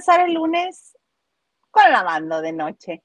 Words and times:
Empezar 0.00 0.26
el 0.26 0.32
lunes 0.32 0.96
con 1.70 1.92
lavando 1.92 2.40
de 2.40 2.54
noche. 2.54 3.02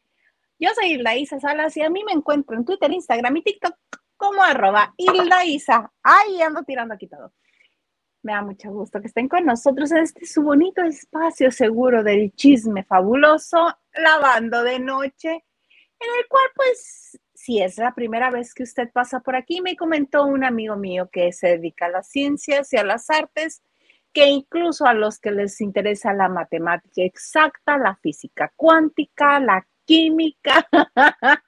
Yo 0.57 0.69
soy 0.73 0.93
Hilda 0.93 1.13
Isa 1.13 1.41
Salas 1.41 1.75
y 1.75 1.81
a 1.81 1.89
mí 1.89 2.05
me 2.05 2.13
encuentro 2.13 2.55
en 2.55 2.63
Twitter, 2.63 2.89
Instagram 2.89 3.35
y 3.35 3.41
TikTok 3.41 3.75
como 4.15 4.41
arroba 4.41 4.93
Hilda 4.95 5.43
Isa. 5.43 5.91
Ay, 6.01 6.41
ando 6.41 6.63
tirando 6.63 6.93
aquí 6.93 7.07
todo. 7.07 7.33
Me 8.21 8.31
da 8.31 8.43
mucho 8.43 8.71
gusto 8.71 9.01
que 9.01 9.07
estén 9.07 9.27
con 9.27 9.45
nosotros 9.45 9.91
en 9.91 9.97
este 9.97 10.25
su 10.25 10.41
bonito 10.41 10.83
espacio 10.83 11.51
seguro 11.51 12.01
del 12.01 12.33
chisme 12.33 12.85
fabuloso, 12.85 13.77
lavando 13.93 14.63
de 14.63 14.79
noche, 14.79 15.31
en 15.31 16.09
el 16.17 16.27
cual 16.29 16.47
pues 16.55 17.19
si 17.33 17.61
es 17.61 17.77
la 17.77 17.93
primera 17.93 18.31
vez 18.31 18.53
que 18.53 18.63
usted 18.63 18.89
pasa 18.93 19.19
por 19.19 19.35
aquí, 19.35 19.59
me 19.59 19.75
comentó 19.75 20.23
un 20.23 20.45
amigo 20.45 20.77
mío 20.77 21.09
que 21.11 21.33
se 21.33 21.57
dedica 21.57 21.87
a 21.87 21.89
las 21.89 22.07
ciencias 22.07 22.71
y 22.71 22.77
a 22.77 22.85
las 22.85 23.09
artes, 23.09 23.61
que 24.15 24.27
incluso 24.27 24.85
a 24.85 24.93
los 24.93 25.19
que 25.19 25.29
les 25.29 25.59
interesa 25.59 26.13
la 26.13 26.29
matemática 26.29 27.03
exacta, 27.03 27.77
la 27.77 27.97
física 27.97 28.49
cuántica, 28.55 29.41
la 29.41 29.67
química, 29.83 30.65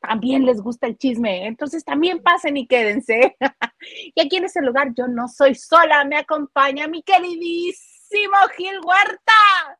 también 0.00 0.44
les 0.44 0.60
gusta 0.60 0.88
el 0.88 0.98
chisme. 0.98 1.46
Entonces 1.46 1.84
también 1.84 2.20
pasen 2.20 2.56
y 2.56 2.66
quédense. 2.66 3.36
y 4.16 4.20
aquí 4.20 4.36
en 4.36 4.46
ese 4.46 4.60
lugar 4.62 4.88
yo 4.96 5.06
no 5.06 5.28
soy 5.28 5.54
sola, 5.54 6.04
me 6.04 6.16
acompaña 6.16 6.88
mi 6.88 7.04
queridísimo 7.04 8.36
Gil 8.56 8.80
Huerta. 8.84 9.78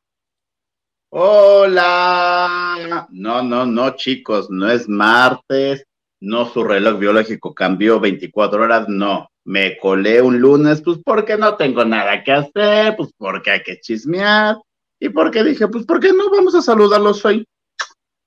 Hola. 1.11 3.09
No, 3.11 3.43
no, 3.43 3.67
no, 3.67 3.97
chicos, 3.97 4.49
no 4.49 4.71
es 4.71 4.89
martes, 4.89 5.88
no 6.21 6.47
su 6.47 6.65
reloj 6.65 6.99
biológico 6.99 7.55
cambió 7.55 8.01
24 8.01 8.63
horas, 8.63 8.89
no. 8.89 9.31
Me 9.45 9.79
colé 9.79 10.21
un 10.21 10.41
lunes, 10.41 10.83
pues 10.83 10.99
porque 11.05 11.37
no 11.37 11.57
tengo 11.57 11.85
nada 11.85 12.23
que 12.23 12.33
hacer, 12.33 12.97
pues 12.97 13.11
porque 13.17 13.51
hay 13.51 13.63
que 13.63 13.81
chismear. 13.81 14.57
Y 15.01 15.09
porque 15.09 15.45
dije, 15.45 15.69
pues 15.69 15.87
porque 15.87 16.13
no 16.13 16.31
vamos 16.31 16.55
a 16.55 16.63
saludarlos 16.63 17.25
hoy. 17.25 17.47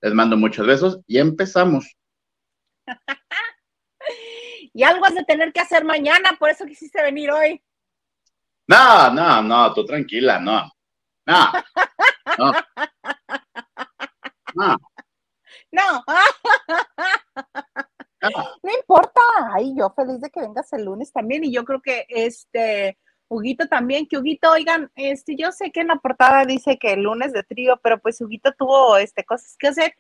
Les 0.02 0.14
mando 0.14 0.38
muchos 0.38 0.66
besos 0.66 1.00
y 1.06 1.20
empezamos. 1.20 1.96
y 4.74 4.84
algo 4.84 5.06
has 5.06 5.16
de 5.16 5.26
tener 5.26 5.52
que 5.54 5.60
hacer 5.60 5.84
mañana, 5.84 6.32
por 6.40 6.50
eso 6.50 6.66
quisiste 6.66 7.02
venir 7.02 7.30
hoy. 7.30 7.62
No, 8.68 9.12
no, 9.12 9.42
no, 9.42 9.74
tú 9.74 9.86
tranquila, 9.86 10.40
no. 10.40 10.72
No. 11.26 11.52
No. 12.38 12.54
No. 14.54 14.78
No. 15.72 16.04
no. 18.22 18.72
importa. 18.78 19.22
Ay, 19.62 19.74
yo 19.78 19.94
feliz 19.96 20.20
de 20.20 20.30
que 20.30 20.42
vengas 20.42 20.72
el 20.74 20.86
lunes 20.86 21.12
también. 21.12 21.44
Y 21.44 21.54
yo 21.54 21.64
creo 21.64 21.82
que 21.82 22.06
este, 22.10 22.98
Huguito 23.28 23.68
también, 23.68 24.08
que 24.08 24.18
Huguito, 24.18 24.52
oigan, 24.52 24.92
este, 24.96 25.36
yo 25.36 25.52
sé 25.52 25.72
que 25.72 25.82
en 25.82 25.88
la 25.88 25.98
portada 25.98 26.46
dice 26.46 26.78
que 26.78 26.94
el 26.94 27.04
lunes 27.04 27.32
de 27.34 27.44
trío, 27.44 27.80
pero 27.84 28.00
pues 28.00 28.20
Huguito 28.22 28.52
tuvo 28.58 28.98
este, 28.98 29.24
cosas 29.24 29.56
que 29.58 29.68
hacer. 29.68 29.96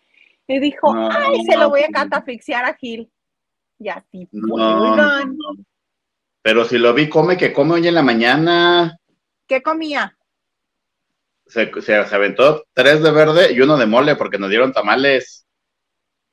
Y 0.47 0.59
dijo, 0.59 0.93
ay, 0.93 1.43
se 1.45 1.57
lo 1.57 1.69
voy 1.69 1.83
a 1.83 1.89
catafixiar 1.89 2.65
a 2.65 2.73
Gil. 2.73 3.11
Y 3.79 3.89
así 3.89 4.27
Pero 6.41 6.65
si 6.65 6.77
lo 6.77 6.93
vi, 6.93 7.09
come, 7.09 7.37
que 7.37 7.53
come 7.53 7.75
hoy 7.75 7.87
en 7.87 7.95
la 7.95 8.03
mañana. 8.03 8.97
¿Qué 9.47 9.61
comía? 9.61 10.17
se, 11.51 11.95
aventó 11.95 12.63
tres 12.73 13.03
de 13.03 13.11
verde 13.11 13.51
y 13.51 13.59
uno 13.59 13.77
de 13.77 13.85
mole 13.85 14.15
porque 14.15 14.37
nos 14.37 14.49
dieron 14.49 14.71
tamales. 14.71 15.45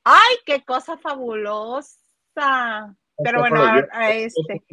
¡Ay, 0.03 0.37
qué 0.45 0.63
cosa 0.63 0.97
fabulosa! 0.97 2.95
Pero 3.23 3.39
bueno, 3.39 3.63
a, 3.91 4.11
este. 4.11 4.63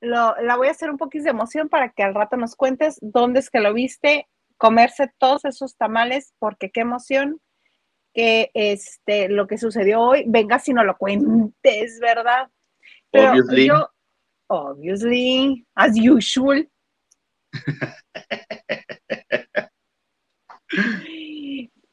Lo, 0.00 0.34
la 0.42 0.56
voy 0.56 0.68
a 0.68 0.72
hacer 0.72 0.90
un 0.90 0.98
poquito 0.98 1.24
de 1.24 1.30
emoción 1.30 1.68
para 1.68 1.90
que 1.90 2.02
al 2.02 2.14
rato 2.14 2.36
nos 2.36 2.56
cuentes 2.56 2.98
dónde 3.00 3.40
es 3.40 3.50
que 3.50 3.60
lo 3.60 3.72
viste, 3.72 4.28
comerse 4.58 5.10
todos 5.18 5.44
esos 5.44 5.76
tamales, 5.76 6.34
porque 6.38 6.70
qué 6.70 6.80
emoción 6.80 7.40
que 8.12 8.50
este 8.54 9.28
lo 9.28 9.46
que 9.46 9.58
sucedió 9.58 10.00
hoy, 10.00 10.24
venga 10.26 10.58
si 10.58 10.72
no 10.72 10.84
lo 10.84 10.96
cuentes, 10.96 11.98
¿verdad? 12.00 12.48
Pero 13.10 13.30
obviously. 13.30 13.66
yo, 13.66 13.88
obviously, 14.48 15.66
as 15.74 15.94
usual. 15.98 16.68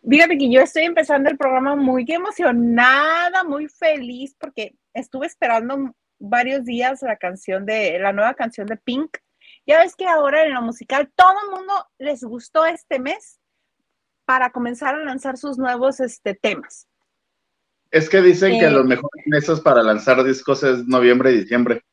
Fíjate 0.10 0.38
que 0.38 0.52
yo 0.52 0.62
estoy 0.62 0.84
empezando 0.84 1.30
el 1.30 1.38
programa 1.38 1.76
muy 1.76 2.06
emocionada, 2.08 3.44
muy 3.44 3.68
feliz, 3.68 4.36
porque 4.40 4.74
estuve 4.94 5.28
esperando 5.28 5.96
varios 6.20 6.66
días 6.66 7.02
la 7.02 7.18
canción 7.18 7.66
de, 7.66 7.98
la 8.00 8.14
nueva 8.14 8.34
canción 8.34 8.68
de 8.68 8.78
Pink. 8.78 9.18
Ya 9.66 9.80
ves 9.80 9.96
que 9.96 10.06
ahora 10.06 10.46
en 10.46 10.54
lo 10.54 10.62
musical 10.62 11.12
todo 11.16 11.36
el 11.46 11.58
mundo 11.58 11.74
les 11.98 12.24
gustó 12.24 12.66
este 12.66 13.00
mes 13.00 13.40
para 14.26 14.52
comenzar 14.52 14.96
a 14.96 15.04
lanzar 15.04 15.38
sus 15.38 15.58
nuevos 15.58 16.00
este, 16.00 16.36
temas. 16.36 16.88
Es 17.90 18.10
que 18.10 18.22
dicen 18.22 18.60
que 18.60 18.66
eh, 18.66 18.72
los 18.72 18.86
mejores 18.86 19.28
meses 19.28 19.60
para 19.60 19.84
lanzar 19.84 20.24
discos 20.24 20.64
es 20.64 20.88
noviembre 20.88 21.32
y 21.32 21.42
diciembre. 21.42 21.84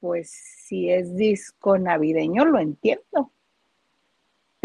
Pues 0.00 0.30
si 0.30 0.90
es 0.90 1.14
disco 1.16 1.78
navideño, 1.78 2.44
lo 2.44 2.58
entiendo 2.58 3.32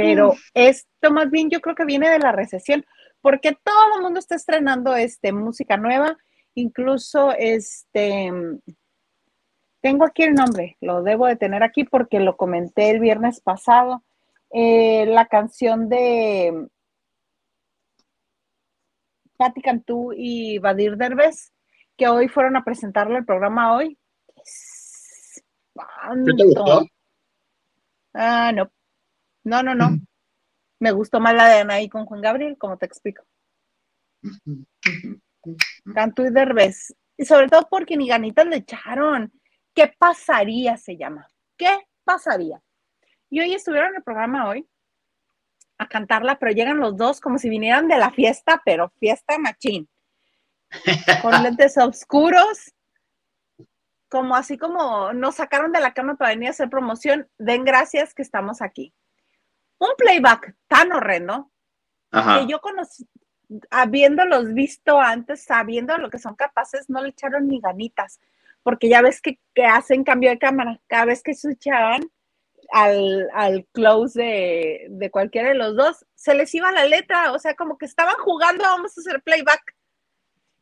pero 0.01 0.35
esto 0.53 1.11
más 1.11 1.29
bien 1.29 1.49
yo 1.49 1.61
creo 1.61 1.75
que 1.75 1.85
viene 1.85 2.09
de 2.09 2.19
la 2.19 2.31
recesión, 2.31 2.85
porque 3.21 3.57
todo 3.63 3.95
el 3.95 4.01
mundo 4.01 4.19
está 4.19 4.35
estrenando 4.35 4.95
este, 4.95 5.31
música 5.31 5.77
nueva, 5.77 6.17
incluso 6.55 7.31
este, 7.37 8.31
tengo 9.81 10.05
aquí 10.05 10.23
el 10.23 10.33
nombre, 10.33 10.77
lo 10.81 11.03
debo 11.03 11.27
de 11.27 11.35
tener 11.35 11.63
aquí 11.63 11.83
porque 11.83 12.19
lo 12.19 12.37
comenté 12.37 12.89
el 12.91 12.99
viernes 12.99 13.39
pasado, 13.41 14.03
eh, 14.51 15.05
la 15.07 15.27
canción 15.27 15.87
de 15.89 16.67
Patti 19.37 19.61
Cantú 19.61 20.13
y 20.15 20.59
Badir 20.59 20.97
Derbez, 20.97 21.51
que 21.97 22.07
hoy 22.07 22.27
fueron 22.27 22.57
a 22.57 22.63
presentarle 22.63 23.19
el 23.19 23.25
programa 23.25 23.75
hoy. 23.75 23.97
¿Qué 26.25 26.33
te 26.37 26.43
gustó? 26.43 26.85
Ah, 28.13 28.51
no. 28.53 28.71
No, 29.43 29.63
no, 29.63 29.73
no. 29.73 29.97
Me 30.81 30.91
gustó 30.91 31.19
más 31.19 31.35
la 31.35 31.47
de 31.47 31.59
Anaí 31.59 31.87
con 31.87 32.07
Juan 32.07 32.21
Gabriel, 32.21 32.57
como 32.57 32.75
te 32.75 32.87
explico. 32.87 33.23
Canto 35.93 36.25
y 36.25 36.31
Derbez. 36.31 36.95
Y 37.17 37.25
sobre 37.25 37.49
todo 37.49 37.67
porque 37.69 37.95
ni 37.95 38.07
ganitas 38.07 38.47
le 38.47 38.55
echaron. 38.57 39.31
¿Qué 39.75 39.93
pasaría? 39.95 40.77
Se 40.77 40.97
llama. 40.97 41.27
¿Qué 41.55 41.85
pasaría? 42.03 42.63
Y 43.29 43.41
hoy 43.41 43.53
estuvieron 43.53 43.89
en 43.89 43.97
el 43.97 44.03
programa 44.03 44.49
hoy 44.49 44.67
a 45.77 45.87
cantarla, 45.87 46.39
pero 46.39 46.51
llegan 46.51 46.79
los 46.79 46.97
dos 46.97 47.21
como 47.21 47.37
si 47.37 47.47
vinieran 47.47 47.87
de 47.87 47.99
la 47.99 48.09
fiesta, 48.09 48.59
pero 48.65 48.89
fiesta 48.99 49.37
machín. 49.37 49.87
Con 51.21 51.31
lentes 51.43 51.77
oscuros, 51.77 52.73
como 54.09 54.35
así 54.35 54.57
como 54.57 55.13
nos 55.13 55.35
sacaron 55.35 55.71
de 55.73 55.79
la 55.79 55.93
cama 55.93 56.15
para 56.15 56.31
venir 56.31 56.47
a 56.47 56.51
hacer 56.51 56.71
promoción. 56.71 57.29
Den 57.37 57.65
gracias 57.65 58.15
que 58.15 58.23
estamos 58.23 58.63
aquí 58.63 58.95
un 59.81 59.89
playback 59.97 60.55
tan 60.67 60.91
horrendo 60.91 61.51
que 62.11 62.45
yo 62.47 62.59
conocí, 62.61 63.07
habiéndolos 63.71 64.53
visto 64.53 64.99
antes, 64.99 65.43
sabiendo 65.43 65.97
lo 65.97 66.09
que 66.09 66.19
son 66.19 66.35
capaces, 66.35 66.89
no 66.89 67.01
le 67.01 67.09
echaron 67.09 67.47
ni 67.47 67.59
ganitas, 67.59 68.19
porque 68.63 68.89
ya 68.89 69.01
ves 69.01 69.21
que, 69.21 69.39
hacen 69.65 70.03
cambio 70.03 70.29
de 70.29 70.37
cámara, 70.37 70.79
cada 70.87 71.05
vez 71.05 71.23
que 71.23 71.31
escuchaban 71.31 72.11
al, 72.71 73.27
al 73.33 73.65
close 73.71 74.21
de, 74.21 74.87
de, 74.89 75.09
cualquiera 75.09 75.49
de 75.49 75.55
los 75.55 75.75
dos, 75.75 76.05
se 76.13 76.35
les 76.35 76.53
iba 76.53 76.71
la 76.71 76.85
letra, 76.85 77.31
o 77.31 77.39
sea, 77.39 77.55
como 77.55 77.79
que 77.79 77.85
estaban 77.85 78.15
jugando, 78.19 78.63
vamos 78.63 78.95
a 78.95 79.01
hacer 79.01 79.23
playback. 79.23 79.75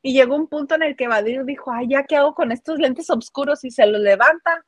Y 0.01 0.13
llegó 0.13 0.35
un 0.35 0.47
punto 0.47 0.75
en 0.75 0.83
el 0.83 0.95
que 0.95 1.09
Vadir 1.09 1.43
dijo, 1.43 1.73
ay, 1.73 1.89
ya 1.89 2.03
qué 2.03 2.15
hago 2.15 2.33
con 2.33 2.53
estos 2.53 2.79
lentes 2.79 3.09
oscuros 3.09 3.65
y 3.65 3.71
se 3.71 3.85
los 3.85 3.99
levanta 3.99 4.65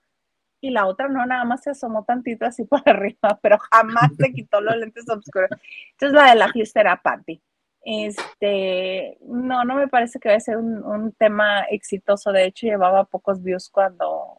y 0.62 0.69
la 0.69 0.86
otra 0.86 1.10
no, 1.10 1.25
nada 1.25 1.44
más 1.44 1.63
se 1.63 1.72
asomó 1.72 2.06
tantito 2.06 2.46
así 2.46 2.63
por 2.66 2.81
arriba, 2.86 3.38
pero 3.42 3.58
jamás 3.72 4.12
se 4.18 4.31
quitó 4.31 4.62
los 4.62 4.78
lentes 4.78 5.10
oscuros. 5.10 5.50
Entonces 5.92 6.13
la 6.13 6.30
de 6.30 6.36
la 6.36 6.50
fiesta 6.50 6.80
era 6.80 7.02
Patty. 7.02 7.42
Este, 7.84 9.18
no, 9.22 9.66
no 9.66 9.75
me 9.75 9.88
parece 9.88 10.19
que 10.19 10.30
vaya 10.30 10.38
a 10.38 10.42
ser 10.42 10.58
un, 10.58 11.12
tema 11.13 11.62
exitoso. 11.62 12.31
De 12.31 12.46
hecho, 12.46 12.68
llevaba 12.68 13.06
pocos 13.06 13.42
views 13.42 13.69
cuando, 13.69 14.38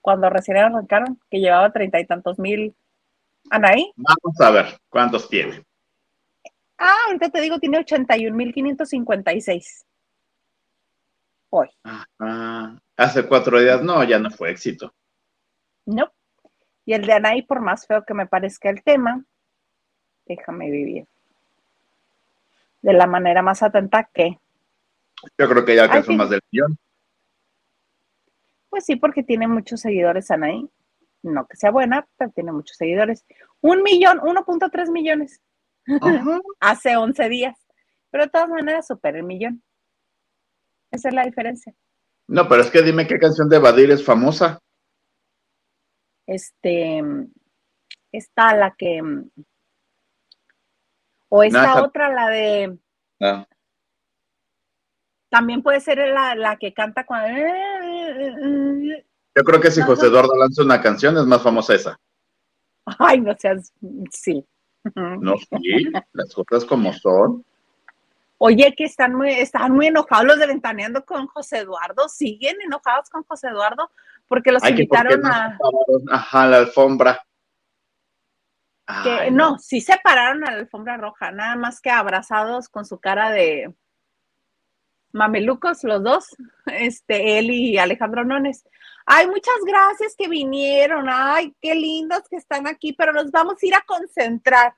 cuando 0.00 0.28
recién 0.28 0.56
arrancaron, 0.56 1.20
que 1.30 1.38
llevaba 1.38 1.70
treinta 1.70 2.00
y 2.00 2.06
tantos 2.06 2.40
mil. 2.40 2.74
Anaí. 3.50 3.92
Vamos 3.94 4.40
a 4.40 4.50
ver 4.50 4.66
cuántos 4.88 5.28
tiene. 5.28 5.64
Ah, 6.76 6.96
ahorita 7.06 7.30
te 7.30 7.40
digo, 7.40 7.60
tiene 7.60 7.78
81.556. 7.78 9.84
Hoy. 11.50 11.68
Hace 12.96 13.28
cuatro 13.28 13.60
días, 13.60 13.80
no, 13.82 14.02
ya 14.02 14.18
no 14.18 14.30
fue 14.30 14.50
éxito. 14.50 14.92
No. 15.86 16.12
Y 16.84 16.94
el 16.94 17.06
de 17.06 17.12
Anaí, 17.12 17.42
por 17.42 17.60
más 17.60 17.86
feo 17.86 18.04
que 18.04 18.14
me 18.14 18.26
parezca 18.26 18.70
el 18.70 18.82
tema, 18.82 19.24
déjame 20.26 20.70
vivir. 20.70 21.06
De 22.80 22.92
la 22.92 23.06
manera 23.06 23.42
más 23.42 23.62
atenta 23.62 24.08
que. 24.12 24.38
Yo 25.38 25.48
creo 25.48 25.64
que 25.64 25.76
ya 25.76 25.84
alcanzó 25.84 26.12
más 26.12 26.30
del 26.30 26.40
millón. 26.50 26.76
Pues 28.68 28.84
sí, 28.84 28.96
porque 28.96 29.22
tiene 29.22 29.46
muchos 29.46 29.80
seguidores 29.80 30.30
Anaí. 30.30 30.68
No 31.22 31.46
que 31.46 31.56
sea 31.56 31.70
buena, 31.70 32.06
pero 32.16 32.32
tiene 32.32 32.50
muchos 32.50 32.76
seguidores. 32.76 33.24
Un 33.60 33.82
millón, 33.82 34.18
1.3 34.18 34.90
millones. 34.90 35.40
Hace 36.60 36.96
11 36.96 37.28
días. 37.28 37.56
Pero 38.10 38.24
de 38.24 38.30
todas 38.30 38.48
maneras 38.48 38.86
supera 38.86 39.18
el 39.18 39.24
millón. 39.24 39.62
Esa 40.90 41.08
es 41.08 41.14
la 41.14 41.24
diferencia. 41.24 41.72
No, 42.26 42.48
pero 42.48 42.62
es 42.62 42.70
que 42.70 42.82
dime 42.82 43.06
qué 43.06 43.18
canción 43.18 43.48
de 43.48 43.58
Badir 43.58 43.90
es 43.90 44.04
famosa. 44.04 44.58
Este, 46.26 47.02
está 48.10 48.54
la 48.54 48.74
que, 48.76 49.02
o 51.28 51.42
esta 51.42 51.82
otra, 51.82 52.12
la 52.12 52.28
de, 52.28 52.78
ah. 53.20 53.46
también 55.28 55.62
puede 55.62 55.80
ser 55.80 55.98
la, 56.08 56.56
que 56.60 56.72
canta 56.72 57.04
cuando... 57.04 57.28
Yo 59.34 59.44
creo 59.44 59.60
que 59.60 59.70
si 59.70 59.80
José 59.80 60.06
Eduardo 60.06 60.36
lanza 60.36 60.62
una 60.62 60.80
canción 60.80 61.16
es 61.16 61.24
más 61.24 61.42
famosa 61.42 61.74
esa. 61.74 61.98
Ay, 62.98 63.20
no 63.20 63.34
seas, 63.38 63.72
sí. 64.10 64.46
No, 64.94 65.36
sí, 65.62 65.90
las 66.12 66.34
cosas 66.34 66.64
como 66.64 66.92
son. 66.92 67.44
Oye, 68.38 68.74
que 68.76 68.84
están 68.84 69.14
muy, 69.14 69.30
están 69.30 69.72
muy 69.72 69.86
enojados 69.86 70.26
los 70.26 70.38
de 70.38 70.48
Ventaneando 70.48 71.04
con 71.04 71.28
José 71.28 71.58
Eduardo. 71.58 72.08
¿Siguen 72.08 72.60
enojados 72.60 73.08
con 73.08 73.22
José 73.22 73.48
Eduardo? 73.48 73.88
Porque 74.32 74.50
los 74.50 74.66
invitaron 74.66 75.26
a. 75.26 75.58
Ajá, 76.10 76.46
la 76.46 76.56
alfombra. 76.56 77.22
Que, 79.04 79.30
no. 79.30 79.58
sí 79.58 79.82
se 79.82 80.00
pararon 80.02 80.42
a 80.48 80.52
la 80.52 80.56
alfombra 80.56 80.96
roja, 80.96 81.30
nada 81.32 81.54
más 81.54 81.82
que 81.82 81.90
abrazados 81.90 82.70
con 82.70 82.86
su 82.86 82.98
cara 82.98 83.30
de 83.30 83.74
mamelucos 85.12 85.84
los 85.84 86.02
dos, 86.02 86.34
este, 86.66 87.38
él 87.38 87.50
y 87.50 87.76
Alejandro 87.76 88.24
Nones. 88.24 88.64
Ay, 89.04 89.26
muchas 89.26 89.56
gracias 89.66 90.14
que 90.16 90.28
vinieron, 90.28 91.08
ay, 91.10 91.54
qué 91.60 91.74
lindos 91.74 92.22
que 92.30 92.36
están 92.36 92.66
aquí, 92.66 92.94
pero 92.94 93.12
nos 93.12 93.30
vamos 93.30 93.62
a 93.62 93.66
ir 93.66 93.74
a 93.74 93.84
concentrar 93.84 94.74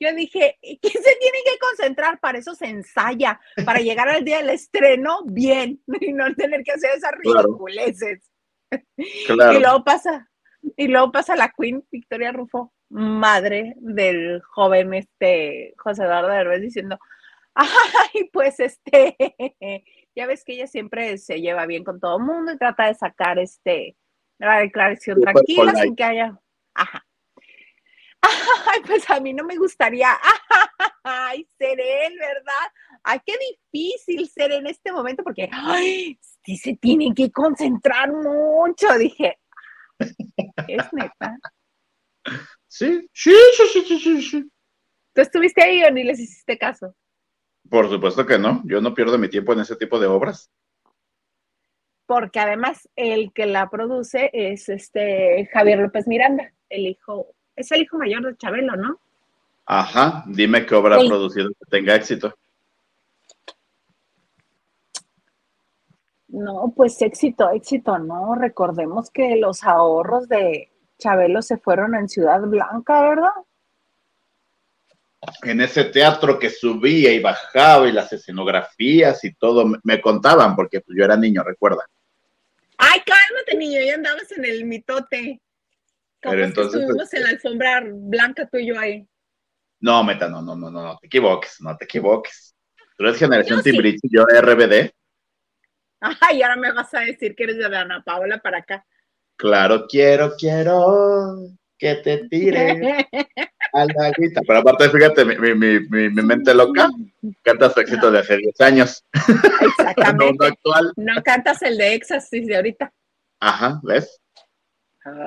yo 0.00 0.14
dije, 0.14 0.58
¿quién 0.62 0.80
se 0.80 1.16
tiene 1.20 1.38
que 1.44 1.58
concentrar? 1.60 2.18
Para 2.18 2.38
eso 2.38 2.54
se 2.54 2.66
ensaya, 2.66 3.38
para 3.64 3.80
llegar 3.80 4.08
al 4.08 4.24
día 4.24 4.38
del 4.38 4.50
estreno 4.50 5.22
bien 5.26 5.82
y 6.00 6.12
no 6.12 6.34
tener 6.34 6.62
que 6.64 6.72
hacer 6.72 6.90
esas 6.96 7.12
ridiculeces. 7.12 8.30
Claro. 9.26 9.58
Y 9.58 9.60
luego 9.60 9.84
pasa, 9.84 10.30
y 10.76 10.88
luego 10.88 11.12
pasa 11.12 11.36
la 11.36 11.52
Queen 11.56 11.84
Victoria 11.90 12.32
Rufo, 12.32 12.72
madre 12.88 13.74
del 13.76 14.40
joven 14.42 14.94
este 14.94 15.74
José 15.76 16.04
Eduardo 16.04 16.28
Derbez, 16.28 16.62
diciendo, 16.62 16.98
ay, 17.54 18.30
pues 18.32 18.58
este, 18.60 19.16
ya 20.16 20.26
ves 20.26 20.44
que 20.44 20.54
ella 20.54 20.66
siempre 20.66 21.18
se 21.18 21.40
lleva 21.40 21.66
bien 21.66 21.84
con 21.84 22.00
todo 22.00 22.16
el 22.18 22.24
mundo 22.24 22.52
y 22.52 22.58
trata 22.58 22.86
de 22.86 22.94
sacar 22.94 23.38
este 23.38 23.96
la 24.38 24.60
declaración 24.60 25.20
tranquila 25.20 25.74
sin 25.74 25.94
que 25.94 26.04
haya, 26.04 26.40
ajá. 26.74 27.04
Ay, 28.72 28.80
pues 28.86 29.08
a 29.10 29.20
mí 29.20 29.32
no 29.32 29.44
me 29.44 29.56
gustaría, 29.56 30.10
ay, 31.04 31.46
ser 31.58 31.80
él, 31.80 32.18
¿verdad? 32.18 32.72
Ay, 33.02 33.20
qué 33.24 33.34
difícil 33.72 34.28
ser 34.28 34.52
en 34.52 34.66
este 34.66 34.92
momento 34.92 35.22
porque, 35.22 35.48
ay, 35.50 36.18
sí 36.44 36.56
se 36.56 36.76
tienen 36.76 37.14
que 37.14 37.30
concentrar 37.30 38.12
mucho, 38.12 38.92
dije. 38.98 39.38
Es 39.98 40.08
neta. 40.92 41.38
Sí, 42.68 43.08
sí, 43.12 43.34
sí, 43.56 43.82
sí, 43.84 43.98
sí, 43.98 44.22
sí. 44.22 44.50
¿Tú 45.14 45.20
estuviste 45.22 45.62
ahí 45.62 45.82
o 45.82 45.90
ni 45.90 46.04
les 46.04 46.20
hiciste 46.20 46.56
caso? 46.56 46.94
Por 47.68 47.88
supuesto 47.88 48.24
que 48.26 48.38
no, 48.38 48.62
yo 48.64 48.80
no 48.80 48.94
pierdo 48.94 49.18
mi 49.18 49.28
tiempo 49.28 49.52
en 49.52 49.60
ese 49.60 49.76
tipo 49.76 49.98
de 49.98 50.06
obras. 50.06 50.50
Porque 52.06 52.40
además 52.40 52.88
el 52.96 53.32
que 53.32 53.46
la 53.46 53.70
produce 53.70 54.30
es 54.32 54.68
este 54.68 55.48
Javier 55.52 55.78
López 55.78 56.06
Miranda, 56.08 56.52
el 56.68 56.86
hijo 56.86 57.34
es 57.56 57.70
el 57.72 57.82
hijo 57.82 57.98
mayor 57.98 58.24
de 58.24 58.36
Chabelo, 58.36 58.76
¿no? 58.76 58.98
Ajá, 59.66 60.24
dime 60.26 60.66
qué 60.66 60.74
obra 60.74 60.96
ha 60.96 60.98
producido 60.98 61.50
que 61.50 61.70
tenga 61.70 61.94
éxito. 61.94 62.34
No, 66.28 66.72
pues 66.76 67.00
éxito, 67.02 67.50
éxito, 67.50 67.98
no. 67.98 68.34
Recordemos 68.34 69.10
que 69.10 69.36
los 69.36 69.64
ahorros 69.64 70.28
de 70.28 70.70
Chabelo 70.98 71.42
se 71.42 71.58
fueron 71.58 71.94
en 71.94 72.08
Ciudad 72.08 72.40
Blanca, 72.42 73.02
¿verdad? 73.02 73.32
En 75.42 75.60
ese 75.60 75.84
teatro 75.84 76.38
que 76.38 76.48
subía 76.48 77.12
y 77.12 77.20
bajaba 77.20 77.88
y 77.88 77.92
las 77.92 78.12
escenografías 78.12 79.22
y 79.24 79.34
todo, 79.34 79.70
me 79.82 80.00
contaban, 80.00 80.56
porque 80.56 80.80
pues, 80.80 80.96
yo 80.96 81.04
era 81.04 81.16
niño, 81.16 81.42
recuerda. 81.42 81.84
Ay, 82.78 83.00
cálmate, 83.04 83.56
niño, 83.56 83.80
ya 83.82 83.94
andabas 83.94 84.32
en 84.32 84.44
el 84.44 84.64
mitote. 84.64 85.40
Pero 86.20 86.44
entonces. 86.44 86.80
Estuvimos 86.80 87.14
en 87.14 87.22
la 87.22 87.28
alfombra 87.30 87.82
blanca 87.84 88.46
tú 88.46 88.58
y 88.58 88.68
yo 88.68 88.78
ahí. 88.78 89.06
No, 89.80 90.04
Meta, 90.04 90.28
no, 90.28 90.42
no, 90.42 90.54
no, 90.54 90.70
no, 90.70 90.82
no 90.82 90.98
te 90.98 91.06
equivoques, 91.06 91.56
no 91.60 91.76
te 91.76 91.86
equivoques. 91.86 92.54
Tú 92.96 93.04
eres 93.04 93.18
generación 93.18 93.62
Timbrich 93.62 93.98
y 94.02 94.14
yo 94.14 94.24
RBD. 94.24 94.90
Ay, 96.20 96.42
ahora 96.42 96.56
me 96.56 96.72
vas 96.72 96.92
a 96.94 97.00
decir 97.00 97.34
que 97.34 97.44
eres 97.44 97.56
de 97.56 97.64
Ana 97.64 98.02
Paola 98.04 98.38
para 98.38 98.58
acá. 98.58 98.84
Claro, 99.36 99.86
quiero, 99.86 100.34
quiero 100.36 101.56
que 101.78 101.94
te 101.96 102.28
tire 102.28 103.08
a 103.72 103.84
la 103.86 104.06
agüita. 104.08 104.42
Pero 104.46 104.58
aparte, 104.58 104.90
fíjate, 104.90 105.24
mi, 105.24 105.36
mi, 105.36 105.80
mi, 105.80 106.10
mi 106.10 106.22
mente 106.22 106.54
loca 106.54 106.90
canta 107.42 107.70
su 107.70 107.80
éxito 107.80 108.10
de 108.10 108.18
hace 108.18 108.36
10 108.36 108.60
años. 108.60 109.04
Exactamente. 109.60 110.36
no, 110.38 110.46
actual. 110.46 110.92
no 110.96 111.22
cantas 111.22 111.62
el 111.62 111.78
de 111.78 111.94
Éxtasis 111.94 112.46
de 112.46 112.56
ahorita. 112.56 112.92
Ajá, 113.40 113.80
¿ves? 113.82 114.20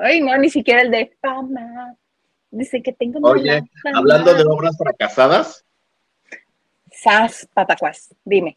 Ay, 0.02 0.20
no, 0.20 0.36
ni 0.38 0.50
siquiera 0.50 0.82
el 0.82 0.90
de 0.90 1.16
fama. 1.20 1.96
Dice 2.50 2.82
que 2.82 2.92
tengo 2.92 3.18
Oye, 3.28 3.62
hablando 3.94 4.34
de 4.34 4.44
obras 4.44 4.76
fracasadas. 4.78 5.64
Sas, 6.92 7.48
patacuas, 7.52 8.14
dime. 8.24 8.56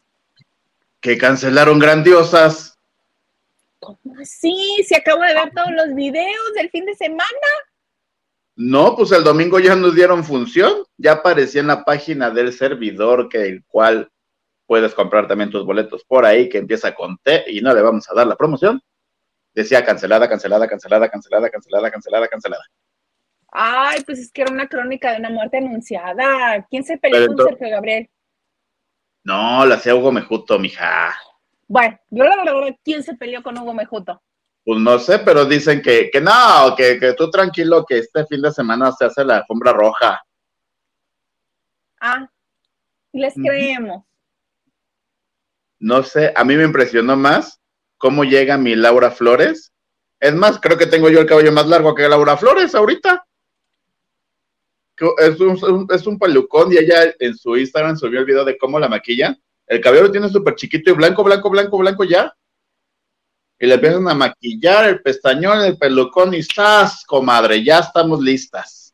Que 1.00 1.18
cancelaron 1.18 1.78
grandiosas. 1.78 2.78
¿Cómo 3.80 3.98
así? 4.20 4.84
Se 4.86 4.96
acabo 4.96 5.22
de 5.22 5.34
ver 5.34 5.50
todos 5.52 5.70
los 5.72 5.94
videos 5.94 6.54
del 6.54 6.70
fin 6.70 6.84
de 6.84 6.94
semana. 6.94 7.48
No, 8.54 8.96
pues 8.96 9.12
el 9.12 9.24
domingo 9.24 9.58
ya 9.58 9.74
nos 9.74 9.94
dieron 9.94 10.24
función. 10.24 10.84
Ya 10.96 11.12
aparecía 11.12 11.60
en 11.60 11.68
la 11.68 11.84
página 11.84 12.30
del 12.30 12.52
servidor 12.52 13.28
que 13.28 13.42
el 13.46 13.64
cual 13.64 14.10
puedes 14.66 14.94
comprar 14.94 15.26
también 15.26 15.50
tus 15.50 15.64
boletos 15.64 16.04
por 16.04 16.24
ahí, 16.24 16.48
que 16.48 16.58
empieza 16.58 16.94
con 16.94 17.18
T 17.18 17.44
y 17.48 17.60
no 17.60 17.72
le 17.74 17.82
vamos 17.82 18.08
a 18.10 18.14
dar 18.14 18.26
la 18.26 18.36
promoción 18.36 18.80
decía 19.58 19.84
cancelada, 19.84 20.28
cancelada, 20.28 20.68
cancelada, 20.68 21.08
cancelada, 21.08 21.50
cancelada, 21.50 21.90
cancelada, 21.90 22.28
cancelada. 22.28 22.64
Ay, 23.50 24.02
pues 24.04 24.20
es 24.20 24.30
que 24.30 24.42
era 24.42 24.52
una 24.52 24.68
crónica 24.68 25.12
de 25.12 25.18
una 25.18 25.30
muerte 25.30 25.58
anunciada. 25.58 26.64
¿Quién 26.70 26.84
se 26.84 26.96
peleó 26.96 27.26
con 27.26 27.48
Sergio 27.48 27.70
Gabriel? 27.70 28.08
No, 29.24 29.66
la 29.66 29.74
hacía 29.74 29.96
Hugo 29.96 30.12
Mejuto, 30.12 30.58
mija. 30.60 31.12
Bueno, 31.66 31.98
¿quién 32.84 33.02
se 33.02 33.14
peleó 33.14 33.42
con 33.42 33.58
Hugo 33.58 33.74
Mejuto? 33.74 34.22
Pues 34.64 34.80
no 34.80 34.98
sé, 34.98 35.18
pero 35.18 35.44
dicen 35.44 35.82
que, 35.82 36.08
que 36.10 36.20
no, 36.20 36.76
que, 36.76 37.00
que 37.00 37.14
tú 37.14 37.28
tranquilo, 37.28 37.84
que 37.84 37.98
este 37.98 38.26
fin 38.26 38.42
de 38.42 38.52
semana 38.52 38.92
se 38.92 39.06
hace 39.06 39.24
la 39.24 39.38
alfombra 39.38 39.72
roja. 39.72 40.22
Ah, 42.00 42.30
les 43.12 43.34
creemos. 43.34 44.04
No 45.80 46.02
sé, 46.04 46.32
a 46.34 46.44
mí 46.44 46.54
me 46.54 46.64
impresionó 46.64 47.16
más 47.16 47.57
cómo 47.98 48.24
llega 48.24 48.56
mi 48.56 48.74
Laura 48.74 49.10
Flores. 49.10 49.72
Es 50.20 50.34
más, 50.34 50.58
creo 50.60 50.78
que 50.78 50.86
tengo 50.86 51.10
yo 51.10 51.20
el 51.20 51.26
cabello 51.26 51.52
más 51.52 51.66
largo 51.66 51.94
que 51.94 52.08
Laura 52.08 52.36
Flores 52.36 52.74
ahorita. 52.74 53.24
Es 55.18 55.38
un, 55.38 55.86
es 55.90 56.06
un 56.06 56.18
pelucón 56.18 56.72
y 56.72 56.78
ella 56.78 57.14
en 57.20 57.36
su 57.36 57.56
Instagram 57.56 57.96
subió 57.96 58.20
el 58.20 58.26
video 58.26 58.44
de 58.44 58.58
cómo 58.58 58.80
la 58.80 58.88
maquilla. 58.88 59.38
El 59.66 59.80
cabello 59.80 60.04
lo 60.04 60.10
tiene 60.10 60.28
súper 60.28 60.54
chiquito 60.56 60.90
y 60.90 60.94
blanco, 60.94 61.22
blanco, 61.22 61.50
blanco, 61.50 61.78
blanco 61.78 62.04
ya. 62.04 62.34
Y 63.60 63.66
le 63.66 63.74
empiezan 63.74 64.08
a 64.08 64.14
maquillar 64.14 64.88
el 64.88 65.02
pestañón, 65.02 65.60
el 65.62 65.76
pelucón 65.76 66.32
y 66.34 66.42
¡zas, 66.42 67.04
comadre! 67.04 67.62
Ya 67.62 67.80
estamos 67.80 68.20
listas 68.20 68.87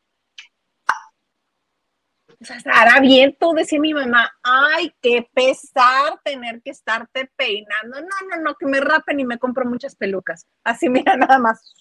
sea, 2.45 2.57
estará 2.57 3.01
bien 3.01 3.37
tú, 3.39 3.53
decía 3.53 3.81
mi 3.81 3.95
mamá, 3.95 4.31
ay, 4.43 4.93
qué 5.01 5.29
pesar 5.35 6.21
tener 6.25 6.63
que 6.63 6.71
estarte 6.71 7.31
peinando. 7.37 8.01
No, 8.01 8.29
no, 8.29 8.43
no, 8.43 8.55
que 8.55 8.67
me 8.67 8.81
rapen 8.81 9.21
y 9.21 9.25
me 9.25 9.39
compro 9.39 9.65
muchas 9.65 9.97
pelucas. 9.97 10.47
Así, 10.65 10.89
mira, 10.91 11.17
nada 11.17 11.39
más. 11.39 11.75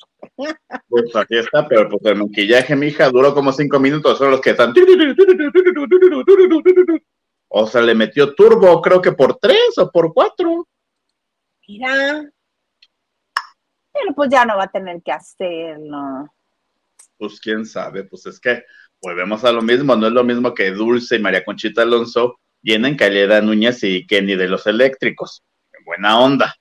Pues 0.87 1.15
aquí 1.15 1.37
está, 1.37 1.67
pero 1.67 1.89
pues 1.89 2.03
el 2.05 2.15
maquillaje, 2.15 2.75
mija, 2.75 3.09
duró 3.09 3.33
como 3.33 3.51
cinco 3.51 3.79
minutos, 3.79 4.17
son 4.17 4.31
los 4.31 4.41
que 4.41 4.51
están. 4.51 4.73
O 7.49 7.67
sea, 7.67 7.81
le 7.81 7.93
metió 7.93 8.33
turbo, 8.33 8.81
creo 8.81 9.01
que 9.01 9.11
por 9.11 9.37
tres 9.37 9.77
o 9.77 9.91
por 9.91 10.13
cuatro. 10.13 10.67
Mira. 11.67 12.29
Pero 13.91 14.15
pues 14.15 14.29
ya 14.29 14.45
no 14.45 14.57
va 14.57 14.63
a 14.63 14.71
tener 14.71 15.01
que 15.03 15.11
hacerlo. 15.11 16.33
Pues 17.17 17.39
quién 17.39 17.65
sabe, 17.65 18.03
pues 18.03 18.25
es 18.25 18.39
que 18.39 18.63
volvemos 19.01 19.43
a 19.43 19.51
lo 19.51 19.61
mismo, 19.61 19.95
no 19.95 20.07
es 20.07 20.13
lo 20.13 20.23
mismo 20.23 20.53
que 20.53 20.71
Dulce 20.71 21.17
y 21.17 21.19
María 21.19 21.43
Conchita 21.43 21.81
Alonso 21.81 22.39
vienen 22.61 22.95
Calera 22.95 23.41
Núñez 23.41 23.83
y 23.83 24.07
Kenny 24.07 24.35
de 24.35 24.47
los 24.47 24.65
Eléctricos. 24.65 25.43
buena 25.85 26.19
onda. 26.19 26.55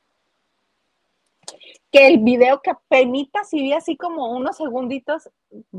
que 1.92 2.06
el 2.06 2.18
video 2.18 2.60
que 2.62 2.70
apenas 2.70 3.50
si 3.50 3.60
vi 3.60 3.72
así 3.74 3.96
como 3.96 4.32
unos 4.32 4.56
segunditos, 4.56 5.28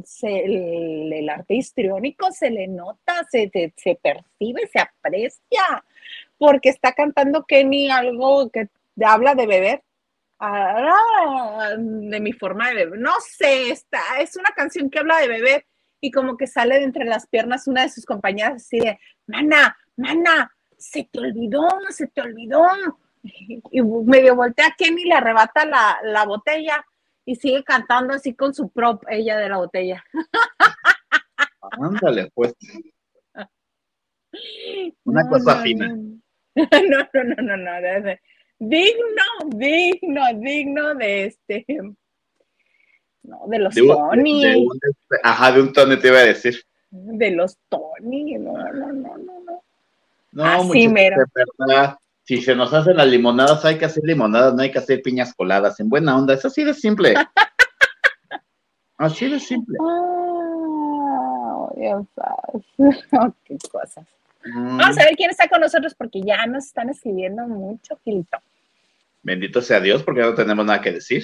se, 0.03 0.45
el, 0.45 1.27
arte 1.27 1.55
histriónico 1.55 2.31
se 2.31 2.51
le 2.51 2.67
nota, 2.67 3.25
se, 3.31 3.49
se, 3.75 3.95
percibe, 3.95 4.67
se 4.71 4.79
aprecia, 4.79 5.83
porque 6.37 6.69
está 6.69 6.93
cantando 6.93 7.43
Kenny 7.45 7.89
algo 7.89 8.49
que 8.51 8.69
habla 9.03 9.33
de 9.33 9.47
beber. 9.47 9.83
Ah, 10.45 11.77
de 11.77 12.19
mi 12.19 12.33
forma 12.33 12.67
de 12.67 12.75
beber. 12.75 13.00
No 13.00 13.13
sé, 13.21 13.71
está, 13.71 14.01
es 14.19 14.35
una 14.35 14.50
canción 14.53 14.89
que 14.89 15.00
habla 15.00 15.19
de 15.19 15.29
beber 15.29 15.65
y 16.01 16.12
como 16.12 16.35
que 16.35 16.47
sale 16.47 16.79
de 16.79 16.83
entre 16.83 17.05
las 17.05 17.27
piernas 17.27 17.65
una 17.65 17.83
de 17.83 17.89
sus 17.89 18.05
compañeras 18.05 18.55
así 18.55 18.77
de, 18.77 19.00
mana, 19.25 19.77
mana, 19.95 20.53
se 20.77 21.07
te 21.09 21.19
olvidó, 21.19 21.65
se 21.91 22.07
te 22.07 22.19
olvidó 22.19 22.65
y 23.23 23.81
medio 23.81 24.35
voltea 24.35 24.67
a 24.67 24.75
Kenny, 24.77 25.05
le 25.05 25.13
arrebata 25.13 25.63
la, 25.65 26.25
botella 26.25 26.85
y 27.23 27.35
sigue 27.35 27.63
cantando 27.63 28.13
así 28.13 28.35
con 28.35 28.53
su 28.53 28.69
prop, 28.69 29.01
ella 29.07 29.38
de 29.38 29.47
la 29.47 29.57
botella. 29.59 30.03
Ándale, 31.71 32.29
pues. 32.33 32.53
Una 35.05 35.29
cosa 35.29 35.62
fina. 35.62 35.88
No, 35.88 36.17
no, 37.13 37.23
no, 37.23 37.55
no, 37.55 37.57
no. 37.57 38.17
Digno, 38.70 39.58
digno, 39.58 40.22
digno 40.36 40.96
de 40.96 41.25
este. 41.25 41.65
No, 43.24 43.41
de 43.48 43.60
los 43.60 43.75
Tony. 43.75 44.67
ajá, 45.24 45.51
de 45.51 45.62
un 45.62 45.74
Tony 45.74 45.98
te 45.98 46.10
iba 46.10 46.20
a 46.20 46.25
decir. 46.25 46.62
De 46.91 47.32
los 47.32 47.58
Tony, 47.70 48.36
no, 48.38 48.53
no, 48.53 48.88
no, 48.91 49.17
no. 49.17 49.17
No, 49.17 49.63
no 50.32 50.46
Así 50.46 50.88
mero. 50.88 51.17
De 51.36 51.46
verdad 51.58 51.98
si 52.25 52.41
se 52.41 52.55
nos 52.55 52.74
hacen 52.74 52.98
las 52.98 53.08
limonadas, 53.08 53.65
hay 53.65 53.77
que 53.77 53.86
hacer 53.86 54.03
limonadas, 54.05 54.53
no 54.53 54.62
hay 54.62 54.72
que 54.72 54.79
hacer 54.79 55.01
piñas 55.01 55.34
coladas. 55.34 55.79
En 55.79 55.89
buena 55.89 56.17
onda, 56.17 56.34
es 56.34 56.46
así 56.46 56.63
de 56.63 56.74
simple. 56.74 57.13
así 58.98 59.29
de 59.29 59.39
simple. 59.39 59.77
Oh, 59.82 61.70
Dios 61.75 62.05
oh, 62.15 62.63
qué 63.43 63.58
cosas. 63.70 64.05
Mm. 64.46 64.77
Vamos 64.77 64.98
a 64.98 65.03
ver 65.03 65.15
quién 65.15 65.32
está 65.32 65.48
con 65.50 65.62
nosotros 65.62 65.93
porque 65.96 66.22
ya 66.22 66.46
nos 66.48 66.65
están 66.65 66.89
escribiendo 66.89 67.46
mucho, 67.48 68.00
Gilito. 68.03 68.38
Bendito 69.23 69.61
sea 69.61 69.79
Dios 69.79 70.03
porque 70.03 70.21
ya 70.21 70.27
no 70.27 70.35
tenemos 70.35 70.65
nada 70.65 70.81
que 70.81 70.91
decir. 70.91 71.23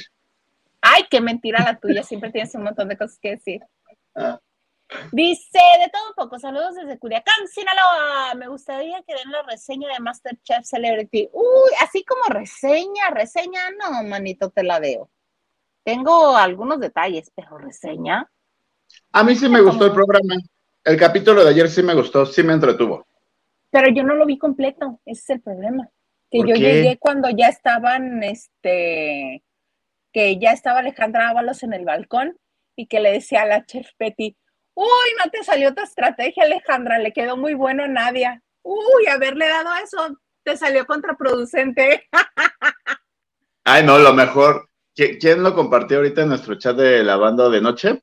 Ay, 0.81 1.03
qué 1.09 1.19
mentira 1.19 1.63
la 1.63 1.77
tuya, 1.77 2.01
siempre 2.03 2.31
tienes 2.31 2.55
un 2.55 2.63
montón 2.63 2.87
de 2.87 2.97
cosas 2.97 3.19
que 3.21 3.31
decir. 3.31 3.61
Ah. 4.15 4.39
Dice, 5.11 5.59
de 5.79 5.89
todo 5.91 6.07
un 6.07 6.15
poco, 6.15 6.39
saludos 6.39 6.73
desde 6.75 6.97
Culiacán, 6.97 7.47
Sinaloa. 7.47 8.33
Me 8.35 8.47
gustaría 8.47 9.03
que 9.03 9.13
den 9.13 9.31
la 9.31 9.43
reseña 9.43 9.87
de 9.93 9.99
Masterchef 9.99 10.65
Celebrity. 10.65 11.29
Uy, 11.31 11.71
así 11.83 12.03
como 12.03 12.23
reseña, 12.29 13.09
reseña, 13.11 13.69
no, 13.71 14.03
manito, 14.03 14.49
te 14.49 14.63
la 14.63 14.79
veo. 14.79 15.11
Tengo 15.83 16.35
algunos 16.35 16.79
detalles, 16.79 17.31
pero 17.35 17.57
reseña. 17.57 18.29
A 19.11 19.23
mí 19.23 19.35
sí 19.35 19.47
me 19.47 19.61
gustó 19.61 19.85
el 19.85 19.93
programa. 19.93 20.35
El 20.83 20.97
capítulo 20.97 21.43
de 21.43 21.51
ayer 21.51 21.69
sí 21.69 21.83
me 21.83 21.93
gustó, 21.93 22.25
sí 22.25 22.41
me 22.41 22.53
entretuvo. 22.53 23.05
Pero 23.69 23.93
yo 23.93 24.03
no 24.03 24.15
lo 24.15 24.25
vi 24.25 24.39
completo, 24.39 24.99
ese 25.05 25.21
es 25.21 25.29
el 25.29 25.41
problema. 25.41 25.87
Que 26.31 26.39
yo 26.39 26.55
llegué 26.55 26.97
cuando 26.99 27.29
ya 27.29 27.47
estaban, 27.47 28.23
este, 28.23 29.43
que 30.13 30.37
ya 30.39 30.51
estaba 30.51 30.79
Alejandra 30.79 31.29
Ábalos 31.29 31.63
en 31.63 31.73
el 31.73 31.85
balcón 31.85 32.37
y 32.75 32.87
que 32.87 32.99
le 32.99 33.11
decía 33.11 33.41
a 33.41 33.45
la 33.45 33.65
chef 33.65 33.89
Betty, 33.97 34.37
Uy, 34.81 35.09
no 35.21 35.29
te 35.29 35.43
salió 35.43 35.73
tu 35.73 35.83
estrategia, 35.83 36.43
Alejandra, 36.43 36.99
le 36.99 37.11
quedó 37.11 37.35
muy 37.35 37.53
bueno 37.53 37.83
a 37.83 37.87
Nadia. 37.89 38.41
Uy, 38.61 39.07
haberle 39.07 39.49
dado 39.49 39.69
eso 39.83 40.17
te 40.43 40.55
salió 40.55 40.85
contraproducente. 40.85 42.07
Ay, 43.65 43.83
no, 43.83 43.99
lo 43.99 44.13
mejor. 44.13 44.69
¿Quién 44.95 45.43
lo 45.43 45.53
compartió 45.53 45.97
ahorita 45.97 46.23
en 46.23 46.29
nuestro 46.29 46.55
chat 46.55 46.75
de 46.75 47.03
la 47.03 47.17
banda 47.17 47.49
de 47.49 47.61
noche? 47.61 48.01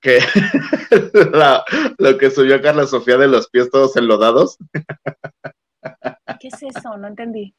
Que 0.00 0.20
lo 1.98 2.18
que 2.18 2.30
subió 2.30 2.62
Carla 2.62 2.86
Sofía 2.86 3.16
de 3.16 3.28
los 3.28 3.48
pies 3.50 3.70
todos 3.70 3.96
enlodados. 3.96 4.58
¿Qué 6.40 6.48
es 6.48 6.62
eso? 6.62 6.96
No 6.96 7.06
entendí. 7.06 7.54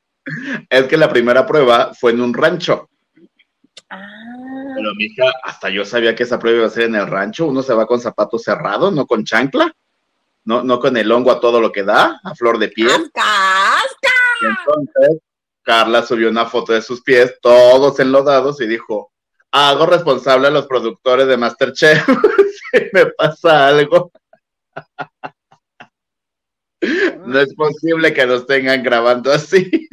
Es 0.69 0.85
que 0.85 0.97
la 0.97 1.07
primera 1.07 1.45
prueba 1.45 1.93
fue 1.93 2.11
en 2.11 2.21
un 2.21 2.33
rancho. 2.33 2.89
Ah. 3.91 4.73
Pero 4.75 4.95
mija, 4.95 5.25
hasta 5.43 5.69
yo 5.69 5.85
sabía 5.85 6.15
que 6.15 6.23
esa 6.23 6.39
prueba 6.39 6.57
iba 6.57 6.67
a 6.67 6.71
ser 6.71 6.83
en 6.85 6.95
el 6.95 7.05
rancho. 7.05 7.45
Uno 7.45 7.61
se 7.61 7.75
va 7.75 7.85
con 7.85 8.01
zapatos 8.01 8.41
cerrados, 8.41 8.91
no 8.91 9.05
con 9.05 9.23
chancla, 9.23 9.71
no, 10.45 10.63
no 10.63 10.79
con 10.79 10.97
el 10.97 11.11
hongo 11.11 11.31
a 11.31 11.39
todo 11.39 11.61
lo 11.61 11.71
que 11.71 11.83
da, 11.83 12.19
a 12.23 12.33
flor 12.33 12.57
de 12.57 12.69
piel. 12.69 12.89
entonces, 14.41 15.21
Carla 15.61 16.01
subió 16.01 16.29
una 16.29 16.47
foto 16.47 16.73
de 16.73 16.81
sus 16.81 17.03
pies, 17.03 17.37
todos 17.39 17.99
enlodados, 17.99 18.61
y 18.61 18.67
dijo: 18.67 19.11
Hago 19.51 19.85
responsable 19.85 20.47
a 20.47 20.51
los 20.51 20.65
productores 20.65 21.27
de 21.27 21.37
Masterchef 21.37 22.03
si 22.71 22.79
me 22.93 23.05
pasa 23.07 23.67
algo. 23.67 24.11
No 27.25 27.39
es 27.39 27.53
posible 27.53 28.13
que 28.13 28.25
nos 28.25 28.45
tengan 28.45 28.83
grabando 28.83 29.31
así. 29.31 29.87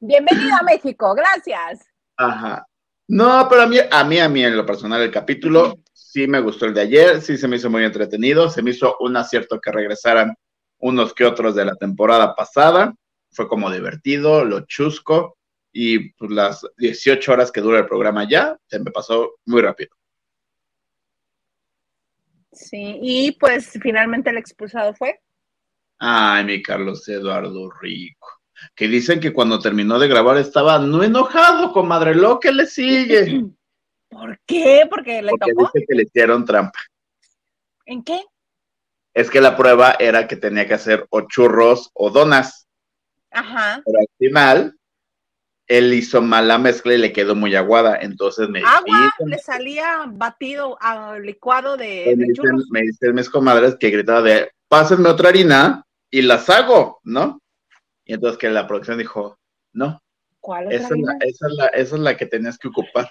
Bienvenido 0.00 0.56
a 0.58 0.62
México, 0.62 1.14
gracias. 1.14 1.86
Ajá. 2.16 2.66
No, 3.06 3.46
pero 3.50 3.62
a 3.62 3.66
mí, 3.66 3.76
a 3.90 4.04
mí, 4.04 4.18
a 4.18 4.28
mí 4.28 4.44
en 4.44 4.56
lo 4.56 4.64
personal, 4.64 5.02
el 5.02 5.10
capítulo 5.10 5.80
sí 5.92 6.26
me 6.26 6.40
gustó 6.40 6.66
el 6.66 6.74
de 6.74 6.82
ayer, 6.82 7.20
sí 7.20 7.36
se 7.36 7.48
me 7.48 7.56
hizo 7.56 7.68
muy 7.68 7.84
entretenido, 7.84 8.48
se 8.48 8.62
me 8.62 8.70
hizo 8.70 8.96
un 9.00 9.16
acierto 9.16 9.60
que 9.60 9.72
regresaran 9.72 10.34
unos 10.78 11.12
que 11.12 11.24
otros 11.24 11.54
de 11.54 11.64
la 11.64 11.74
temporada 11.74 12.34
pasada, 12.34 12.94
fue 13.32 13.46
como 13.46 13.70
divertido, 13.70 14.44
lo 14.44 14.60
chusco, 14.60 15.36
y 15.72 16.12
pues, 16.14 16.30
las 16.30 16.66
18 16.78 17.32
horas 17.32 17.52
que 17.52 17.60
dura 17.60 17.78
el 17.78 17.86
programa 17.86 18.28
ya, 18.28 18.56
se 18.66 18.78
me 18.80 18.90
pasó 18.90 19.34
muy 19.44 19.60
rápido. 19.60 19.90
Sí, 22.52 22.98
y 23.02 23.32
pues 23.32 23.78
finalmente 23.80 24.30
el 24.30 24.38
expulsado 24.38 24.94
fue. 24.94 25.20
Ay, 25.98 26.44
mi 26.44 26.62
Carlos 26.62 27.08
Eduardo 27.08 27.70
Rico 27.80 28.40
que 28.74 28.88
dicen 28.88 29.20
que 29.20 29.32
cuando 29.32 29.58
terminó 29.58 29.98
de 29.98 30.08
grabar 30.08 30.36
estaba 30.36 30.78
no 30.78 31.02
enojado, 31.02 31.72
comadre, 31.72 32.14
lo 32.14 32.40
que 32.40 32.52
le 32.52 32.66
sigue. 32.66 33.44
¿Por 34.08 34.38
qué? 34.44 34.86
Porque 34.90 35.22
le 35.22 35.30
Porque 35.30 35.52
dice 35.56 35.86
que 35.88 35.94
le 35.94 36.02
hicieron 36.02 36.44
trampa. 36.44 36.78
¿En 37.86 38.02
qué? 38.02 38.24
Es 39.14 39.30
que 39.30 39.40
la 39.40 39.56
prueba 39.56 39.96
era 39.98 40.26
que 40.26 40.36
tenía 40.36 40.66
que 40.66 40.74
hacer 40.74 41.06
o 41.10 41.22
churros 41.22 41.90
o 41.94 42.10
donas. 42.10 42.68
Ajá. 43.30 43.80
Pero 43.84 43.98
al 43.98 44.08
final, 44.18 44.79
él 45.70 45.94
hizo 45.94 46.20
mal 46.20 46.48
la 46.48 46.58
mezcla 46.58 46.92
y 46.94 46.98
le 46.98 47.12
quedó 47.12 47.36
muy 47.36 47.54
aguada. 47.54 47.96
Entonces 48.00 48.48
me 48.48 48.60
Agua, 48.60 49.14
le 49.24 49.38
salía 49.38 50.04
batido, 50.08 50.76
a, 50.80 51.16
licuado 51.20 51.76
de, 51.76 52.12
me 52.16 52.32
churros. 52.32 52.66
me 52.70 52.82
dicen 52.82 53.14
mis 53.14 53.30
comadres 53.30 53.76
que 53.78 53.90
gritaba 53.90 54.20
de, 54.20 54.50
pásenme 54.66 55.08
otra 55.08 55.28
harina 55.28 55.84
y 56.10 56.22
las 56.22 56.50
hago, 56.50 57.00
¿no? 57.04 57.40
Y 58.04 58.14
entonces 58.14 58.36
que 58.36 58.50
la 58.50 58.66
producción 58.66 58.98
dijo, 58.98 59.38
no. 59.72 60.02
¿Cuál 60.40 60.72
esa, 60.72 60.88
es 60.92 61.00
la, 61.02 61.16
esa, 61.20 61.46
es 61.46 61.52
la, 61.52 61.66
esa 61.66 61.94
es 61.94 62.02
la 62.02 62.16
que 62.16 62.26
tenías 62.26 62.58
que 62.58 62.66
ocupar. 62.66 63.08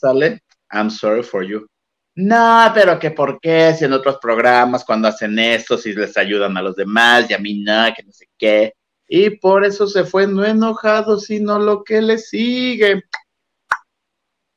sale, 0.00 0.40
I'm 0.70 0.90
sorry 0.90 1.24
for 1.24 1.42
you. 1.42 1.66
No, 2.14 2.70
pero 2.72 3.00
que 3.00 3.10
por 3.10 3.40
qué, 3.40 3.74
si 3.76 3.84
en 3.84 3.94
otros 3.94 4.18
programas 4.22 4.84
cuando 4.84 5.08
hacen 5.08 5.36
esto, 5.40 5.76
si 5.76 5.92
les 5.92 6.16
ayudan 6.16 6.56
a 6.56 6.62
los 6.62 6.76
demás 6.76 7.28
y 7.28 7.34
a 7.34 7.38
mí 7.38 7.60
no, 7.60 7.92
que 7.96 8.04
no 8.04 8.12
sé 8.12 8.26
qué. 8.38 8.74
Y 9.08 9.30
por 9.30 9.64
eso 9.64 9.86
se 9.86 10.04
fue 10.04 10.26
no 10.26 10.44
enojado, 10.44 11.18
sino 11.18 11.58
lo 11.58 11.82
que 11.82 12.02
le 12.02 12.18
sigue. 12.18 13.02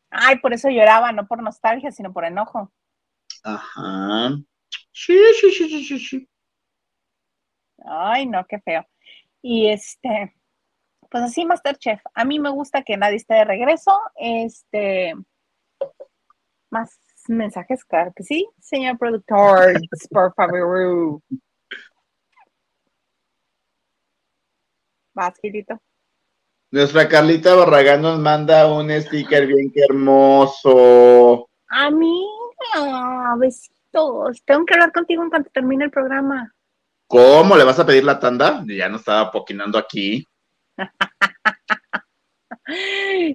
Ay, 0.09 0.39
por 0.39 0.53
eso 0.53 0.69
lloraba, 0.69 1.13
no 1.13 1.25
por 1.25 1.41
nostalgia, 1.41 1.91
sino 1.91 2.11
por 2.11 2.25
enojo. 2.25 2.69
Ajá. 3.43 4.31
Sí, 4.91 5.17
sí, 5.39 5.51
sí, 5.51 5.69
sí, 5.69 5.85
sí, 5.85 5.99
sí. 5.99 6.29
Ay, 7.85 8.25
no, 8.27 8.45
qué 8.45 8.59
feo. 8.59 8.85
Y 9.41 9.69
este, 9.69 10.35
pues 11.09 11.23
así 11.23 11.45
Masterchef. 11.45 12.01
A 12.13 12.25
mí 12.25 12.39
me 12.39 12.49
gusta 12.49 12.83
que 12.83 12.97
nadie 12.97 13.15
esté 13.15 13.35
de 13.35 13.45
regreso. 13.45 13.97
Este, 14.15 15.13
más 16.69 16.99
mensajes, 17.27 17.85
claro 17.85 18.11
que 18.15 18.23
sí, 18.23 18.47
señor 18.59 18.97
productor, 18.97 19.79
por 20.09 20.33
favor. 20.33 21.21
Vas, 25.13 25.33
Nuestra 26.71 27.09
Carlita 27.09 27.53
Barragán 27.53 28.01
nos 28.01 28.17
manda 28.19 28.71
un 28.71 28.89
sticker 28.89 29.45
bien 29.45 29.71
que 29.71 29.81
hermoso. 29.89 31.49
Amiga, 31.67 33.35
besitos. 33.37 34.41
Tengo 34.45 34.65
que 34.65 34.73
hablar 34.73 34.93
contigo 34.93 35.23
en 35.23 35.29
cuanto 35.29 35.49
termine 35.51 35.85
el 35.85 35.91
programa. 35.91 36.53
¿Cómo 37.07 37.57
le 37.57 37.65
vas 37.65 37.77
a 37.79 37.85
pedir 37.85 38.05
la 38.05 38.19
tanda? 38.19 38.63
Ya 38.65 38.87
no 38.87 38.97
estaba 38.97 39.29
poquinando 39.31 39.77
aquí. 39.77 40.25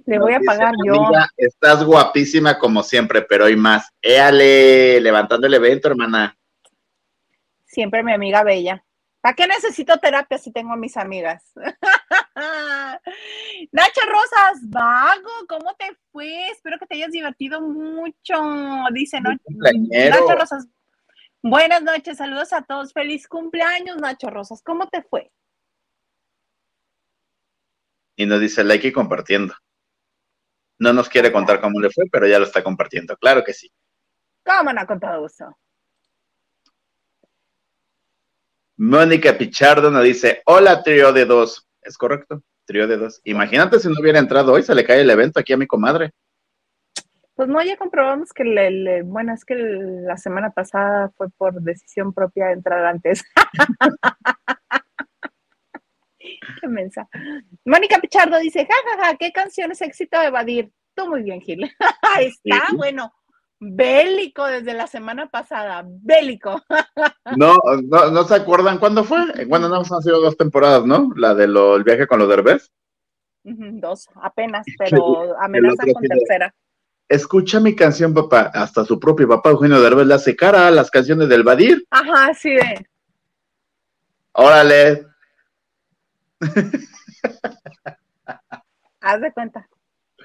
Le 0.05 0.17
voy 0.19 0.33
a 0.33 0.39
pagar 0.39 0.73
yo. 0.83 1.11
estás 1.37 1.83
guapísima 1.83 2.57
como 2.57 2.81
siempre, 2.81 3.21
pero 3.21 3.45
hoy 3.45 3.55
más. 3.55 3.87
Éale, 4.01 4.99
levantando 4.99 5.45
el 5.45 5.53
evento, 5.53 5.89
hermana. 5.89 6.35
Siempre 7.65 8.01
mi 8.01 8.13
amiga 8.13 8.43
bella. 8.43 8.83
¿Para 9.27 9.35
qué 9.35 9.45
necesito 9.45 9.97
terapia 9.97 10.37
si 10.37 10.53
tengo 10.53 10.71
a 10.71 10.77
mis 10.77 10.95
amigas? 10.95 11.51
Nacho 13.73 14.01
Rosas, 14.07 14.61
vago, 14.61 15.29
¿cómo 15.49 15.75
te 15.75 15.97
fue? 16.13 16.47
Espero 16.47 16.79
que 16.79 16.85
te 16.85 16.95
hayas 16.95 17.11
divertido 17.11 17.59
mucho. 17.59 18.41
Dice 18.93 19.19
Nacho 19.19 20.33
Rosas. 20.33 20.69
Buenas 21.41 21.83
noches, 21.83 22.19
saludos 22.19 22.53
a 22.53 22.61
todos. 22.61 22.93
Feliz 22.93 23.27
cumpleaños, 23.27 23.97
Nacho 23.97 24.29
Rosas. 24.29 24.63
¿Cómo 24.63 24.87
te 24.87 25.01
fue? 25.01 25.29
Y 28.15 28.27
nos 28.27 28.39
dice 28.39 28.63
like 28.63 28.87
y 28.87 28.93
compartiendo. 28.93 29.55
No 30.79 30.93
nos 30.93 31.09
quiere 31.09 31.33
contar 31.33 31.59
cómo 31.59 31.81
le 31.81 31.89
fue, 31.89 32.05
pero 32.09 32.27
ya 32.27 32.39
lo 32.39 32.45
está 32.45 32.63
compartiendo. 32.63 33.17
Claro 33.17 33.43
que 33.43 33.51
sí. 33.51 33.69
¿Cómo 34.45 34.71
no? 34.71 34.87
Con 34.87 35.01
todo 35.01 35.19
gusto. 35.19 35.57
Mónica 38.77 39.35
Pichardo 39.35 39.89
nos 39.89 40.03
dice, 40.03 40.43
hola 40.45 40.83
trío 40.83 41.11
de 41.11 41.25
dos. 41.25 41.67
Es 41.81 41.97
correcto, 41.97 42.43
trío 42.63 42.87
de 42.87 42.97
dos. 42.97 43.19
Imagínate 43.23 43.79
si 43.79 43.87
no 43.87 43.95
hubiera 43.99 44.19
entrado 44.19 44.53
hoy, 44.53 44.61
se 44.61 44.75
le 44.75 44.85
cae 44.85 45.01
el 45.01 45.09
evento 45.09 45.39
aquí 45.39 45.53
a 45.53 45.57
mi 45.57 45.65
comadre. 45.65 46.11
Pues 47.33 47.49
no, 47.49 47.63
ya 47.63 47.75
comprobamos 47.75 48.31
que, 48.33 48.43
le, 48.43 49.01
bueno, 49.01 49.33
es 49.33 49.43
que 49.45 49.55
la 49.55 50.15
semana 50.17 50.51
pasada 50.51 51.11
fue 51.17 51.27
por 51.37 51.59
decisión 51.61 52.13
propia 52.13 52.51
entrar 52.51 52.85
antes. 52.85 53.23
Qué 56.61 56.67
mensa. 56.67 57.07
Mónica 57.65 57.97
Pichardo 57.99 58.37
dice, 58.37 58.67
jajaja, 58.67 59.17
¿qué 59.17 59.31
canción 59.31 59.71
es 59.71 59.81
éxito 59.81 60.21
evadir? 60.21 60.71
Tú 60.93 61.09
muy 61.09 61.23
bien, 61.23 61.41
Gil. 61.41 61.63
Está 62.19 62.67
bueno 62.75 63.11
bélico 63.59 64.45
desde 64.45 64.73
la 64.73 64.87
semana 64.87 65.27
pasada, 65.27 65.83
bélico. 65.85 66.61
No, 67.37 67.57
no, 67.83 68.09
no 68.11 68.23
se 68.23 68.35
acuerdan 68.35 68.77
cuándo 68.77 69.03
fue. 69.03 69.45
Bueno, 69.47 69.67
no 69.67 69.75
han 69.75 70.01
sido 70.01 70.21
dos 70.21 70.37
temporadas, 70.37 70.85
¿no? 70.85 71.11
La 71.17 71.35
del 71.35 71.57
el 71.57 71.83
viaje 71.83 72.07
con 72.07 72.19
los 72.19 72.29
derbés. 72.29 72.71
Dos, 73.43 74.07
apenas, 74.21 74.65
pero 74.77 75.37
amenaza 75.39 75.83
con 75.93 76.03
tercera. 76.03 76.53
Escucha 77.09 77.59
mi 77.59 77.75
canción, 77.75 78.13
papá. 78.13 78.51
Hasta 78.53 78.83
su 78.85 78.99
propio 78.99 79.27
papá, 79.27 79.49
Eugenio 79.49 79.81
Derbez, 79.81 80.07
le 80.07 80.13
hace 80.13 80.35
cara 80.35 80.67
a 80.67 80.71
las 80.71 80.91
canciones 80.91 81.29
del 81.29 81.43
Badir. 81.43 81.85
Ajá, 81.89 82.33
sí 82.33 82.53
ve. 82.53 82.85
Órale. 84.33 85.05
Haz 89.01 89.21
de 89.21 89.31
cuenta. 89.31 89.67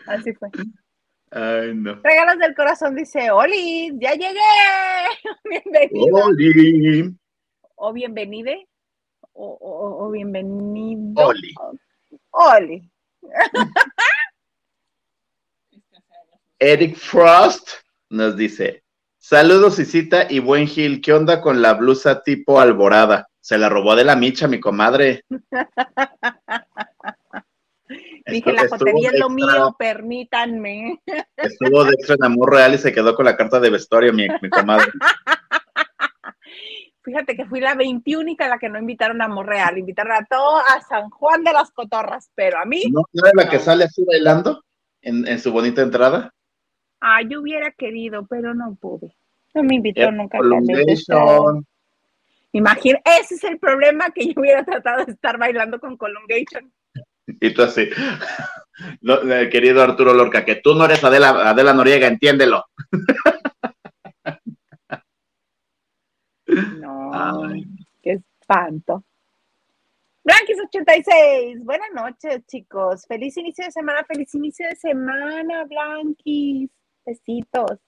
Así 0.06 0.32
fue. 0.34 0.48
Ay, 1.34 1.72
no. 1.74 1.98
Regalos 2.02 2.38
del 2.38 2.54
corazón 2.54 2.94
dice, 2.94 3.30
Oli, 3.30 3.90
ya 3.98 4.12
llegué. 4.12 4.38
Bienvenido. 5.44 6.26
Oli. 6.26 7.16
O 7.76 7.92
bienvenide. 7.92 8.68
O, 9.32 9.46
o, 9.58 10.06
o 10.06 10.10
bienvenido. 10.10 11.26
Oli. 11.26 11.54
Oli. 12.32 12.90
Eric 16.58 16.96
Frost 16.96 17.70
nos 18.10 18.36
dice, 18.36 18.84
saludos 19.18 19.78
Isita 19.78 20.26
y 20.30 20.38
buen 20.38 20.66
Gil, 20.66 21.00
¿qué 21.00 21.14
onda 21.14 21.40
con 21.40 21.62
la 21.62 21.72
blusa 21.74 22.22
tipo 22.22 22.60
alborada? 22.60 23.28
Se 23.40 23.56
la 23.58 23.68
robó 23.68 23.96
de 23.96 24.04
la 24.04 24.16
micha 24.16 24.46
mi 24.48 24.60
comadre. 24.60 25.24
Dije, 28.26 28.52
la 28.52 28.68
jotería 28.68 29.10
es 29.10 29.18
lo 29.18 29.28
mío, 29.28 29.74
permítanme. 29.78 31.00
Estuvo 31.36 31.84
de 31.84 31.92
extra 31.92 32.16
en 32.16 32.24
Amor 32.24 32.52
Real 32.52 32.74
y 32.74 32.78
se 32.78 32.92
quedó 32.92 33.14
con 33.14 33.24
la 33.24 33.36
carta 33.36 33.60
de 33.60 33.70
vestuario, 33.70 34.12
mi, 34.12 34.28
mi 34.40 34.48
comadre. 34.48 34.86
Fíjate 37.02 37.36
que 37.36 37.46
fui 37.46 37.60
la 37.60 37.74
21 37.74 38.36
la 38.38 38.58
que 38.58 38.68
no 38.68 38.78
invitaron 38.78 39.20
a 39.22 39.24
Amor 39.24 39.46
Real, 39.46 39.76
invitaron 39.76 40.12
a 40.12 40.24
todo 40.24 40.58
a 40.58 40.80
San 40.88 41.10
Juan 41.10 41.42
de 41.42 41.52
las 41.52 41.72
Cotorras, 41.72 42.30
pero 42.34 42.58
a 42.58 42.64
mí. 42.64 42.82
¿No, 42.92 43.02
es 43.12 43.32
la 43.34 43.48
que 43.48 43.58
sale 43.58 43.84
así 43.84 44.04
bailando 44.04 44.62
en, 45.00 45.38
su 45.40 45.50
bonita 45.50 45.82
entrada? 45.82 46.32
Ah, 47.00 47.20
yo 47.28 47.40
hubiera 47.40 47.72
querido, 47.72 48.24
pero 48.26 48.54
no 48.54 48.76
pude. 48.76 49.16
No 49.52 49.64
me 49.64 49.74
invitaron 49.74 50.16
nunca. 50.16 50.38
Imagina, 52.52 53.00
ese 53.04 53.34
es 53.34 53.44
el 53.44 53.58
problema 53.58 54.10
que 54.10 54.26
yo 54.26 54.34
hubiera 54.36 54.64
tratado 54.64 55.04
de 55.04 55.12
estar 55.12 55.38
bailando 55.38 55.80
con 55.80 55.96
Colungation. 55.96 56.72
Y 57.26 57.54
tú 57.54 57.62
así, 57.62 57.82
eh, 59.02 59.48
querido 59.50 59.82
Arturo 59.82 60.12
Lorca, 60.12 60.44
que 60.44 60.56
tú 60.56 60.74
no 60.74 60.84
eres 60.84 61.02
Adela, 61.04 61.50
Adela 61.50 61.72
Noriega, 61.72 62.06
entiéndelo. 62.06 62.64
No, 66.80 67.42
qué 68.02 68.20
espanto. 68.40 69.04
Blanquis86, 70.24 71.64
buenas 71.64 71.88
noches, 71.94 72.46
chicos. 72.46 73.06
Feliz 73.06 73.36
inicio 73.36 73.64
de 73.64 73.72
semana, 73.72 74.04
feliz 74.04 74.34
inicio 74.34 74.68
de 74.68 74.76
semana, 74.76 75.64
Blanquis. 75.64 76.70
Besitos. 77.04 77.78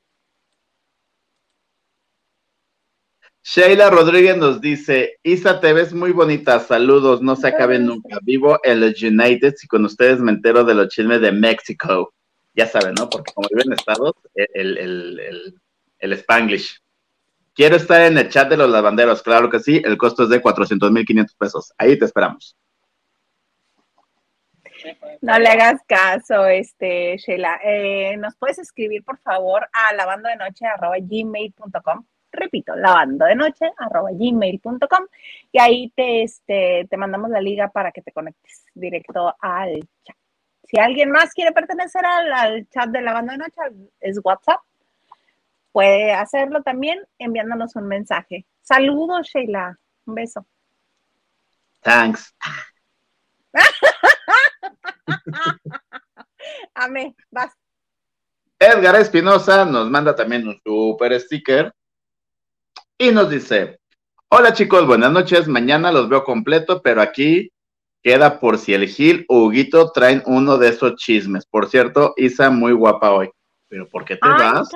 Sheila 3.46 3.90
Rodríguez 3.90 4.38
nos 4.38 4.62
dice, 4.62 5.18
Isa, 5.22 5.60
te 5.60 5.74
ves 5.74 5.92
muy 5.92 6.12
bonita, 6.12 6.60
saludos, 6.60 7.20
no 7.20 7.36
se 7.36 7.48
acaben 7.48 7.84
nunca. 7.84 8.18
Vivo 8.22 8.58
en 8.64 8.80
los 8.80 9.02
United 9.02 9.54
y 9.62 9.66
con 9.66 9.84
ustedes 9.84 10.18
me 10.18 10.32
entero 10.32 10.64
de 10.64 10.74
los 10.74 10.88
chismes 10.88 11.20
de 11.20 11.30
México. 11.30 12.14
Ya 12.54 12.66
saben, 12.66 12.94
¿no? 12.94 13.10
Porque 13.10 13.34
como 13.34 13.46
viven 13.50 13.66
en 13.66 13.74
Estados, 13.74 14.14
el, 14.34 14.78
el, 14.78 15.60
el, 15.98 16.12
Spanglish. 16.14 16.80
Quiero 17.52 17.76
estar 17.76 18.00
en 18.00 18.16
el 18.16 18.30
chat 18.30 18.48
de 18.48 18.56
los 18.56 18.70
lavanderos, 18.70 19.22
claro 19.22 19.50
que 19.50 19.60
sí, 19.60 19.82
el 19.84 19.98
costo 19.98 20.22
es 20.22 20.30
de 20.30 20.40
400 20.40 20.90
mil 20.90 21.04
500 21.04 21.36
pesos. 21.36 21.74
Ahí 21.76 21.98
te 21.98 22.06
esperamos. 22.06 22.56
No 25.20 25.38
le 25.38 25.48
hagas 25.48 25.82
caso, 25.86 26.46
este, 26.46 27.18
Sheila. 27.18 27.60
Eh, 27.62 28.16
¿Nos 28.16 28.34
puedes 28.36 28.58
escribir, 28.58 29.04
por 29.04 29.18
favor, 29.18 29.68
a 29.70 29.92
lavandodenoche.gmail.com? 29.92 32.06
Repito, 32.34 32.74
lavando 32.76 33.26
de 33.26 33.34
noche 33.34 33.70
arroba 33.78 34.10
gmail.com 34.12 35.06
y 35.52 35.58
ahí 35.58 35.92
te, 35.94 36.22
este, 36.22 36.86
te 36.88 36.96
mandamos 36.96 37.30
la 37.30 37.40
liga 37.40 37.68
para 37.68 37.92
que 37.92 38.02
te 38.02 38.12
conectes 38.12 38.64
directo 38.74 39.34
al 39.40 39.80
chat. 40.04 40.16
Si 40.64 40.78
alguien 40.78 41.10
más 41.10 41.32
quiere 41.32 41.52
pertenecer 41.52 42.04
al, 42.04 42.66
chat 42.68 42.88
de 42.88 43.02
lavando 43.02 43.32
de 43.32 43.38
noche, 43.38 43.60
es 44.00 44.18
WhatsApp. 44.22 44.60
Puede 45.72 46.12
hacerlo 46.12 46.62
también 46.62 47.00
enviándonos 47.18 47.76
un 47.76 47.86
mensaje. 47.86 48.46
Saludos, 48.62 49.28
Sheila. 49.28 49.78
Un 50.06 50.14
beso. 50.14 50.46
Thanks. 51.82 52.34
Amé, 56.74 57.14
vas. 57.30 57.52
Edgar 58.58 58.96
Espinosa 58.96 59.64
nos 59.64 59.90
manda 59.90 60.14
también 60.14 60.48
un 60.48 60.58
super 60.64 61.18
sticker 61.20 61.74
y 63.08 63.12
nos 63.12 63.28
dice, 63.28 63.80
hola 64.30 64.54
chicos, 64.54 64.86
buenas 64.86 65.12
noches, 65.12 65.46
mañana 65.46 65.92
los 65.92 66.08
veo 66.08 66.24
completo, 66.24 66.80
pero 66.80 67.02
aquí 67.02 67.52
queda 68.02 68.40
por 68.40 68.56
si 68.56 68.72
el 68.72 68.88
Gil 68.88 69.26
o 69.28 69.44
Huguito 69.44 69.92
traen 69.92 70.22
uno 70.24 70.56
de 70.56 70.68
esos 70.70 70.96
chismes. 70.96 71.44
Por 71.44 71.68
cierto, 71.68 72.14
Isa 72.16 72.50
muy 72.50 72.72
guapa 72.72 73.12
hoy. 73.12 73.30
¿Pero 73.68 73.86
por 73.88 74.06
qué 74.06 74.16
te 74.16 74.26
vas? 74.26 74.70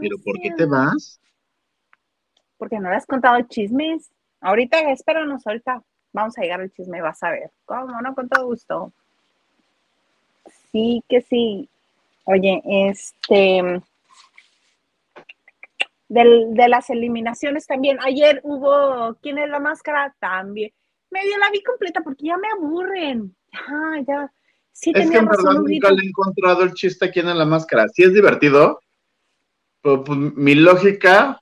¿Pero 0.00 0.16
por 0.24 0.40
qué 0.40 0.50
te 0.56 0.66
vas? 0.66 1.20
Porque 2.58 2.80
no 2.80 2.90
le 2.90 2.96
has 2.96 3.06
contado 3.06 3.40
chismes. 3.42 4.10
Ahorita, 4.40 4.80
espéranos, 4.90 5.46
ahorita 5.46 5.82
vamos 6.12 6.36
a 6.38 6.42
llegar 6.42 6.60
al 6.60 6.72
chisme, 6.72 7.00
vas 7.00 7.22
a 7.22 7.30
ver. 7.30 7.50
¿Cómo? 7.64 8.00
No, 8.00 8.14
con 8.14 8.28
todo 8.28 8.46
gusto. 8.46 8.92
Sí, 10.72 11.02
que 11.08 11.20
sí. 11.20 11.68
Oye, 12.24 12.60
este, 12.64 13.82
de 16.12 16.68
las 16.68 16.90
eliminaciones 16.90 17.66
también. 17.66 17.98
Ayer 18.02 18.40
hubo 18.44 19.16
¿Quién 19.22 19.38
es 19.38 19.48
la 19.48 19.60
máscara? 19.60 20.14
También. 20.18 20.72
Medio 21.10 21.38
la 21.38 21.50
vi 21.50 21.62
completa 21.62 22.02
porque 22.02 22.26
ya 22.26 22.36
me 22.36 22.48
aburren. 22.48 23.34
Ya, 23.52 24.04
ya. 24.06 24.32
Sí, 24.72 24.92
es 24.94 25.10
que 25.10 25.18
en 25.18 25.26
verdad 25.26 25.52
nunca 25.52 25.90
le 25.90 26.02
he 26.02 26.06
encontrado 26.06 26.62
el 26.62 26.72
chiste 26.72 27.10
quién 27.10 27.28
es 27.28 27.36
la 27.36 27.44
máscara. 27.44 27.86
Sí 27.88 28.02
es 28.02 28.14
divertido. 28.14 28.80
Pero, 29.82 30.04
pues, 30.04 30.18
mi 30.18 30.54
lógica 30.54 31.40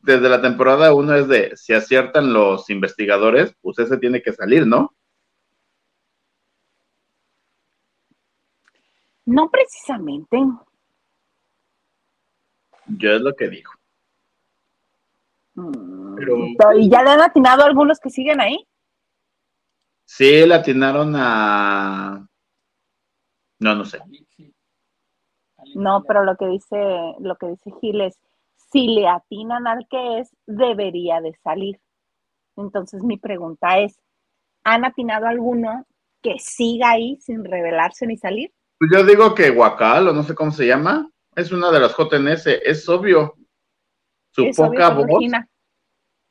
desde 0.00 0.28
la 0.28 0.40
temporada 0.40 0.94
1 0.94 1.14
es 1.14 1.28
de 1.28 1.56
si 1.56 1.72
aciertan 1.72 2.32
los 2.32 2.68
investigadores, 2.70 3.54
pues 3.60 3.78
ese 3.78 3.98
tiene 3.98 4.22
que 4.22 4.32
salir, 4.32 4.66
¿no? 4.66 4.94
No 9.24 9.48
precisamente. 9.50 10.38
Yo 12.86 13.12
es 13.12 13.20
lo 13.20 13.34
que 13.34 13.48
digo. 13.48 13.70
¿Y 15.54 16.90
ya 16.90 17.02
le 17.02 17.10
han 17.10 17.20
atinado 17.20 17.64
algunos 17.64 17.98
que 17.98 18.10
siguen 18.10 18.40
ahí? 18.40 18.66
Sí, 20.04 20.46
le 20.46 20.54
atinaron 20.54 21.14
a. 21.16 22.26
No, 23.60 23.74
no 23.74 23.84
sé. 23.84 24.00
No, 25.74 26.02
pero 26.06 26.24
lo 26.24 26.36
que 26.36 26.46
dice, 26.46 26.76
lo 27.20 27.36
que 27.36 27.48
dice 27.48 27.70
Gil 27.80 28.00
es, 28.00 28.18
si 28.72 28.88
le 28.88 29.08
atinan 29.08 29.66
al 29.66 29.86
que 29.88 30.20
es, 30.20 30.30
debería 30.46 31.20
de 31.20 31.34
salir. 31.42 31.80
Entonces 32.56 33.02
mi 33.02 33.16
pregunta 33.16 33.78
es, 33.78 33.98
¿han 34.64 34.84
atinado 34.84 35.26
alguno 35.26 35.86
que 36.22 36.38
siga 36.38 36.90
ahí 36.90 37.16
sin 37.20 37.44
revelarse 37.44 38.06
ni 38.06 38.16
salir? 38.16 38.52
Pues 38.78 38.90
yo 38.92 39.04
digo 39.04 39.34
que 39.34 39.50
Guacal, 39.50 40.08
o 40.08 40.12
no 40.12 40.22
sé 40.22 40.34
cómo 40.34 40.50
se 40.50 40.66
llama, 40.66 41.08
es 41.36 41.52
una 41.52 41.70
de 41.70 41.80
las 41.80 41.96
JNS, 41.96 42.46
es 42.46 42.88
obvio. 42.88 43.34
Su 44.32 44.50
poca 44.56 44.90
voz. 44.90 45.06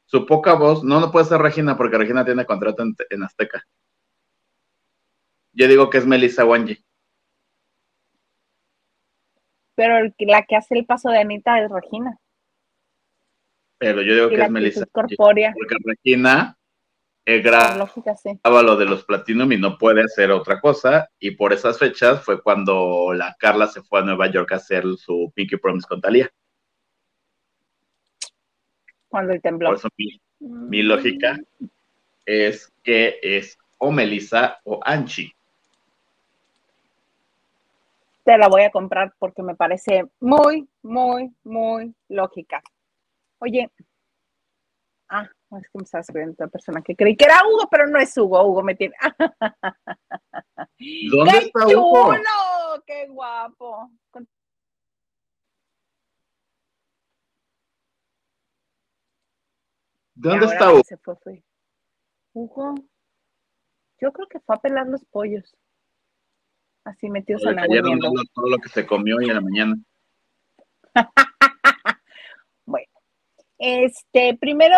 Su 0.05 0.25
poca 0.25 0.53
voz, 0.55 0.83
no, 0.83 0.99
no 0.99 1.11
puede 1.11 1.25
ser 1.25 1.39
Regina 1.39 1.77
porque 1.77 1.97
Regina 1.97 2.25
tiene 2.25 2.45
contrato 2.45 2.83
en, 3.09 3.23
Azteca. 3.23 3.63
Yo 5.53 5.67
digo 5.67 5.89
que 5.89 5.99
es 5.99 6.05
Melissa 6.05 6.43
Wanji. 6.43 6.83
Pero 9.75 10.13
la 10.19 10.43
que 10.43 10.55
hace 10.55 10.77
el 10.77 10.85
paso 10.85 11.09
de 11.09 11.19
Anita 11.19 11.63
es 11.63 11.71
Regina. 11.71 12.17
Pero 13.77 14.01
yo 14.01 14.15
digo 14.15 14.29
que 14.29 14.41
es 14.41 14.51
Melissa. 14.51 14.85
Corpórea. 14.91 15.53
Porque 15.53 15.75
Regina 15.83 16.57
es 17.23 17.43
graba 17.43 17.87
lo 18.63 18.75
de 18.75 18.85
los 18.85 19.05
Platinum 19.05 19.51
y 19.51 19.57
no 19.57 19.77
puede 19.77 20.03
hacer 20.03 20.31
otra 20.31 20.59
cosa. 20.59 21.07
Y 21.19 21.31
por 21.31 21.53
esas 21.53 21.77
fechas 21.77 22.23
fue 22.23 22.41
cuando 22.41 23.13
la 23.13 23.35
Carla 23.39 23.67
se 23.67 23.81
fue 23.81 23.99
a 23.99 24.03
Nueva 24.03 24.27
York 24.27 24.51
a 24.51 24.55
hacer 24.55 24.83
su 24.97 25.31
Pinky 25.35 25.57
Promise 25.57 25.87
con 25.87 26.01
Talía. 26.01 26.31
Cuando 29.11 29.33
el 29.33 29.41
temblor. 29.41 29.71
Por 29.71 29.79
eso 29.79 29.89
mi, 30.39 30.81
lógica 30.81 31.37
es 32.25 32.71
que 32.81 33.19
es 33.21 33.57
o 33.77 33.91
Melissa 33.91 34.57
o 34.63 34.79
Anchi. 34.81 35.29
Te 38.23 38.37
la 38.37 38.47
voy 38.47 38.61
a 38.61 38.71
comprar 38.71 39.13
porque 39.19 39.43
me 39.43 39.53
parece 39.53 40.05
muy, 40.21 40.65
muy, 40.81 41.29
muy 41.43 41.93
lógica. 42.07 42.63
Oye, 43.39 43.69
ah, 45.09 45.27
es 45.57 45.69
que 45.69 45.77
me 45.77 45.83
estaba 45.83 46.01
escribiendo 46.01 46.33
otra 46.33 46.47
persona 46.47 46.81
que 46.81 46.95
creí 46.95 47.17
que 47.17 47.25
era 47.25 47.41
Hugo, 47.45 47.67
pero 47.69 47.87
no 47.87 47.99
es 47.99 48.17
Hugo. 48.17 48.41
Hugo 48.45 48.63
me 48.63 48.75
tiene. 48.75 48.95
¿Dónde 51.11 51.31
¡Qué 51.31 51.37
está 51.47 51.65
chulo! 51.65 52.83
¡Qué 52.85 53.07
guapo! 53.07 53.91
¿Dónde 60.21 60.45
está 60.45 60.71
Hugo? 60.71 60.83
Se 60.85 60.97
fue, 60.97 61.15
fue. 61.15 61.43
Hugo, 62.33 62.75
yo 63.99 64.11
creo 64.13 64.27
que 64.27 64.39
fue 64.39 64.55
a 64.55 64.59
pelar 64.59 64.85
los 64.87 65.03
pollos. 65.05 65.55
Así 66.83 67.09
metidos 67.09 67.43
en 67.43 67.55
la 67.55 67.65
todo, 67.65 68.23
todo 68.33 68.49
lo 68.49 68.57
que 68.59 68.69
se 68.69 68.85
comió 68.85 69.17
hoy 69.17 69.29
en 69.29 69.35
la 69.35 69.41
mañana. 69.41 69.75
bueno, 72.65 72.87
este, 73.57 74.37
primero 74.37 74.77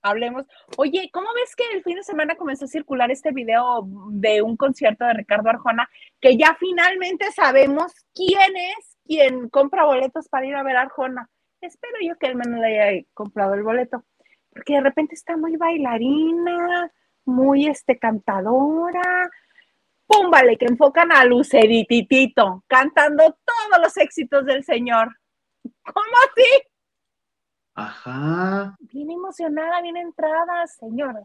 hablemos. 0.00 0.46
Oye, 0.78 1.10
¿cómo 1.12 1.28
ves 1.34 1.54
que 1.54 1.64
el 1.76 1.82
fin 1.82 1.96
de 1.96 2.02
semana 2.02 2.36
comenzó 2.36 2.64
a 2.64 2.68
circular 2.68 3.10
este 3.10 3.32
video 3.32 3.86
de 4.10 4.40
un 4.40 4.56
concierto 4.56 5.04
de 5.04 5.14
Ricardo 5.14 5.50
Arjona? 5.50 5.88
Que 6.18 6.38
ya 6.38 6.56
finalmente 6.58 7.30
sabemos 7.32 7.92
quién 8.14 8.56
es 8.56 8.96
quien 9.04 9.50
compra 9.50 9.84
boletos 9.84 10.28
para 10.30 10.46
ir 10.46 10.54
a 10.54 10.62
ver 10.62 10.76
a 10.76 10.82
Arjona. 10.82 11.28
Espero 11.64 11.96
yo 12.02 12.16
que 12.16 12.26
el 12.26 12.36
menos 12.36 12.60
le 12.60 12.78
haya 12.78 13.06
comprado 13.14 13.54
el 13.54 13.62
boleto, 13.62 14.04
porque 14.50 14.74
de 14.74 14.82
repente 14.82 15.14
está 15.14 15.36
muy 15.36 15.56
bailarina, 15.56 16.92
muy 17.24 17.66
este 17.66 17.98
cantadora. 17.98 19.30
¡Pum! 20.06 20.30
Vale, 20.30 20.58
que 20.58 20.66
enfocan 20.66 21.10
a 21.10 21.24
Lucerititito 21.24 22.62
cantando 22.66 23.24
todos 23.24 23.82
los 23.82 23.96
éxitos 23.96 24.44
del 24.44 24.62
señor. 24.62 25.08
¿Cómo 25.62 26.16
así? 26.30 26.68
Ajá. 27.74 28.76
Bien 28.80 29.10
emocionada, 29.10 29.80
bien 29.80 29.96
entrada, 29.96 30.66
señora. 30.66 31.22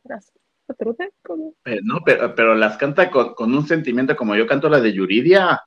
Pero, 0.77 1.81
no, 1.83 1.99
pero, 2.05 2.55
las 2.55 2.77
canta 2.77 3.11
con, 3.11 3.53
un 3.53 3.67
sentimiento 3.67 4.15
como 4.15 4.35
yo 4.35 4.47
canto 4.47 4.69
la 4.69 4.79
de 4.79 4.93
Yuridia. 4.93 5.61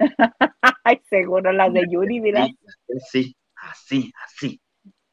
Ay, 0.84 1.00
seguro 1.08 1.52
las 1.52 1.72
de 1.72 1.86
Yuridia. 1.88 2.48
Sí, 3.10 3.36
así, 3.70 4.12
así. 4.24 4.60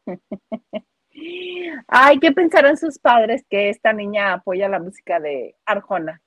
Ay, 1.87 2.19
¿qué 2.19 2.31
pensarán 2.31 2.77
sus 2.77 2.97
padres 2.97 3.43
que 3.49 3.69
esta 3.69 3.93
niña 3.93 4.33
apoya 4.33 4.69
la 4.69 4.79
música 4.79 5.19
de 5.19 5.55
Arjona? 5.65 6.21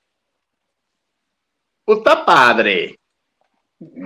Pues 1.84 1.98
está 1.98 2.24
padre. 2.24 2.98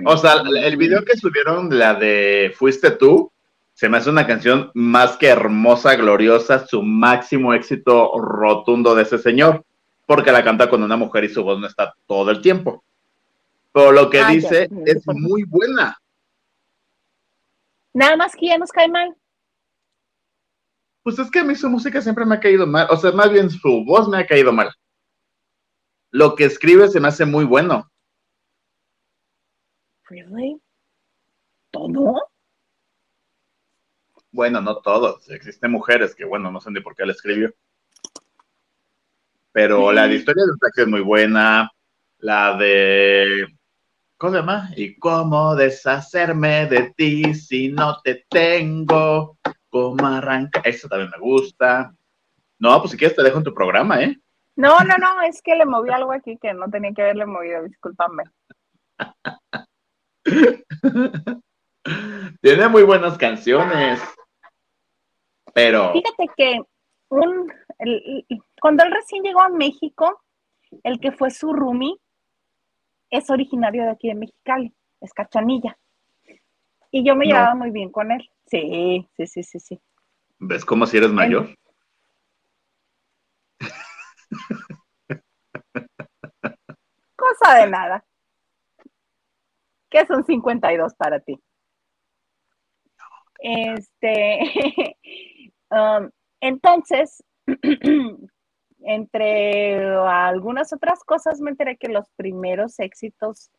O 0.05 0.17
sea, 0.17 0.43
el 0.63 0.77
video 0.77 1.03
que 1.05 1.17
subieron, 1.17 1.77
la 1.77 1.93
de 1.93 2.53
Fuiste 2.55 2.91
tú, 2.91 3.31
se 3.73 3.87
me 3.87 3.97
hace 3.97 4.09
una 4.09 4.27
canción 4.27 4.71
más 4.73 5.15
que 5.15 5.27
hermosa, 5.27 5.95
gloriosa, 5.95 6.67
su 6.67 6.83
máximo 6.83 7.53
éxito 7.53 8.11
rotundo 8.19 8.93
de 8.95 9.03
ese 9.03 9.17
señor, 9.17 9.63
porque 10.05 10.31
la 10.31 10.43
canta 10.43 10.69
con 10.69 10.83
una 10.83 10.97
mujer 10.97 11.23
y 11.23 11.29
su 11.29 11.43
voz 11.43 11.59
no 11.59 11.67
está 11.67 11.93
todo 12.05 12.31
el 12.31 12.41
tiempo. 12.41 12.83
Pero 13.71 13.91
lo 13.91 14.09
que 14.09 14.19
ah, 14.19 14.29
dice 14.29 14.67
es 14.85 15.03
muy 15.07 15.43
buena. 15.43 15.97
Nada 17.93 18.15
más 18.15 18.35
que 18.35 18.47
ya 18.47 18.57
nos 18.57 18.71
cae 18.71 18.87
mal. 18.87 19.15
Pues 21.03 21.17
es 21.17 21.31
que 21.31 21.39
a 21.39 21.43
mí 21.43 21.55
su 21.55 21.69
música 21.69 22.01
siempre 22.01 22.25
me 22.25 22.35
ha 22.35 22.39
caído 22.39 22.67
mal, 22.67 22.87
o 22.89 22.97
sea, 22.97 23.11
más 23.11 23.31
bien 23.31 23.49
su 23.49 23.83
voz 23.85 24.07
me 24.09 24.17
ha 24.17 24.27
caído 24.27 24.51
mal. 24.51 24.71
Lo 26.11 26.35
que 26.35 26.45
escribe 26.45 26.87
se 26.87 26.99
me 26.99 27.07
hace 27.07 27.25
muy 27.25 27.45
bueno. 27.45 27.89
¿Really? 30.09 30.59
¿Todo? 31.71 32.29
Bueno, 34.31 34.61
no 34.61 34.77
todos. 34.77 35.29
Existen 35.29 35.71
mujeres 35.71 36.15
que, 36.15 36.25
bueno, 36.25 36.51
no 36.51 36.59
sé 36.61 36.71
ni 36.71 36.81
por 36.81 36.95
qué 36.95 37.05
la 37.05 37.13
escribió. 37.13 37.53
Pero 39.51 39.91
la 39.91 40.07
de 40.07 40.15
Historia 40.15 40.45
de 40.45 40.57
taxi 40.59 40.81
es 40.81 40.87
muy 40.87 41.01
buena. 41.01 41.71
La 42.19 42.55
de. 42.57 43.47
¿Cómo 44.19 44.33
se 44.33 44.39
llama? 44.39 44.69
¿Y 44.75 44.99
cómo 44.99 45.55
deshacerme 45.55 46.65
de 46.65 46.93
ti 46.97 47.33
si 47.33 47.69
no 47.69 48.01
te 48.01 48.25
tengo? 48.29 49.37
¿Cómo 49.69 50.05
arranca? 50.05 50.59
Esa 50.65 50.89
también 50.89 51.09
me 51.11 51.19
gusta. 51.19 51.95
No, 52.57 52.79
pues 52.79 52.91
si 52.91 52.97
quieres 52.97 53.15
te 53.15 53.23
dejo 53.23 53.37
en 53.37 53.45
tu 53.45 53.53
programa, 53.53 54.03
¿eh? 54.03 54.19
No, 54.57 54.77
no, 54.81 54.97
no, 54.97 55.21
es 55.21 55.41
que 55.41 55.55
le 55.55 55.65
moví 55.65 55.89
algo 55.89 56.11
aquí 56.11 56.37
que 56.37 56.53
no 56.53 56.69
tenía 56.69 56.91
que 56.93 57.01
haberle 57.01 57.25
movido, 57.27 57.63
discúlpame. 57.63 58.23
Tiene 62.41 62.67
muy 62.67 62.83
buenas 62.83 63.17
canciones. 63.17 64.01
Pero. 65.53 65.93
Fíjate 65.93 66.25
que 66.35 66.59
un, 67.07 67.53
cuando 68.59 68.83
él 68.83 68.91
recién 68.91 69.23
llegó 69.23 69.39
a 69.39 69.47
México, 69.47 70.21
el 70.83 70.99
que 70.99 71.13
fue 71.13 71.31
su 71.31 71.53
roomie 71.53 71.95
es 73.09 73.29
originario 73.29 73.83
de 73.83 73.91
aquí 73.91 74.07
de 74.07 74.15
Mexicali, 74.15 74.73
es 75.01 75.13
Cachanilla. 75.13 75.77
Y 76.91 77.05
yo 77.05 77.15
me 77.15 77.25
llevaba 77.25 77.55
muy 77.55 77.71
bien 77.71 77.91
con 77.91 78.11
él. 78.11 78.29
Sí, 78.47 79.07
sí, 79.15 79.27
sí, 79.27 79.43
sí, 79.43 79.59
sí. 79.59 79.79
¿Ves 80.39 80.65
cómo 80.65 80.85
si 80.85 80.97
eres 80.97 81.11
mayor? 81.11 81.55
Cosa 87.15 87.55
de 87.55 87.69
nada. 87.69 88.03
¿Qué 89.89 90.05
son 90.05 90.23
52 90.23 90.95
para 90.95 91.19
ti? 91.19 91.39
Este, 93.39 94.95
um, 95.71 96.09
entonces, 96.41 97.23
entre 98.81 99.85
algunas 99.85 100.73
otras 100.73 101.03
cosas, 101.03 101.41
me 101.41 101.51
enteré 101.51 101.77
que 101.77 101.89
los 101.89 102.09
primeros 102.15 102.79
éxitos 102.79 103.51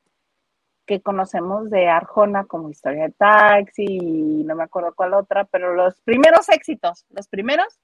que 0.87 1.01
conocemos 1.01 1.71
de 1.71 1.89
Arjona, 1.89 2.45
como 2.47 2.71
Historia 2.71 3.05
de 3.05 3.13
Taxi, 3.13 3.85
y 3.87 4.45
no 4.45 4.57
me 4.57 4.65
acuerdo 4.65 4.93
cuál 4.95 5.15
otra, 5.15 5.45
pero 5.45 5.75
los 5.75 6.01
primeros 6.01 6.49
éxitos, 6.49 7.07
los 7.11 7.29
primeros, 7.29 7.79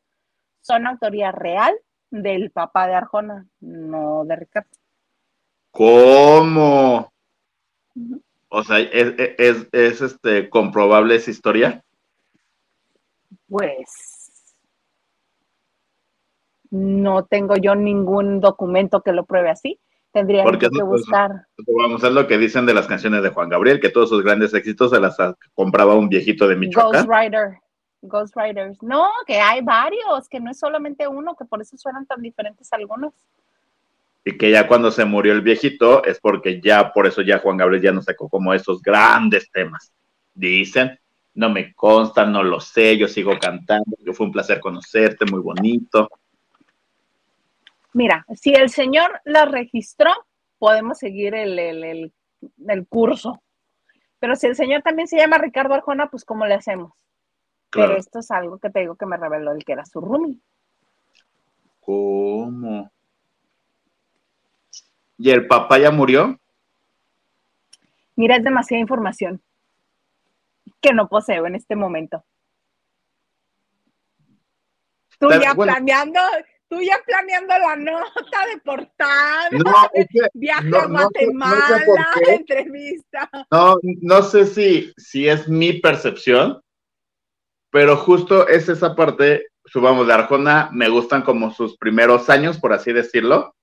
son 0.61 0.87
autoría 0.87 1.31
real 1.31 1.75
del 2.11 2.51
papá 2.51 2.89
de 2.89 2.95
Arjona, 2.95 3.47
no 3.61 4.25
de 4.25 4.37
Ricardo. 4.37 4.71
¿Cómo? 5.71 7.13
O 8.49 8.65
sea, 8.65 8.81
¿es, 8.81 9.15
es, 9.39 9.69
es, 9.71 10.01
este, 10.01 10.49
comprobable 10.49 11.17
esa 11.17 11.31
historia? 11.31 11.85
Pues 13.49 14.16
no 16.77 17.25
tengo 17.25 17.57
yo 17.57 17.75
ningún 17.75 18.41
documento 18.41 19.03
que 19.03 19.13
lo 19.13 19.25
pruebe 19.25 19.51
así. 19.51 19.81
Tendría 20.13 20.45
que 20.45 20.83
buscar. 20.83 21.47
vamos 21.67 22.03
a 22.03 22.07
ver 22.07 22.15
lo 22.15 22.27
que 22.27 22.39
dicen 22.39 22.65
de 22.65 22.73
las 22.73 22.87
canciones 22.87 23.23
de 23.23 23.29
Juan 23.29 23.51
Gabriel, 23.51 23.81
que 23.81 23.91
todos 23.91 24.09
sus 24.09 24.23
grandes 24.23 24.55
éxitos 24.55 24.91
se 24.91 25.01
las 25.01 25.17
compraba 25.53 25.95
un 25.95 26.09
viejito 26.09 26.49
de 26.49 26.57
Michoacán. 26.57 27.07
Ghost 27.07 27.21
Rider. 27.21 27.59
Ghost 28.03 28.35
Riders. 28.37 28.83
No, 28.83 29.09
que 29.27 29.39
hay 29.39 29.61
varios, 29.61 30.29
que 30.31 30.41
no 30.41 30.51
es 30.51 30.59
solamente 30.59 31.07
uno, 31.07 31.35
que 31.37 31.45
por 31.45 31.61
eso 31.61 31.77
suenan 31.77 32.07
tan 32.07 32.23
diferentes 32.23 32.73
algunos. 32.73 33.13
Y 34.25 34.39
que 34.39 34.51
ya 34.51 34.67
cuando 34.67 34.91
se 34.91 35.05
murió 35.05 35.33
el 35.33 35.43
viejito 35.43 36.03
es 36.05 36.19
porque 36.19 36.61
ya, 36.61 36.93
por 36.93 37.07
eso 37.07 37.23
ya 37.23 37.39
Juan 37.39 37.59
Gabriel 37.59 37.83
ya 37.83 37.93
no 37.93 38.03
sacó 38.03 38.29
como 38.29 38.55
esos 38.55 38.81
grandes 38.81 39.51
temas. 39.51 39.93
Dicen, 40.35 40.99
no 41.35 41.51
me 41.51 41.75
consta, 41.75 42.25
no 42.25 42.43
lo 42.43 42.59
sé, 42.59 42.97
yo 42.97 43.07
sigo 43.07 43.39
cantando, 43.39 43.97
fue 44.15 44.27
un 44.27 44.33
placer 44.33 44.61
conocerte, 44.61 45.27
muy 45.27 45.41
bonito. 45.41 46.09
Mira, 47.97 48.27
si 48.35 48.53
el 48.53 48.69
señor 48.69 49.23
la 49.25 49.47
registró, 49.47 50.11
podemos 50.59 50.99
seguir 50.99 51.35
el, 51.35 51.59
el, 51.59 52.13
el, 52.69 52.87
curso. 52.89 53.43
Pero 54.19 54.37
si 54.37 54.49
el 54.49 54.55
señor 54.55 54.83
también 54.83 55.09
se 55.09 55.17
llama 55.17 55.39
Ricardo 55.39 55.73
Arjona, 55.73 56.11
pues 56.11 56.23
¿cómo 56.23 56.45
le 56.45 56.53
hacemos? 56.53 56.93
Pero 57.71 57.97
esto 57.97 58.19
es 58.19 58.31
algo 58.31 58.59
que 58.59 58.69
te 58.69 58.81
digo 58.81 58.97
que 58.97 59.07
me 59.07 59.17
reveló 59.17 59.53
el 59.53 59.65
que 59.65 59.73
era 59.73 59.87
su 59.87 60.03
roomie. 60.03 60.39
¿Cómo? 61.81 62.93
¿Y 65.17 65.31
el 65.31 65.47
papá 65.47 65.79
ya 65.79 65.91
murió? 65.91 66.39
Mira, 68.15 68.37
es 68.37 68.45
demasiada 68.45 68.83
información 68.83 69.41
que 70.83 70.93
no 70.93 71.09
poseo 71.09 71.47
en 71.47 71.55
este 71.55 71.77
momento. 71.77 72.23
Tú 75.19 75.31
ya 75.41 75.55
planeando, 75.55 76.21
tú 76.69 76.81
ya 76.81 76.99
planeando 77.05 77.59
la 77.59 77.77
nota 77.77 78.47
de 78.53 78.61
portada, 78.65 79.51
no, 79.51 79.73
viaje 80.35 80.77
a 80.77 80.87
Guatemala, 80.87 81.85
entrevista. 82.29 83.31
No, 83.51 83.77
no 84.03 84.23
sé 84.23 84.47
si, 84.47 84.93
si 84.97 85.29
es 85.29 85.49
mi 85.49 85.75
percepción, 85.75 86.61
pero 87.71 87.97
justo 87.97 88.49
es 88.49 88.69
esa 88.69 88.95
parte, 88.95 89.47
subamos 89.65 90.07
de 90.07 90.15
Arjona, 90.15 90.71
me 90.73 90.89
gustan 90.89 91.23
como 91.23 91.53
sus 91.53 91.77
primeros 91.77 92.29
años, 92.31 92.59
por 92.59 92.73
así 92.73 92.93
decirlo. 92.93 93.55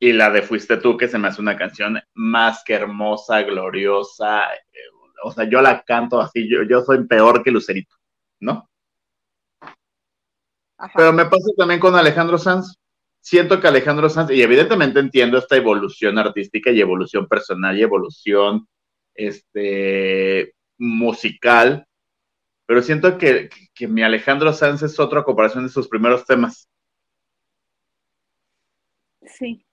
Y 0.00 0.12
la 0.12 0.30
de 0.30 0.42
Fuiste 0.42 0.76
tú, 0.76 0.96
que 0.96 1.08
se 1.08 1.18
me 1.18 1.28
hace 1.28 1.40
una 1.40 1.56
canción 1.56 2.00
más 2.14 2.62
que 2.64 2.74
hermosa, 2.74 3.42
gloriosa. 3.42 4.44
Eh, 4.54 4.78
o 5.24 5.32
sea, 5.32 5.44
yo 5.44 5.60
la 5.60 5.82
canto 5.82 6.20
así, 6.20 6.48
yo, 6.48 6.62
yo 6.62 6.82
soy 6.82 7.04
peor 7.06 7.42
que 7.42 7.50
Lucerito, 7.50 7.96
¿no? 8.40 8.68
Pero 10.94 11.12
me 11.12 11.26
pasa 11.26 11.50
también 11.56 11.80
con 11.80 11.94
Alejandro 11.94 12.38
Sanz. 12.38 12.76
Siento 13.20 13.60
que 13.60 13.66
Alejandro 13.66 14.08
Sanz, 14.08 14.30
y 14.30 14.42
evidentemente 14.42 15.00
entiendo 15.00 15.38
esta 15.38 15.56
evolución 15.56 16.18
artística 16.18 16.70
y 16.70 16.80
evolución 16.80 17.26
personal 17.26 17.76
y 17.76 17.82
evolución 17.82 18.68
este, 19.14 20.54
musical, 20.78 21.86
pero 22.64 22.82
siento 22.82 23.18
que, 23.18 23.50
que 23.74 23.88
mi 23.88 24.02
Alejandro 24.02 24.52
Sanz 24.52 24.82
es 24.82 24.98
otra 25.00 25.24
comparación 25.24 25.64
de 25.64 25.70
sus 25.70 25.88
primeros 25.88 26.24
temas. 26.24 26.68
Sí. 29.22 29.64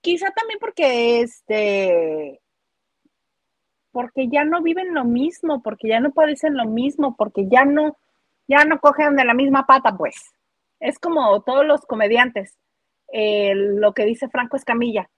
Quizá 0.00 0.30
también 0.32 0.58
porque 0.60 1.20
este 1.20 2.40
porque 3.90 4.28
ya 4.28 4.44
no 4.44 4.62
viven 4.62 4.94
lo 4.94 5.04
mismo, 5.04 5.62
porque 5.62 5.88
ya 5.88 6.00
no 6.00 6.12
parecen 6.12 6.56
lo 6.56 6.66
mismo, 6.66 7.16
porque 7.16 7.48
ya 7.48 7.64
no, 7.64 7.96
ya 8.46 8.64
no 8.64 8.80
cogen 8.80 9.16
de 9.16 9.24
la 9.24 9.34
misma 9.34 9.66
pata, 9.66 9.96
pues. 9.96 10.32
Es 10.80 10.98
como 10.98 11.42
todos 11.42 11.66
los 11.66 11.82
comediantes, 11.86 12.56
eh, 13.12 13.52
lo 13.54 13.94
que 13.94 14.04
dice 14.04 14.28
Franco 14.28 14.56
Escamilla. 14.56 15.10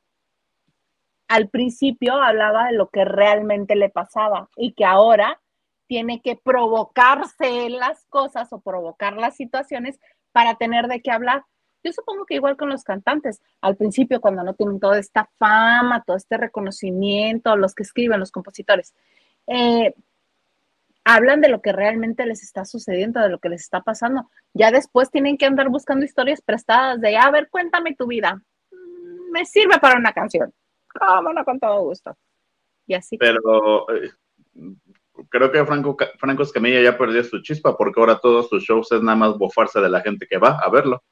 Al 1.29 1.49
principio 1.49 2.15
hablaba 2.15 2.67
de 2.67 2.73
lo 2.73 2.89
que 2.89 3.05
realmente 3.05 3.77
le 3.77 3.89
pasaba 3.89 4.49
y 4.57 4.73
que 4.73 4.85
ahora 4.85 5.41
tiene 5.87 6.23
que 6.23 6.37
provocarse 6.37 7.69
las 7.69 8.05
cosas 8.07 8.53
o 8.53 8.61
provocar 8.61 9.17
las 9.17 9.37
situaciones 9.37 9.99
para 10.33 10.55
tener 10.55 10.87
de 10.87 11.03
qué 11.03 11.11
hablar. 11.11 11.45
Yo 11.83 11.93
supongo 11.93 12.27
que 12.27 12.35
igual 12.35 12.57
con 12.57 12.69
los 12.69 12.85
cantantes, 12.85 13.41
al 13.61 13.77
principio 13.77 14.21
cuando 14.21 14.43
no 14.43 14.55
tienen 14.55 14.81
toda 14.81 14.99
esta 14.99 15.31
fama, 15.39 16.05
todo 16.05 16.17
este 16.17 16.37
reconocimiento, 16.37 17.57
los 17.57 17.75
que 17.75 17.83
escriben, 17.83 18.21
los 18.21 18.31
compositores, 18.31 18.95
eh, 19.47 19.95
hablan 21.15 21.41
de 21.41 21.49
lo 21.49 21.61
que 21.61 21.73
realmente 21.73 22.25
les 22.25 22.43
está 22.43 22.65
sucediendo, 22.65 23.21
de 23.21 23.29
lo 23.29 23.39
que 23.39 23.49
les 23.49 23.63
está 23.63 23.83
pasando. 23.83 24.31
Ya 24.55 24.71
después 24.71 25.11
tienen 25.11 25.37
que 25.37 25.47
andar 25.47 25.69
buscando 25.69 26.05
historias 26.05 26.41
prestadas 26.41 27.01
de, 27.01 27.17
a 27.17 27.31
ver, 27.31 27.49
cuéntame 27.51 27.97
tu 27.97 28.07
vida. 28.07 28.41
Mm, 28.71 29.33
me 29.33 29.45
sirve 29.45 29.79
para 29.81 29.99
una 29.99 30.13
canción. 30.13 30.53
Cómo 30.99 31.33
no, 31.33 31.45
con 31.45 31.59
todo 31.59 31.83
gusto. 31.83 32.17
Y 32.87 32.95
así. 32.95 33.19
Pero 33.19 33.91
eh, 33.91 34.11
creo 35.29 35.51
que 35.51 35.65
Franco, 35.65 35.97
Franco 36.19 36.43
Escamilla 36.43 36.81
ya 36.81 36.97
perdió 36.97 37.23
su 37.25 37.43
chispa 37.43 37.77
porque 37.77 38.01
ahora 38.01 38.19
todos 38.19 38.49
sus 38.49 38.63
shows 38.63 38.93
es 38.93 39.03
nada 39.03 39.17
más 39.17 39.39
bofarse 39.39 39.81
de 39.81 39.89
la 39.89 40.01
gente 40.01 40.27
que 40.27 40.39
va 40.39 40.59
a 40.59 40.71
verlo. 40.71 41.03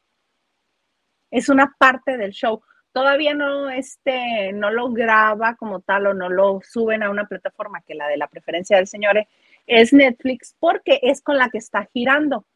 Es 1.30 1.48
una 1.48 1.74
parte 1.78 2.16
del 2.16 2.30
show. 2.30 2.62
Todavía 2.92 3.34
no, 3.34 3.68
este, 3.68 4.52
no 4.54 4.70
lo 4.70 4.90
graba 4.90 5.56
como 5.56 5.80
tal 5.80 6.06
o 6.06 6.14
no 6.14 6.28
lo 6.30 6.60
suben 6.62 7.02
a 7.02 7.10
una 7.10 7.26
plataforma 7.26 7.82
que 7.82 7.94
la 7.94 8.08
de 8.08 8.16
la 8.16 8.28
preferencia 8.28 8.76
del 8.76 8.86
señor 8.86 9.18
es 9.68 9.92
Netflix 9.92 10.56
porque 10.58 10.98
es 11.02 11.22
con 11.22 11.36
la 11.36 11.50
que 11.50 11.58
está 11.58 11.88
girando, 11.92 12.46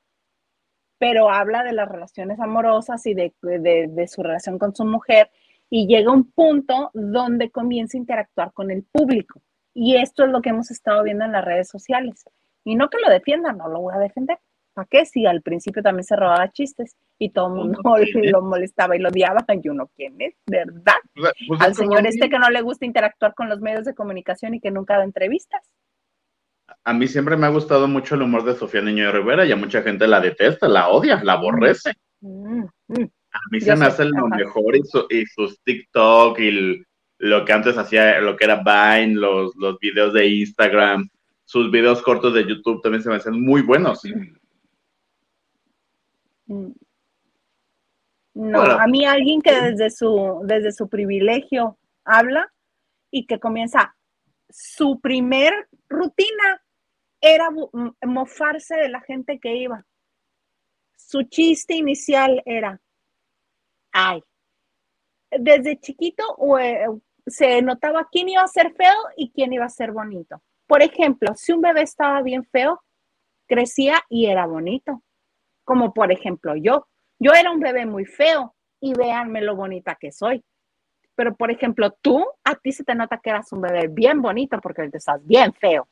pero 0.98 1.31
habla 1.31 1.62
de 1.62 1.72
las 1.72 1.88
relaciones 1.88 2.40
amorosas 2.40 3.07
y 3.07 3.14
de, 3.14 3.33
su 4.09 4.22
relación 4.22 4.59
con 4.59 4.75
su 4.75 4.85
mujer 4.85 5.31
y 5.70 5.87
llega 5.87 6.12
un 6.12 6.31
punto 6.31 6.90
donde 6.94 7.51
comienza 7.51 7.96
a 7.96 8.01
interactuar 8.01 8.53
con 8.53 8.70
el 8.70 8.85
público. 8.85 9.40
Y 9.75 9.96
esto 9.96 10.25
es 10.25 10.31
lo 10.31 10.42
que 10.42 10.51
hemos 10.51 10.70
estado 10.70 11.03
viendo 11.03 11.25
en 11.25 11.33
las 11.33 11.44
redes 11.44 11.68
sociales. 11.68 12.25
Y 12.64 12.75
no 12.75 12.90
que 12.90 12.98
lo 12.98 13.11
defiendan, 13.11 13.59
no 13.59 13.68
lo 13.68 13.81
voy 13.81 13.94
a 13.94 13.98
defender. 13.98 14.38
¿Para 14.75 14.87
qué? 14.87 15.05
Si 15.07 15.27
al 15.27 15.42
principio 15.42 15.83
también 15.83 16.05
se 16.05 16.16
robaba 16.16 16.51
chistes 16.51 16.96
y 17.18 17.31
todo 17.31 17.48
el 17.48 17.55
mundo 17.55 17.81
lo 18.22 18.42
molestaba 18.42 18.96
y 18.96 19.01
lo 19.01 19.09
odiaba, 19.09 19.44
y 19.48 19.68
uno, 19.68 19.90
¿quién 19.96 20.20
es? 20.20 20.35
¿Verdad? 20.46 20.94
Pues, 21.14 21.33
pues, 21.48 21.61
al 21.61 21.75
señor 21.75 22.07
este 22.07 22.29
que 22.29 22.38
no 22.38 22.48
le 22.51 22.62
gusta 22.62 22.87
interactuar 22.87 23.35
con 23.35 23.48
los 23.48 23.61
medios 23.61 23.85
de 23.85 23.94
comunicación 23.94 24.55
y 24.55 24.61
que 24.61 24.70
nunca 24.70 24.98
da 24.98 25.05
entrevistas 25.05 25.62
a 26.85 26.93
mí 26.93 27.09
siempre 27.09 27.37
me 27.37 27.47
ha 27.47 27.51
gustado 27.51 27.89
mucho 27.89 28.15
el 28.15 28.23
humor 28.23 28.45
de 28.45 28.55
Sofía 28.55 28.83
Niño 28.83 29.07
de 29.07 29.13
Rivera 29.13 29.47
y 29.47 29.53
a 29.53 29.57
mucha 29.57 29.83
gente 29.83 30.07
la 30.07 30.21
detesta, 30.21 30.69
la 30.69 30.89
odia, 30.89 31.23
la 31.23 31.35
aborrece. 31.35 31.93
Mm, 32.21 32.65
mm. 32.89 33.11
A 33.33 33.41
mí 33.51 33.61
se 33.61 33.75
me 33.77 33.87
hace 33.87 34.05
lo 34.05 34.29
mejor 34.29 34.77
y, 34.77 35.27
sus 35.27 35.63
TikTok 35.63 36.39
y 36.39 36.85
lo 37.19 37.45
que 37.45 37.53
antes 37.53 37.79
hacía, 37.79 38.21
lo 38.21 38.37
que 38.37 38.45
era 38.45 38.63
Vine, 38.63 39.15
los, 39.15 39.55
los 39.57 39.79
videos 39.79 40.13
de 40.13 40.27
Instagram, 40.27 41.09
sus 41.45 41.71
videos 41.71 42.03
cortos 42.03 42.35
de 42.35 42.47
YouTube 42.47 42.83
también 42.83 43.03
se 43.03 43.09
me 43.09 43.17
hacen 43.17 43.41
muy 43.41 43.63
buenos. 43.63 44.03
Mm. 46.47 46.73
No, 48.35 48.63
a 48.63 48.87
mí 48.87 49.05
alguien 49.05 49.43
que 49.43 49.53
desde 49.53 49.91
su, 49.91 50.41
desde 50.45 50.73
su 50.73 50.89
privilegio 50.89 51.79
habla 52.05 52.51
y 53.11 53.27
que 53.27 53.39
comienza 53.39 53.95
su 54.49 55.01
primer 55.01 55.53
rutina 55.89 56.62
era 57.23 57.49
mofarse 58.05 58.75
de 58.75 58.89
la 58.89 59.01
gente 59.01 59.39
que 59.39 59.55
iba. 59.57 59.87
Su 60.97 61.23
chiste 61.23 61.75
inicial 61.75 62.43
era, 62.45 62.81
ay, 63.93 64.23
desde 65.31 65.79
chiquito 65.79 66.25
eh, 66.59 66.87
se 67.27 67.63
notaba 67.63 68.09
quién 68.11 68.29
iba 68.29 68.43
a 68.43 68.49
ser 68.49 68.75
feo 68.75 68.95
y 69.17 69.31
quién 69.31 69.53
iba 69.53 69.65
a 69.65 69.71
ser 69.71 69.93
bonito. 69.93 70.43
Por 70.67 70.83
ejemplo, 70.83 71.33
si 71.37 71.53
un 71.53 71.61
bebé 71.61 71.83
estaba 71.83 72.21
bien 72.23 72.45
feo, 72.45 72.83
crecía 73.47 74.03
y 74.09 74.27
era 74.27 74.47
bonito. 74.47 75.03
Como 75.65 75.95
por 75.95 76.11
ejemplo 76.11 76.57
yo. 76.57 76.89
Yo 77.21 77.33
era 77.33 77.53
un 77.53 77.61
bebé 77.61 77.87
muy 77.87 78.05
feo 78.05 78.55
y 78.81 78.95
véanme 78.95 79.43
lo 79.43 79.55
bonita 79.55 79.97
que 80.01 80.11
soy. 80.11 80.45
Pero 81.15 81.37
por 81.37 81.53
ejemplo, 81.53 81.93
tú, 82.01 82.27
a 82.43 82.57
ti 82.57 82.73
se 82.73 82.83
te 82.83 82.97
nota 82.97 83.21
que 83.23 83.31
eras 83.31 83.53
un 83.53 83.61
bebé 83.61 83.87
bien 83.89 84.21
bonito 84.21 84.59
porque 84.61 84.89
te 84.89 84.99
estás 84.99 85.25
bien 85.25 85.53
feo. 85.53 85.87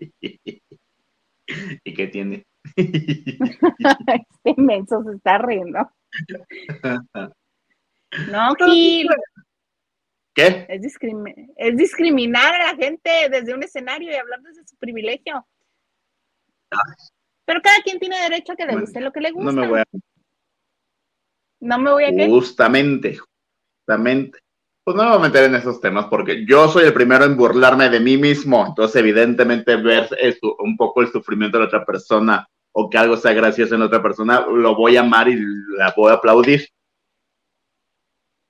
¿Y 1.84 1.94
qué 1.94 2.06
tiene? 2.08 2.46
este 2.76 4.50
inmenso 4.56 5.02
se 5.04 5.16
está 5.16 5.38
riendo. 5.38 5.78
No, 8.30 8.54
Gil. 8.54 9.08
¿Qué? 10.34 10.66
Es, 10.68 11.76
discriminar 11.76 12.54
a 12.54 12.72
la 12.72 12.76
gente 12.76 13.28
desde 13.30 13.54
un 13.54 13.62
escenario 13.62 14.10
y 14.10 14.14
hablar 14.16 14.40
desde 14.42 14.66
su 14.66 14.76
privilegio. 14.76 15.46
Pero 17.46 17.62
cada 17.62 17.80
quien 17.82 17.98
tiene 17.98 18.20
derecho 18.20 18.52
a 18.52 18.56
que 18.56 18.66
le 18.66 18.78
guste 18.78 19.00
lo 19.00 19.12
que 19.12 19.20
le 19.20 19.30
gusta. 19.30 19.52
No 19.52 19.60
me 19.60 19.68
voy 19.68 19.80
a. 19.80 19.84
No 21.60 21.78
me 21.78 21.90
voy 21.92 22.04
a. 22.04 22.28
Justamente, 22.28 23.16
justamente 23.16 24.40
pues 24.86 24.96
no 24.96 25.02
me 25.02 25.08
voy 25.08 25.18
a 25.18 25.28
meter 25.28 25.42
en 25.42 25.56
esos 25.56 25.80
temas 25.80 26.06
porque 26.06 26.46
yo 26.46 26.68
soy 26.68 26.84
el 26.84 26.94
primero 26.94 27.24
en 27.24 27.36
burlarme 27.36 27.88
de 27.88 27.98
mí 27.98 28.16
mismo. 28.16 28.64
Entonces, 28.64 28.94
evidentemente, 28.94 29.74
ver 29.74 30.08
eso, 30.20 30.54
un 30.60 30.76
poco 30.76 31.02
el 31.02 31.10
sufrimiento 31.10 31.58
de 31.58 31.64
la 31.64 31.66
otra 31.66 31.84
persona 31.84 32.48
o 32.70 32.88
que 32.88 32.96
algo 32.96 33.16
sea 33.16 33.32
gracioso 33.32 33.74
en 33.74 33.82
otra 33.82 34.00
persona, 34.00 34.46
lo 34.46 34.76
voy 34.76 34.96
a 34.96 35.00
amar 35.00 35.28
y 35.28 35.40
la 35.76 35.92
voy 35.96 36.12
a 36.12 36.14
aplaudir. 36.14 36.68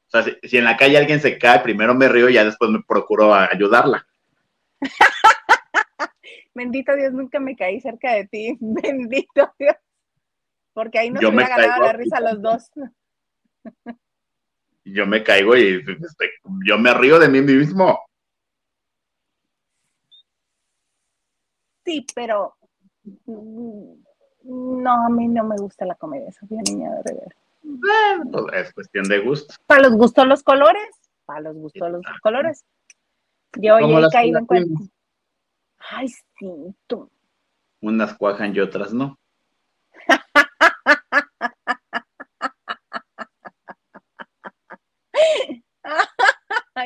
O 0.09 0.11
sea, 0.11 0.25
si, 0.43 0.59
en 0.59 0.65
la 0.65 0.77
calle 0.77 0.99
alguien 0.99 1.21
se 1.21 1.39
cae, 1.39 1.61
primero 1.61 1.95
me 1.95 2.07
río 2.07 2.29
y 2.29 2.35
ya 2.35 2.45
después 2.45 2.71
me 2.71 2.83
procuro 2.87 3.33
ayudarla. 3.33 4.07
Bendito 6.55 6.95
Dios, 6.97 7.15
nunca 7.15 7.41
me 7.41 7.57
caí 7.57 7.81
cerca 7.81 8.13
de 8.13 8.27
ti. 8.27 8.59
Bendito 8.61 9.55
Dios. 9.59 9.77
Porque 10.75 10.99
ahí 10.99 11.11
nos 11.11 11.25
hubiera 11.25 11.49
ganado 11.49 11.83
la 11.83 11.93
risa 11.95 12.21
los 12.21 12.43
dos 12.43 12.71
yo 14.93 15.07
me 15.07 15.23
caigo 15.23 15.57
y 15.57 15.85
este, 15.87 16.31
yo 16.65 16.79
me 16.79 16.95
río 16.95 17.19
de 17.19 17.29
mí 17.29 17.41
mismo. 17.43 17.99
Sí, 21.85 22.07
pero 22.15 22.57
mm, 23.27 23.93
No, 24.45 25.07
a 25.07 25.09
mí 25.09 25.29
no 25.29 25.45
me 25.45 25.57
gusta 25.57 25.85
la 25.87 25.95
comedia, 25.95 26.33
Sofía 26.33 26.61
Niña 26.69 26.91
de 26.91 27.03
Rivera. 27.05 27.37
Bueno, 27.63 28.31
pues, 28.31 28.67
es 28.67 28.73
cuestión 28.73 29.05
de 29.09 29.21
gusto. 29.21 29.55
Para 29.67 29.83
los 29.83 29.93
gustos 29.95 30.27
los 30.27 30.43
colores, 30.43 30.89
para 31.25 31.41
los 31.41 31.57
gustos 31.57 31.91
los 31.91 32.03
colores. 32.23 32.65
Yo 33.59 33.79
ya 33.79 34.07
he 34.07 34.11
caído 34.11 34.39
en 34.39 34.47
cuenta. 34.47 34.81
Ay, 35.79 36.09
sí, 36.09 36.75
tú. 36.87 37.11
Unas 37.81 38.17
cuajan 38.17 38.55
y 38.55 38.61
otras 38.61 38.93
no. 38.93 39.19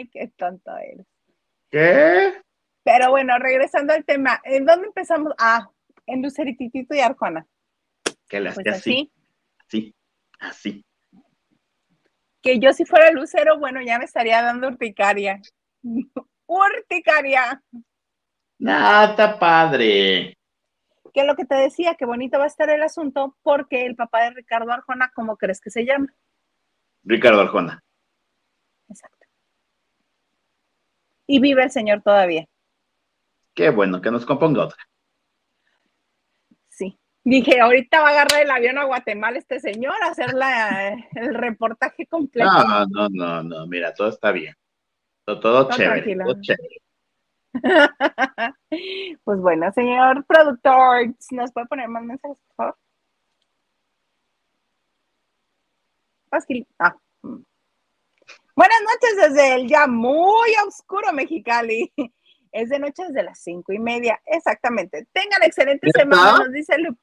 Ay, 0.00 0.08
qué 0.08 0.28
tonto 0.28 0.74
eres. 0.78 1.06
¿Qué? 1.70 2.42
Pero 2.82 3.10
bueno, 3.10 3.38
regresando 3.38 3.92
al 3.92 4.04
tema, 4.04 4.40
¿en 4.44 4.64
dónde 4.64 4.86
empezamos? 4.86 5.34
Ah, 5.38 5.70
en 6.06 6.22
Lucerititito 6.22 6.94
y 6.94 7.00
Arjona. 7.00 7.46
Que 8.26 8.40
las 8.40 8.54
pues 8.54 8.66
así. 8.68 9.12
Así, 9.66 9.94
así. 10.38 10.84
Que 12.42 12.58
yo 12.58 12.72
si 12.72 12.86
fuera 12.86 13.10
Lucero, 13.10 13.58
bueno, 13.58 13.82
ya 13.82 13.98
me 13.98 14.06
estaría 14.06 14.42
dando 14.42 14.68
urticaria. 14.68 15.40
urticaria. 16.46 17.62
Nada, 18.58 19.38
padre. 19.38 20.38
Que 21.12 21.24
lo 21.24 21.36
que 21.36 21.44
te 21.44 21.56
decía, 21.56 21.96
que 21.96 22.06
bonito 22.06 22.38
va 22.38 22.44
a 22.44 22.48
estar 22.48 22.70
el 22.70 22.82
asunto, 22.82 23.36
porque 23.42 23.84
el 23.84 23.96
papá 23.96 24.24
de 24.24 24.30
Ricardo 24.30 24.72
Arjona, 24.72 25.12
¿cómo 25.14 25.36
crees 25.36 25.60
que 25.60 25.70
se 25.70 25.84
llama? 25.84 26.14
Ricardo 27.02 27.42
Arjona. 27.42 27.84
Exacto. 28.88 29.19
Y 31.30 31.38
vive 31.38 31.62
el 31.62 31.70
señor 31.70 32.02
todavía. 32.02 32.44
Qué 33.54 33.70
bueno, 33.70 34.00
que 34.00 34.10
nos 34.10 34.26
componga 34.26 34.64
otra. 34.64 34.82
Sí. 36.68 36.98
Dije, 37.22 37.60
ahorita 37.60 38.00
va 38.00 38.08
a 38.08 38.10
agarrar 38.10 38.42
el 38.42 38.50
avión 38.50 38.78
a 38.78 38.84
Guatemala 38.84 39.38
este 39.38 39.60
señor 39.60 39.94
a 40.02 40.08
hacer 40.08 40.30
el 41.14 41.34
reportaje 41.34 42.04
completo. 42.08 42.50
No, 42.50 42.84
no, 42.86 43.08
no, 43.10 43.42
no, 43.44 43.66
mira, 43.68 43.94
todo 43.94 44.08
está 44.08 44.32
bien. 44.32 44.56
Todo, 45.24 45.38
todo, 45.38 45.70
chévere, 45.70 46.16
todo 46.16 46.40
chévere. 46.40 46.82
pues 49.22 49.38
bueno, 49.38 49.70
señor 49.70 50.24
productor, 50.26 51.14
¿nos 51.30 51.52
puede 51.52 51.66
poner 51.68 51.88
más 51.88 52.02
mensajes, 52.02 52.38
por 52.48 52.56
favor? 52.56 52.76
Ah. 56.80 56.96
Buenas 58.60 58.80
noches 58.82 59.30
desde 59.30 59.54
el 59.54 59.68
ya 59.68 59.86
muy 59.86 60.50
oscuro 60.68 61.14
Mexicali. 61.14 61.90
Es 62.52 62.68
de 62.68 62.78
noche 62.80 63.04
desde 63.06 63.22
las 63.22 63.38
cinco 63.38 63.72
y 63.72 63.78
media, 63.78 64.20
exactamente. 64.26 65.06
Tengan 65.12 65.42
excelente 65.44 65.88
semana, 65.92 66.36
nos 66.40 66.52
dice 66.52 66.76
Lu. 66.78 66.94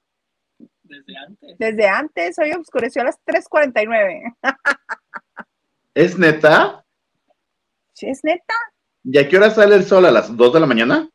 Desde 0.83 1.17
antes. 1.17 1.57
Desde 1.57 1.87
antes, 1.87 2.37
hoy 2.37 2.51
oscureció 2.51 3.01
a 3.01 3.05
las 3.05 3.17
3.49. 3.25 4.35
¿Es 5.95 6.19
neta? 6.19 6.85
Sí, 7.93 8.09
es 8.09 8.25
neta. 8.25 8.53
¿Y 9.05 9.17
a 9.17 9.27
qué 9.29 9.37
hora 9.37 9.49
sale 9.49 9.75
el 9.75 9.85
sol? 9.85 10.05
¿A 10.05 10.11
las 10.11 10.35
2 10.35 10.53
de 10.53 10.59
la 10.59 10.65
mañana? 10.65 11.09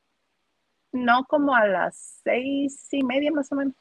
No, 0.93 1.25
como 1.29 1.55
a 1.55 1.67
las 1.67 2.21
seis 2.25 2.89
y 2.91 3.05
media 3.05 3.31
más 3.33 3.53
o 3.53 3.57
menos. 3.57 3.75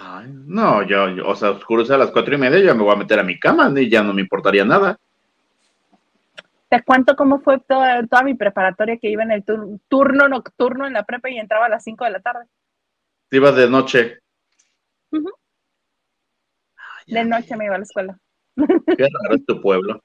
Ay, 0.00 0.32
no, 0.46 0.84
yo, 0.84 1.06
o 1.26 1.34
sea, 1.34 1.50
oscurece 1.50 1.92
a 1.92 1.98
las 1.98 2.12
cuatro 2.12 2.32
y 2.32 2.38
media, 2.38 2.60
yo 2.60 2.72
me 2.76 2.84
voy 2.84 2.92
a 2.92 2.98
meter 2.98 3.18
a 3.18 3.24
mi 3.24 3.36
cama 3.36 3.68
y 3.76 3.90
ya 3.90 4.00
no 4.00 4.14
me 4.14 4.20
importaría 4.20 4.64
nada. 4.64 4.96
Te 6.68 6.84
cuento 6.84 7.16
cómo 7.16 7.40
fue 7.40 7.58
toda, 7.58 8.06
toda 8.06 8.22
mi 8.22 8.34
preparatoria 8.34 8.96
que 8.98 9.10
iba 9.10 9.24
en 9.24 9.32
el 9.32 9.44
turno 9.88 10.28
nocturno 10.28 10.86
en 10.86 10.92
la 10.92 11.02
prepa 11.02 11.30
y 11.30 11.38
entraba 11.38 11.66
a 11.66 11.68
las 11.68 11.82
5 11.82 12.04
de 12.04 12.10
la 12.12 12.20
tarde. 12.20 12.44
Iba 13.32 13.50
de 13.50 13.68
noche. 13.68 14.20
de 17.08 17.24
noche 17.24 17.56
me 17.56 17.64
iba 17.64 17.74
a 17.74 17.78
la 17.78 17.84
escuela. 17.84 18.16
Qué 18.54 19.08
raro 19.22 19.34
es 19.34 19.44
tu 19.46 19.60
pueblo. 19.60 20.00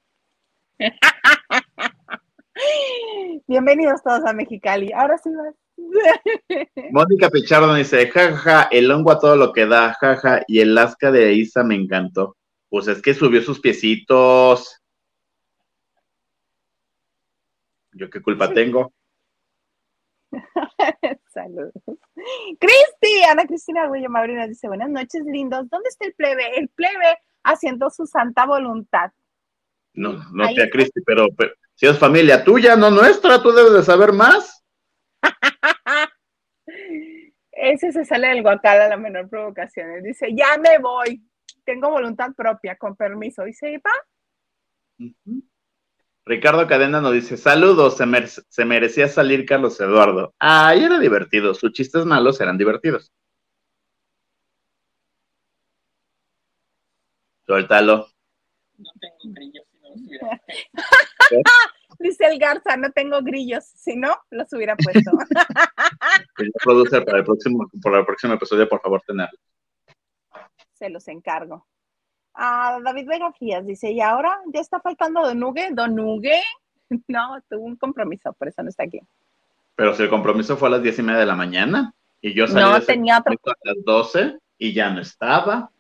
Bienvenidos 3.48 4.02
todos 4.02 4.26
a 4.26 4.34
Mexicali. 4.34 4.92
Ahora 4.92 5.20
sí 5.20 5.30
vas. 5.36 5.54
Mónica 6.92 7.30
Pichardo 7.30 7.74
dice, 7.74 8.10
jaja, 8.10 8.64
el 8.72 8.92
hongo 8.92 9.12
a 9.12 9.20
todo 9.20 9.36
lo 9.36 9.54
que 9.54 9.66
da, 9.66 9.94
jaja, 9.94 10.44
y 10.48 10.60
el 10.60 10.78
asca 10.78 11.12
de 11.12 11.34
Isa 11.34 11.64
me 11.64 11.76
encantó. 11.76 12.38
Pues 12.70 12.88
es 12.88 13.02
que 13.02 13.14
subió 13.14 13.42
sus 13.42 13.60
piecitos. 13.60 14.82
¿Yo 17.92 18.10
qué 18.10 18.22
culpa 18.22 18.52
tengo? 18.52 18.92
Saludos. 21.34 21.74
Cristi, 22.60 23.24
Ana 23.30 23.46
Cristina 23.46 23.84
Arguello 23.84 24.10
Mabrina 24.10 24.48
dice, 24.48 24.68
buenas 24.68 24.90
noches, 24.90 25.24
lindos. 25.26 25.70
¿Dónde 25.70 25.90
está 25.90 26.06
el 26.06 26.14
plebe? 26.14 26.58
El 26.58 26.70
plebe 26.70 27.20
haciendo 27.44 27.90
su 27.90 28.06
santa 28.06 28.46
voluntad. 28.46 29.12
No, 29.94 30.14
no 30.32 30.48
tía 30.48 30.70
Cristi, 30.70 31.02
pero, 31.06 31.28
si 31.76 31.86
es 31.86 32.00
familia 32.00 32.44
tuya, 32.44 32.76
no 32.76 32.90
nuestra, 32.90 33.42
tú 33.42 33.52
debes 33.52 33.74
de 33.74 33.84
saber 33.84 34.12
más. 34.12 34.53
Ese 37.64 37.94
se 37.94 38.04
sale 38.04 38.28
del 38.28 38.42
guacal 38.42 38.82
a 38.82 38.90
la 38.90 38.98
menor 38.98 39.30
provocación. 39.30 40.04
dice, 40.04 40.28
ya 40.36 40.58
me 40.58 40.80
voy, 40.80 41.24
tengo 41.64 41.90
voluntad 41.90 42.32
propia, 42.36 42.76
con 42.76 42.94
permiso. 42.98 43.46
Dice, 43.46 43.80
¿pa? 43.82 43.90
Ricardo 46.26 46.68
Cadena 46.68 47.00
nos 47.00 47.14
dice, 47.14 47.38
saludos, 47.38 47.96
se, 48.50 48.66
merecía 48.66 49.08
salir 49.08 49.46
Carlos 49.46 49.80
Eduardo. 49.80 50.34
Ay, 50.40 50.84
era 50.84 51.00
divertido, 51.00 51.54
sus 51.54 51.72
chistes 51.72 52.06
malos 52.06 52.42
eran 52.42 52.58
divertidos. 52.58 53.14
Suéltalo. 57.46 58.10
No 58.78 58.92
tengo 59.00 59.34
brillos. 59.34 59.64
Dice 62.00 62.26
el 62.26 62.40
Garza, 62.40 62.78
no 62.78 62.92
tengo 62.92 63.22
grillos, 63.22 63.66
si 63.66 63.96
no, 63.96 64.16
los 64.30 64.52
hubiera 64.54 64.76
puesto. 64.76 65.12
producer 66.64 67.04
para 67.06 67.20
el 67.20 67.24
próximo, 67.24 67.70
por 67.82 67.96
el 67.96 68.06
próximo 68.06 68.34
episodio, 68.34 68.68
por 68.68 68.82
favor, 68.82 69.02
tenerlo. 69.06 69.38
Se 70.74 70.90
los 70.90 71.08
encargo. 71.08 71.66
Ah, 72.34 72.80
David 72.84 73.08
Vega 73.08 73.32
Fías 73.34 73.66
dice, 73.66 73.92
¿y 73.92 74.02
ahora 74.02 74.40
ya 74.54 74.60
está 74.60 74.80
faltando 74.80 75.22
Don 75.22 75.40
Nugue? 75.40 75.70
¿Don 75.72 75.96
Nugue? 75.96 76.42
No, 77.08 77.42
tuvo 77.50 77.64
un 77.64 77.76
compromiso, 77.76 78.34
por 78.34 78.50
eso 78.50 78.62
no 78.62 78.70
está 78.70 78.84
aquí. 78.84 79.00
Pero 79.76 79.96
si 79.96 80.04
el 80.04 80.10
compromiso 80.10 80.58
fue 80.58 80.68
a 80.68 80.72
las 80.72 80.84
diez 80.84 81.00
y 81.00 81.02
media 81.02 81.22
de 81.22 81.26
la 81.26 81.36
mañana 81.36 81.92
y 82.22 82.34
yo 82.36 82.46
salí 82.46 82.64
no, 82.64 82.80
tenía 82.82 83.18
otro... 83.18 83.34
a 83.34 83.56
las 83.64 83.84
doce 83.84 84.38
y 84.60 84.74
ya 84.74 84.92
no 84.92 85.02
estaba. 85.02 85.72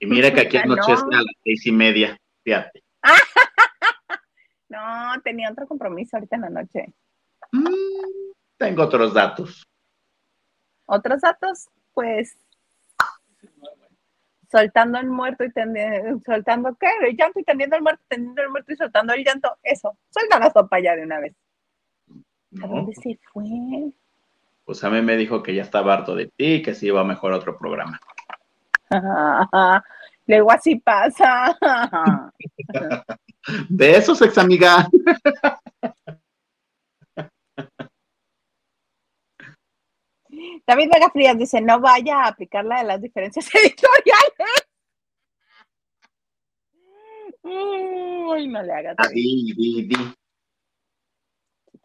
Y 0.00 0.06
mira 0.06 0.32
que 0.32 0.40
aquí 0.40 0.56
anoche 0.56 0.92
a 0.92 0.96
las 0.96 1.24
seis 1.44 1.66
y 1.66 1.72
media, 1.72 2.18
fíjate. 2.42 2.82
no, 4.68 5.20
tenía 5.22 5.50
otro 5.50 5.66
compromiso 5.66 6.16
ahorita 6.16 6.36
en 6.36 6.42
la 6.42 6.50
noche. 6.50 6.92
Mm, 7.52 8.32
tengo 8.56 8.82
otros 8.82 9.14
datos. 9.14 9.66
¿Otros 10.86 11.20
datos? 11.20 11.68
Pues 11.92 12.36
soltando 14.50 14.98
el 14.98 15.08
muerto 15.08 15.44
y 15.44 15.52
tendiendo, 15.52 16.20
soltando 16.24 16.74
qué, 16.76 16.88
el 17.06 17.16
llanto 17.16 17.38
y 17.40 17.44
tendiendo 17.44 17.76
el 17.76 17.82
muerto, 17.82 18.02
tendiendo 18.08 18.42
el 18.42 18.50
muerto 18.50 18.72
y 18.72 18.76
soltando 18.76 19.12
el 19.12 19.24
llanto, 19.24 19.56
eso, 19.62 19.96
suelta 20.10 20.38
la 20.38 20.50
sopa 20.50 20.80
ya 20.80 20.96
de 20.96 21.02
una 21.02 21.20
vez. 21.20 21.34
¿A 22.62 22.66
dónde 22.66 22.94
se 22.94 23.18
fue? 23.32 23.44
Pues 24.64 24.82
a 24.84 24.90
mí 24.90 25.02
me 25.02 25.16
dijo 25.16 25.42
que 25.42 25.54
ya 25.54 25.62
estaba 25.62 25.94
harto 25.94 26.14
de 26.14 26.26
ti, 26.26 26.62
que 26.62 26.74
se 26.74 26.86
iba 26.86 27.04
mejor 27.04 27.32
otro 27.32 27.58
programa. 27.58 28.00
Luego 30.28 30.52
así 30.52 30.76
pasa. 30.76 31.56
Besos, 33.70 34.20
ex 34.20 34.36
amiga. 34.36 34.86
David 40.66 40.90
Vega 40.92 41.10
Frías 41.10 41.38
dice, 41.38 41.62
no 41.62 41.80
vaya 41.80 42.24
a 42.24 42.28
aplicar 42.28 42.62
la 42.66 42.80
de 42.80 42.84
las 42.84 43.00
diferencias 43.00 43.48
editoriales. 43.54 44.66
Uy, 47.42 48.48
no 48.48 48.62
le 48.62 48.72
hagas. 48.72 48.96
Di, 49.14 49.54
di, 49.56 49.88
di. 49.88 50.14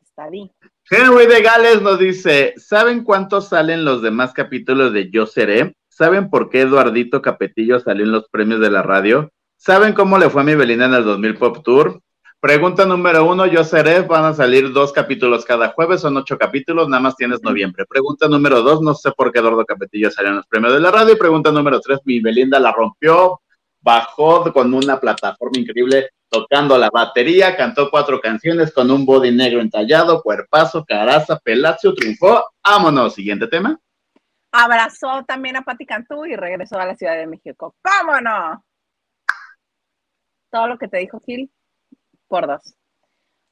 Está 0.03 0.29
di. 0.29 0.51
Henry 0.91 1.27
de 1.27 1.41
Gales 1.41 1.81
nos 1.81 1.97
dice, 1.97 2.53
¿saben 2.57 3.05
cuántos 3.05 3.47
salen 3.47 3.85
los 3.85 4.01
demás 4.01 4.33
capítulos 4.33 4.91
de 4.91 5.09
Yo 5.09 5.25
Seré? 5.25 5.77
¿Saben 5.95 6.31
por 6.31 6.49
qué 6.49 6.61
Eduardito 6.61 7.21
Capetillo 7.21 7.79
salió 7.79 8.03
en 8.03 8.11
los 8.11 8.27
premios 8.27 8.59
de 8.59 8.71
la 8.71 8.81
radio? 8.81 9.31
¿Saben 9.57 9.93
cómo 9.93 10.17
le 10.17 10.27
fue 10.31 10.41
a 10.41 10.43
mi 10.43 10.55
Belinda 10.55 10.85
en 10.85 10.95
el 10.95 11.03
2000 11.03 11.37
Pop 11.37 11.63
Tour? 11.63 12.01
Pregunta 12.39 12.83
número 12.83 13.23
uno, 13.25 13.45
yo 13.45 13.63
seré, 13.63 14.01
van 14.01 14.25
a 14.25 14.33
salir 14.33 14.73
dos 14.73 14.91
capítulos 14.91 15.45
cada 15.45 15.69
jueves, 15.69 16.01
son 16.01 16.17
ocho 16.17 16.35
capítulos, 16.35 16.89
nada 16.89 17.03
más 17.03 17.15
tienes 17.15 17.43
noviembre. 17.43 17.85
Pregunta 17.87 18.27
número 18.27 18.63
dos, 18.63 18.81
no 18.81 18.95
sé 18.95 19.11
por 19.11 19.31
qué 19.31 19.37
Eduardo 19.37 19.63
Capetillo 19.65 20.09
salió 20.09 20.31
en 20.31 20.37
los 20.37 20.47
premios 20.47 20.73
de 20.73 20.79
la 20.79 20.89
radio. 20.89 21.15
Pregunta 21.15 21.51
número 21.51 21.79
tres, 21.79 21.99
mi 22.05 22.19
Belinda 22.19 22.59
la 22.59 22.71
rompió, 22.71 23.41
bajó 23.79 24.51
con 24.51 24.73
una 24.73 24.99
plataforma 24.99 25.59
increíble 25.59 26.09
tocando 26.27 26.75
la 26.75 26.89
batería, 26.89 27.55
cantó 27.55 27.91
cuatro 27.91 28.19
canciones 28.19 28.73
con 28.73 28.89
un 28.89 29.05
body 29.05 29.31
negro 29.31 29.61
entallado, 29.61 30.23
cuerpazo, 30.23 30.83
caraza, 30.83 31.37
pelacio, 31.37 31.93
triunfó. 31.93 32.43
Vámonos, 32.63 33.13
siguiente 33.13 33.45
tema. 33.45 33.79
Abrazó 34.55 35.25
también 35.27 35.55
a 35.55 35.63
Pati 35.63 35.83
Cantú 35.83 36.27
y 36.27 36.35
regresó 36.35 36.77
a 36.77 36.85
la 36.85 36.95
Ciudad 36.95 37.17
de 37.17 37.25
México. 37.25 37.75
¿Cómo 37.81 38.21
no? 38.21 38.63
Todo 40.51 40.67
lo 40.67 40.77
que 40.77 40.87
te 40.87 40.99
dijo 40.99 41.19
Gil, 41.19 41.51
por 42.27 42.45
dos. 42.45 42.75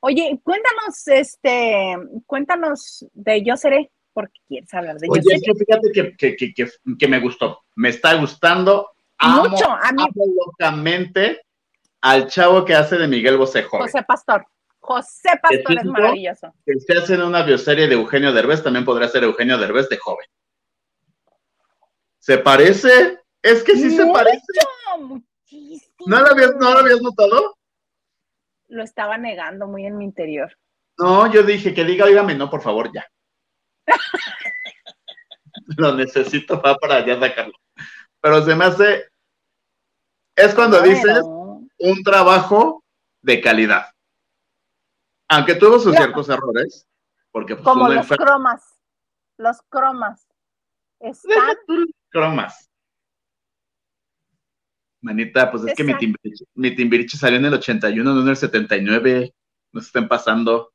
Oye, 0.01 0.39
cuéntanos, 0.43 1.07
este, 1.07 1.97
cuéntanos 2.27 3.03
de 3.13 3.41
Yo 3.43 3.57
Seré, 3.57 3.91
porque 4.13 4.39
quieres 4.47 4.71
hablar 4.75 4.97
de 4.97 5.07
Oye, 5.09 5.21
Yo 5.23 5.53
Seré. 5.53 5.55
fíjate 5.55 6.67
que, 6.99 7.07
me 7.07 7.19
gustó, 7.19 7.63
me 7.75 7.89
está 7.89 8.13
gustando. 8.13 8.91
Mucho, 9.23 9.71
a 9.71 9.91
mí. 9.91 10.03
Amo 10.03 10.25
locamente 10.45 11.41
al 12.01 12.27
chavo 12.27 12.63
que 12.63 12.75
hace 12.75 12.97
de 12.97 13.07
Miguel 13.07 13.37
Bosé 13.37 13.63
José 13.63 14.03
Pastor. 14.03 14.45
José 14.79 15.31
Pastor 15.41 15.77
es 15.79 15.85
maravilloso. 15.85 16.53
Que 16.63 16.79
se 16.79 16.95
hace 16.95 17.15
en 17.15 17.23
una 17.23 17.41
bioserie 17.41 17.87
de 17.87 17.95
Eugenio 17.95 18.31
Derbez, 18.31 18.61
también 18.61 18.85
podría 18.85 19.07
ser 19.07 19.23
Eugenio 19.23 19.57
Derbez 19.57 19.89
de 19.89 19.97
joven. 19.97 20.27
¿Se 22.21 22.37
parece? 22.37 23.19
Es 23.41 23.63
que 23.63 23.75
sí 23.75 23.89
se 23.89 24.05
parece. 24.05 24.45
Muchísimo. 24.99 26.05
¿No 26.05 26.19
lo, 26.19 26.27
habías, 26.27 26.55
¿No 26.55 26.71
lo 26.71 26.79
habías 26.79 27.01
notado? 27.01 27.57
Lo 28.67 28.83
estaba 28.83 29.17
negando 29.17 29.65
muy 29.67 29.87
en 29.87 29.97
mi 29.97 30.05
interior. 30.05 30.55
No, 30.99 31.31
yo 31.31 31.41
dije 31.41 31.73
que 31.73 31.83
diga, 31.83 32.05
oígame, 32.05 32.35
no, 32.35 32.47
por 32.47 32.61
favor, 32.61 32.91
ya. 32.93 33.03
lo 35.77 35.95
necesito 35.95 36.61
para 36.61 37.03
ya 37.03 37.19
sacarlo. 37.19 37.57
Pero 38.21 38.45
se 38.45 38.55
me 38.55 38.65
hace. 38.65 39.09
Es 40.35 40.53
cuando 40.53 40.79
dices 40.79 41.23
un 41.23 42.03
trabajo 42.03 42.83
de 43.21 43.41
calidad. 43.41 43.87
Aunque 45.27 45.55
tuvo 45.55 45.79
sus 45.79 45.95
ciertos 45.95 46.29
errores, 46.29 46.87
porque 47.31 47.55
pues, 47.55 47.65
como 47.65 47.89
los 47.89 48.07
cromas, 48.07 48.61
los 49.37 49.59
cromas. 49.69 50.27
Están... 50.99 51.57
cromas. 52.11 52.69
Manita, 55.01 55.49
pues 55.49 55.63
es 55.65 55.73
que 55.73 55.83
mi 55.83 55.97
timbiriche, 55.97 56.45
mi 56.53 56.75
timbiriche, 56.75 57.17
salió 57.17 57.39
en 57.39 57.45
el 57.45 57.55
81, 57.55 58.13
no 58.13 58.21
en 58.21 58.27
el 58.27 58.37
79. 58.37 59.33
Nos 59.71 59.87
estén 59.87 60.07
pasando. 60.07 60.71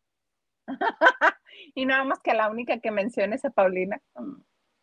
y 1.74 1.86
nada 1.86 2.02
más 2.02 2.18
que 2.18 2.34
la 2.34 2.50
única 2.50 2.80
que 2.80 2.90
menciones 2.90 3.44
a 3.44 3.50
Paulina. 3.50 4.00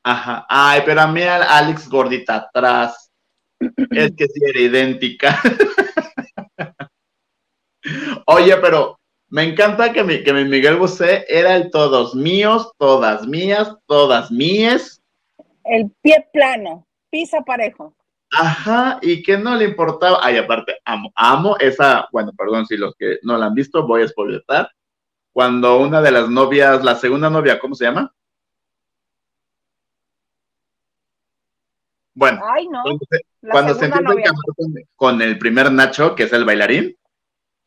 Ajá. 0.04 0.46
Ay, 0.48 0.84
pero 0.86 1.02
a 1.02 1.08
mí 1.08 1.22
Alex 1.24 1.90
gordita 1.90 2.36
atrás. 2.36 3.12
es 3.92 4.14
que 4.16 4.28
sí 4.28 4.42
era 4.48 4.60
idéntica. 4.60 5.40
Oye, 8.28 8.56
pero 8.58 8.98
me 9.28 9.44
encanta 9.44 9.92
que 9.92 10.04
mi, 10.04 10.24
que 10.24 10.32
mi 10.32 10.46
Miguel 10.46 10.78
Bosé 10.78 11.26
era 11.28 11.56
el 11.56 11.70
todos 11.70 12.16
míos, 12.16 12.72
todas 12.78 13.28
mías, 13.28 13.76
todas 13.88 14.32
mías. 14.32 15.03
El 15.64 15.92
pie 16.02 16.28
plano, 16.32 16.88
pisa 17.10 17.42
parejo. 17.42 17.96
Ajá, 18.32 19.00
y 19.02 19.22
que 19.22 19.38
no 19.38 19.56
le 19.56 19.66
importaba. 19.66 20.20
Ay, 20.22 20.38
aparte, 20.38 20.80
amo, 20.86 21.12
amo 21.16 21.58
esa, 21.60 22.08
bueno, 22.12 22.32
perdón 22.36 22.66
si 22.66 22.78
los 22.78 22.96
que 22.96 23.20
no 23.22 23.38
la 23.38 23.46
han 23.46 23.54
visto, 23.54 23.86
voy 23.86 24.02
a 24.02 24.08
spoiletar. 24.08 24.72
Cuando 25.32 25.80
una 25.80 26.02
de 26.02 26.12
las 26.12 26.30
novias, 26.30 26.84
la 26.84 26.96
segunda 26.96 27.30
novia, 27.30 27.60
¿cómo 27.60 27.76
se 27.76 27.86
llama? 27.86 28.14
Bueno, 32.16 32.42
Ay, 32.44 32.68
no. 32.68 32.84
cuando 33.50 33.74
se, 33.74 33.86
empieza 33.86 34.34
con, 34.96 35.22
el 35.22 35.40
primer 35.40 35.72
Nacho, 35.72 36.14
que 36.14 36.24
es 36.24 36.34
el 36.34 36.46
bailarín, 36.46 36.96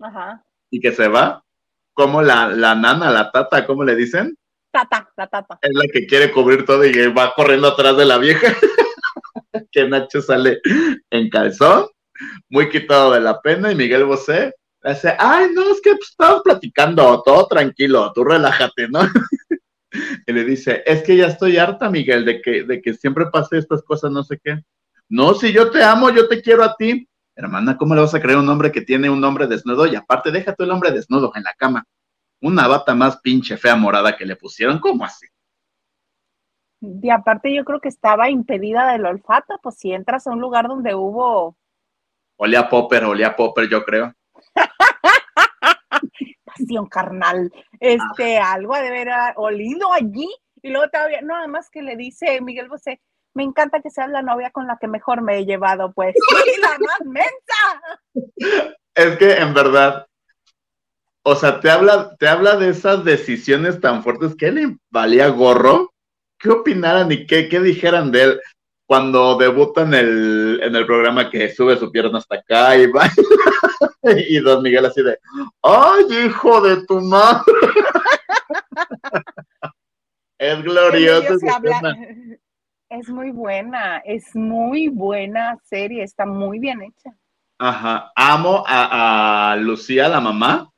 Ajá. 0.01 0.45
y 0.71 0.81
que 0.81 0.93
se 0.93 1.09
va, 1.09 1.45
como 1.93 2.23
la, 2.23 2.49
la 2.49 2.77
nana, 2.77 3.11
la 3.11 3.33
tata, 3.33 3.67
¿cómo 3.67 3.83
le 3.83 3.97
dicen? 3.97 4.37
La. 4.77 5.59
Es 5.63 5.75
la 5.75 5.85
que 5.93 6.07
quiere 6.07 6.31
cubrir 6.31 6.65
todo 6.65 6.85
y 6.85 6.93
va 7.09 7.33
corriendo 7.35 7.69
atrás 7.69 7.97
de 7.97 8.05
la 8.05 8.19
vieja. 8.19 8.55
que 9.73 9.89
Nacho 9.89 10.21
sale 10.21 10.61
en 11.11 11.31
calzón, 11.31 11.87
muy 12.49 12.69
quitado 12.69 13.13
de 13.13 13.21
la 13.21 13.41
pena, 13.41 13.73
y 13.73 13.75
Miguel 13.75 14.05
Bosé 14.05 14.55
dice, 14.85 15.17
ay, 15.19 15.49
no, 15.53 15.73
es 15.73 15.81
que 15.81 15.91
estamos 15.91 16.43
platicando, 16.43 17.23
todo 17.25 17.47
tranquilo, 17.47 18.13
tú 18.15 18.25
relájate, 18.25 18.89
¿no? 18.89 19.01
y 20.27 20.33
le 20.33 20.45
dice, 20.45 20.83
es 20.87 21.03
que 21.03 21.17
ya 21.17 21.27
estoy 21.27 21.57
harta, 21.57 21.91
Miguel, 21.91 22.25
de 22.25 22.41
que, 22.41 22.65
de 22.65 22.81
que 22.81 22.95
siempre 22.95 23.27
pase 23.27 23.59
estas 23.59 23.83
cosas, 23.83 24.11
no 24.11 24.23
sé 24.23 24.39
qué. 24.43 24.63
No, 25.09 25.35
si 25.35 25.53
yo 25.53 25.71
te 25.71 25.83
amo, 25.83 26.11
yo 26.11 26.29
te 26.29 26.43
quiero 26.43 26.65
a 26.65 26.77
ti. 26.77 27.09
Hermana, 27.35 27.77
¿cómo 27.77 27.95
le 27.95 28.01
vas 28.01 28.15
a 28.15 28.21
creer 28.21 28.39
a 28.39 28.41
un 28.41 28.49
hombre 28.49 28.73
que 28.73 28.81
tiene 28.81 29.11
un 29.11 29.23
hombre 29.23 29.47
desnudo? 29.47 29.87
Y 29.87 29.95
aparte, 29.95 30.31
déjate 30.31 30.65
el 30.65 30.71
hombre 30.71 30.91
desnudo 30.91 31.33
en 31.35 31.43
la 31.43 31.55
cama. 31.57 31.85
Una 32.41 32.69
bata 32.69 32.95
más 32.95 33.19
pinche 33.21 33.57
fea 33.57 33.77
morada 33.77 34.17
que 34.17 34.27
le 34.27 34.37
pusieron, 34.37 34.79
¿cómo 34.79 35.05
así? 35.05 35.27
Y 36.81 37.11
aparte 37.11 37.55
yo 37.55 37.65
creo 37.65 37.81
que 37.81 37.89
estaba 37.89 38.29
impedida 38.31 38.93
del 38.93 39.07
olfato, 39.07 39.59
pues 39.63 39.77
si 39.77 39.93
entras 39.93 40.27
a 40.27 40.33
un 40.33 40.41
lugar 40.41 40.69
donde 40.69 40.95
hubo... 40.95 41.57
Olía 42.37 42.69
popper, 42.69 43.05
olía 43.05 43.35
popper, 43.35 43.69
yo 43.69 43.85
creo. 43.85 44.13
Pasión 46.45 46.87
carnal. 46.87 47.51
Este, 47.81 48.39
algo 48.39 48.75
ha 48.75 48.83
de 48.83 48.89
haber 48.89 49.09
olido 49.37 49.93
allí. 49.93 50.29
Y 50.63 50.71
luego 50.71 50.89
todavía, 50.91 51.23
no, 51.23 51.35
además 51.37 51.71
que 51.71 51.83
le 51.83 51.97
dice 51.97 52.41
Miguel 52.43 52.69
Bosé, 52.69 53.01
me 53.35 53.43
encanta 53.43 53.81
que 53.81 53.91
seas 53.91 54.11
la 54.11 54.23
novia 54.23 54.51
con 54.51 54.67
la 54.67 54.79
que 54.79 54.89
mejor 54.89 55.23
me 55.23 55.39
he 55.39 55.45
llevado, 55.47 55.93
pues. 55.93 56.15
¡Sí, 56.45 56.61
la 56.61 56.79
más 56.79 57.01
mensa! 57.05 58.73
Es 58.95 59.17
que 59.19 59.37
en 59.37 59.55
verdad, 59.55 60.07
o 61.29 61.35
sea, 61.35 61.59
te 61.59 61.69
habla, 61.69 62.15
te 62.21 62.29
habla 62.29 62.57
de 62.57 62.69
esas 62.69 63.05
decisiones 63.05 63.81
tan 63.81 64.05
fuertes 64.05 64.37
que 64.37 64.53
le 64.53 64.77
valía 64.91 65.27
gorro 65.27 65.93
qué 66.39 66.51
opinaran 66.51 67.11
y 67.11 67.27
qué, 67.27 67.49
qué 67.49 67.59
dijeran 67.59 68.13
de 68.13 68.23
él 68.23 68.41
cuando 68.87 69.37
debuta 69.37 69.83
en 69.83 69.95
el, 69.95 70.61
en 70.63 70.77
el 70.77 70.87
programa 70.87 71.29
que 71.29 71.53
sube 71.53 71.77
su 71.79 71.91
pierna 71.91 72.19
hasta 72.19 72.37
acá 72.37 72.77
y 72.77 72.87
va. 72.87 73.11
y 74.29 74.39
Don 74.39 74.63
Miguel 74.63 74.87
así 74.87 75.03
de, 75.03 75.19
¡ay, 75.63 76.27
hijo 76.27 76.61
de 76.61 76.87
tu 76.87 77.01
madre! 77.01 77.43
es 80.39 80.63
glorioso. 80.63 81.39
Es 82.89 83.09
muy 83.09 83.33
buena, 83.33 83.99
es 84.05 84.33
muy 84.37 84.87
buena 84.87 85.59
serie, 85.65 86.05
está 86.05 86.25
muy 86.25 86.61
bien 86.61 86.83
hecha. 86.83 87.11
Ajá, 87.59 88.13
amo 88.15 88.63
a, 88.65 89.51
a 89.51 89.57
Lucía, 89.57 90.07
la 90.07 90.21
mamá, 90.21 90.71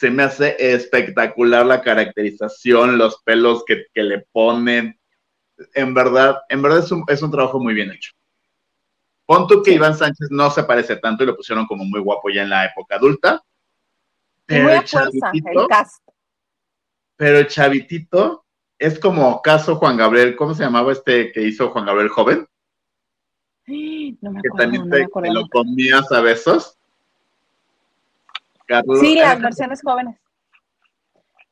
se 0.00 0.10
me 0.10 0.22
hace 0.22 0.56
espectacular 0.58 1.66
la 1.66 1.82
caracterización, 1.82 2.96
los 2.96 3.22
pelos 3.22 3.64
que, 3.66 3.84
le 3.92 4.20
ponen. 4.32 4.98
En 5.74 5.92
verdad, 5.92 6.38
en 6.48 6.62
verdad 6.62 6.78
es 6.78 6.90
un, 6.90 7.04
es 7.06 7.20
un 7.20 7.30
trabajo 7.30 7.60
muy 7.60 7.74
bien 7.74 7.92
hecho. 7.92 8.12
Pon 9.26 9.46
tú 9.46 9.62
que 9.62 9.72
Iván 9.72 9.94
Sánchez 9.94 10.28
no 10.30 10.50
se 10.50 10.64
parece 10.64 10.96
tanto 10.96 11.22
y 11.22 11.26
lo 11.26 11.36
pusieron 11.36 11.66
como 11.66 11.84
muy 11.84 12.00
guapo 12.00 12.30
ya 12.30 12.44
en 12.44 12.48
la 12.48 12.64
época 12.64 12.94
adulta. 12.94 13.42
Pero 14.46 14.70
el, 14.70 14.84
chavitito, 14.84 15.68
Pero 17.16 17.38
el 17.38 17.46
chavitito 17.46 18.46
es 18.78 18.98
como 18.98 19.42
caso 19.42 19.76
Juan 19.76 19.98
Gabriel, 19.98 20.34
¿cómo 20.34 20.54
se 20.54 20.62
llamaba 20.62 20.92
este 20.92 21.30
que 21.30 21.42
hizo 21.42 21.68
Juan 21.68 21.84
Gabriel 21.84 22.08
joven? 22.08 22.46
No 24.22 24.32
me 24.32 24.40
acuerdo, 24.40 24.56
que 24.56 24.78
también 24.78 24.90
te, 24.90 25.32
lo 25.32 25.46
comías 25.48 26.10
a 26.10 26.20
besos 26.20 26.79
sí, 29.00 29.16
las 29.16 29.40
versiones 29.40 29.80
jóvenes. 29.82 30.16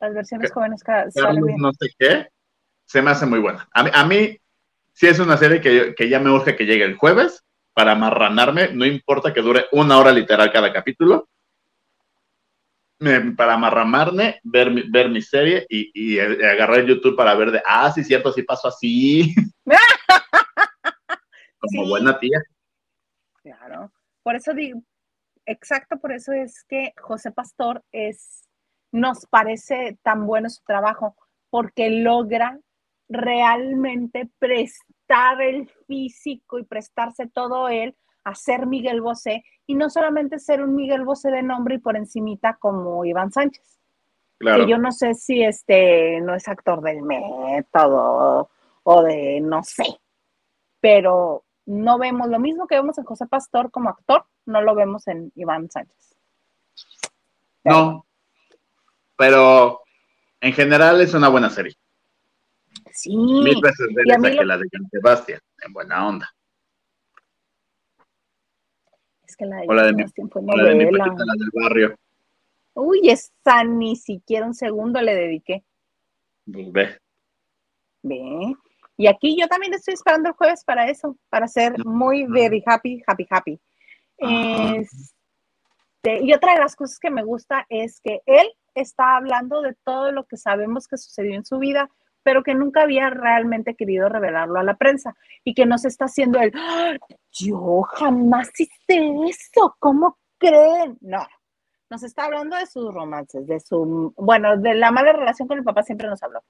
Las 0.00 0.14
versiones 0.14 0.52
jóvenes 0.52 0.82
Carlos, 0.84 1.14
no 1.56 1.72
sé 1.72 1.88
qué, 1.98 2.28
se 2.84 3.02
me 3.02 3.10
hace 3.10 3.26
muy 3.26 3.40
buena. 3.40 3.68
A 3.72 3.82
mí, 3.82 3.90
a 3.92 4.04
mí 4.04 4.38
sí 4.92 5.06
es 5.08 5.18
una 5.18 5.36
serie 5.36 5.60
que, 5.60 5.94
que 5.96 6.08
ya 6.08 6.20
me 6.20 6.30
urge 6.30 6.56
que 6.56 6.66
llegue 6.66 6.84
el 6.84 6.96
jueves 6.96 7.44
para 7.74 7.92
amarranarme, 7.92 8.70
no 8.72 8.84
importa 8.84 9.32
que 9.32 9.42
dure 9.42 9.66
una 9.72 9.98
hora 9.98 10.12
literal 10.12 10.52
cada 10.52 10.72
capítulo, 10.72 11.28
para 13.36 13.54
amarramarme, 13.54 14.40
ver 14.42 14.70
mi, 14.70 14.82
ver 14.90 15.08
mi 15.08 15.22
serie 15.22 15.64
y, 15.68 15.90
y, 15.94 16.18
agarrar 16.18 16.84
YouTube 16.84 17.16
para 17.16 17.34
ver 17.34 17.52
de, 17.52 17.62
ah, 17.64 17.92
sí, 17.92 18.02
cierto, 18.02 18.32
sí 18.32 18.42
pasó 18.42 18.68
así. 18.68 19.34
Como 21.60 21.88
buena 21.88 22.18
tía. 22.18 22.42
Claro. 23.42 23.92
Por 24.22 24.34
eso 24.34 24.52
digo, 24.52 24.82
exacto, 25.48 25.98
por 25.98 26.12
eso 26.12 26.32
es 26.32 26.64
que 26.64 26.92
José 27.00 27.32
Pastor 27.32 27.82
es, 27.92 28.48
nos 28.92 29.26
parece 29.26 29.98
tan 30.02 30.26
bueno 30.26 30.48
su 30.50 30.62
trabajo, 30.64 31.16
porque 31.50 31.90
logra 31.90 32.58
realmente 33.08 34.28
prestar 34.38 35.40
el 35.40 35.68
físico 35.86 36.58
y 36.58 36.64
prestarse 36.64 37.26
todo 37.26 37.68
él 37.68 37.96
a 38.24 38.34
ser 38.34 38.66
Miguel 38.66 39.00
Bosé 39.00 39.42
y 39.66 39.74
no 39.74 39.88
solamente 39.88 40.38
ser 40.38 40.62
un 40.62 40.74
Miguel 40.74 41.04
Bosé 41.04 41.30
de 41.30 41.42
nombre 41.42 41.76
y 41.76 41.78
por 41.78 41.96
encimita 41.96 42.58
como 42.60 43.04
Iván 43.04 43.32
Sánchez. 43.32 43.78
Claro. 44.38 44.64
Que 44.64 44.70
yo 44.70 44.78
no 44.78 44.92
sé 44.92 45.14
si 45.14 45.42
este 45.42 46.20
no 46.20 46.34
es 46.34 46.46
actor 46.46 46.82
del 46.82 47.02
método 47.02 48.50
o 48.84 49.02
de 49.02 49.40
no 49.40 49.64
sé, 49.64 49.84
pero 50.80 51.44
no 51.68 51.98
vemos 51.98 52.28
lo 52.28 52.38
mismo 52.38 52.66
que 52.66 52.76
vemos 52.76 52.96
en 52.98 53.04
José 53.04 53.26
Pastor 53.26 53.70
como 53.70 53.90
actor, 53.90 54.24
no 54.46 54.62
lo 54.62 54.74
vemos 54.74 55.06
en 55.06 55.30
Iván 55.34 55.70
Sánchez. 55.70 56.16
No, 57.64 58.06
pero 59.16 59.80
en 60.40 60.52
general 60.54 61.00
es 61.00 61.12
una 61.12 61.28
buena 61.28 61.50
serie. 61.50 61.76
Sí. 62.92 63.14
Mil 63.16 63.60
veces 63.60 63.86
de 63.94 64.02
esa 64.06 64.20
que 64.38 64.44
la 64.44 64.56
de 64.56 64.64
John 64.72 64.88
Sebastian, 64.90 65.40
en 65.66 65.72
buena 65.72 66.08
onda. 66.08 66.34
Es 69.26 69.36
que 69.36 69.44
la 69.44 69.56
de 69.58 69.66
O 69.68 69.74
la 69.74 69.82
de 69.84 69.92
mi- 69.92 69.98
Sebastián 70.02 70.30
fue 70.30 70.42
O 70.42 70.56
la 70.56 70.64
de 70.64 70.74
mi 70.74 70.84
novela. 70.84 71.04
Paquita, 71.04 71.24
la 71.26 71.34
del 71.38 71.50
barrio. 71.52 71.96
Uy, 72.74 73.00
esa 73.10 73.64
ni 73.64 73.96
siquiera 73.96 74.46
un 74.46 74.54
segundo 74.54 75.00
le 75.02 75.14
dediqué. 75.14 75.64
Pues 76.50 76.72
ve. 76.72 76.98
Ve. 78.02 78.54
Y 78.98 79.06
aquí 79.06 79.36
yo 79.40 79.46
también 79.46 79.72
estoy 79.74 79.94
esperando 79.94 80.28
el 80.28 80.34
jueves 80.34 80.64
para 80.64 80.90
eso, 80.90 81.16
para 81.30 81.46
ser 81.46 81.72
muy 81.86 82.26
very 82.26 82.62
happy, 82.66 83.00
happy, 83.06 83.26
happy. 83.30 83.60
Ajá. 84.20 84.74
Este, 84.74 86.24
y 86.24 86.34
otra 86.34 86.54
de 86.54 86.60
las 86.60 86.74
cosas 86.74 86.98
que 86.98 87.10
me 87.10 87.22
gusta 87.22 87.64
es 87.68 88.00
que 88.00 88.20
él 88.26 88.48
está 88.74 89.16
hablando 89.16 89.62
de 89.62 89.74
todo 89.84 90.10
lo 90.10 90.26
que 90.26 90.36
sabemos 90.36 90.88
que 90.88 90.96
sucedió 90.96 91.34
en 91.34 91.44
su 91.44 91.58
vida, 91.58 91.88
pero 92.24 92.42
que 92.42 92.54
nunca 92.54 92.82
había 92.82 93.08
realmente 93.08 93.76
querido 93.76 94.08
revelarlo 94.08 94.58
a 94.58 94.64
la 94.64 94.76
prensa 94.76 95.14
y 95.44 95.54
que 95.54 95.64
no 95.64 95.78
se 95.78 95.88
está 95.88 96.06
haciendo 96.06 96.40
el, 96.40 96.52
"Ah, 96.56 96.94
yo 97.32 97.82
jamás 97.82 98.50
hice 98.58 99.12
eso, 99.28 99.76
¿cómo 99.78 100.18
creen? 100.38 100.98
No, 101.00 101.24
nos 101.88 102.02
está 102.02 102.24
hablando 102.24 102.56
de 102.56 102.66
sus 102.66 102.92
romances, 102.92 103.46
de 103.46 103.60
su, 103.60 104.12
bueno, 104.16 104.56
de 104.56 104.74
la 104.74 104.90
mala 104.90 105.12
relación 105.12 105.46
con 105.46 105.58
el 105.58 105.64
papá 105.64 105.84
siempre 105.84 106.08
nos 106.08 106.22
habló. 106.22 106.42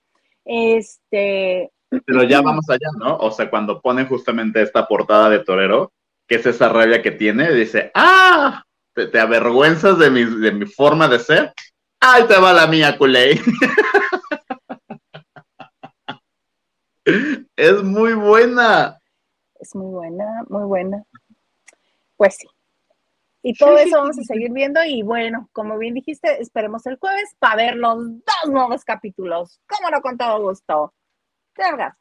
Este, 0.45 1.71
Pero 2.05 2.23
ya 2.25 2.41
vamos 2.43 2.69
allá, 2.69 2.89
¿no? 2.99 3.17
O 3.17 3.31
sea, 3.31 3.49
cuando 3.49 3.81
pone 3.81 4.05
justamente 4.07 4.63
esta 4.63 4.87
portada 4.87 5.31
de 5.31 5.41
torero, 5.41 5.93
que 6.27 6.37
es 6.37 6.47
esa 6.47 6.69
rabia 6.69 7.03
que 7.03 7.11
tiene, 7.11 7.53
dice, 7.53 7.91
¡ah! 7.95 8.63
¿Te, 8.95 9.07
te 9.07 9.19
avergüenzas 9.21 9.99
de 9.99 10.11
mi, 10.11 10.25
de 10.25 10.53
mi 10.53 10.67
forma 10.67 11.09
de 11.09 11.19
ser? 11.19 11.53
¡Ay, 12.01 12.25
te 12.29 12.39
va 12.39 12.53
la 12.53 12.67
mía, 12.67 12.97
culé! 12.99 13.41
es 17.57 17.83
muy 17.83 18.13
buena. 18.15 18.99
es 19.59 19.75
muy 19.75 19.91
buena, 19.91 20.45
muy 20.49 20.65
buena. 20.65 21.03
Pues 22.17 22.37
sí. 22.37 22.47
Y 23.43 23.55
todo 23.55 23.79
eso 23.79 23.99
vamos 23.99 24.19
a 24.19 24.23
seguir 24.25 24.51
viendo 24.53 24.85
y 24.85 25.03
bueno, 25.03 25.49
como 25.53 25.79
bien 25.79 25.95
dijiste, 25.95 26.43
esperemos 26.43 26.85
el 26.87 26.99
jueves 26.99 27.35
para 27.39 27.57
ver 27.57 27.77
los 27.77 27.97
dos 27.99 28.51
nuevos 28.53 28.85
capítulos. 28.85 29.61
¿Cómo 29.67 29.91
no? 29.91 30.01
Con 30.03 30.19
todo 30.19 30.43
gusto. 30.43 30.93
Vergas. 31.59 31.95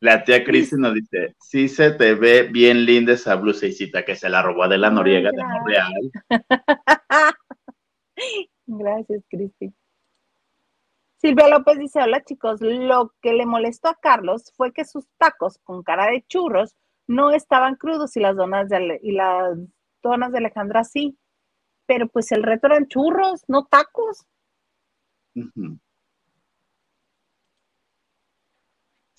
La 0.00 0.24
tía 0.24 0.44
Cristi 0.44 0.76
nos 0.76 0.94
dice, 0.94 1.34
sí 1.40 1.68
se 1.68 1.92
te 1.92 2.14
ve 2.14 2.42
bien 2.42 2.84
linda 2.84 3.12
esa 3.12 3.36
blusecita 3.36 4.04
que 4.04 4.16
se 4.16 4.28
la 4.28 4.42
robó 4.42 4.66
de 4.68 4.76
la 4.76 4.90
Noriega 4.90 5.30
de 5.30 5.42
Ay, 5.42 5.48
Monreal. 5.48 5.94
Gracias, 8.66 9.22
Cristi. 9.30 9.72
Silvia 11.18 11.46
López 11.46 11.78
dice, 11.78 12.02
hola 12.02 12.20
chicos, 12.24 12.60
lo 12.60 13.14
que 13.22 13.32
le 13.32 13.46
molestó 13.46 13.88
a 13.88 13.94
Carlos 13.94 14.52
fue 14.56 14.72
que 14.72 14.84
sus 14.84 15.06
tacos 15.18 15.58
con 15.62 15.84
cara 15.84 16.06
de 16.06 16.24
churros 16.26 16.74
no 17.06 17.30
estaban 17.30 17.76
crudos 17.76 18.16
y 18.16 18.20
las 18.20 18.34
donas 18.34 18.68
de, 18.68 18.76
Ale- 18.76 19.00
y 19.04 19.12
las 19.12 19.56
donas 20.02 20.32
de 20.32 20.38
Alejandra 20.38 20.82
sí. 20.82 21.16
Pero 21.86 22.08
pues 22.08 22.32
el 22.32 22.42
reto 22.42 22.66
eran 22.66 22.88
churros, 22.88 23.44
no 23.46 23.66
tacos. 23.66 24.26
Ujú. 25.34 25.78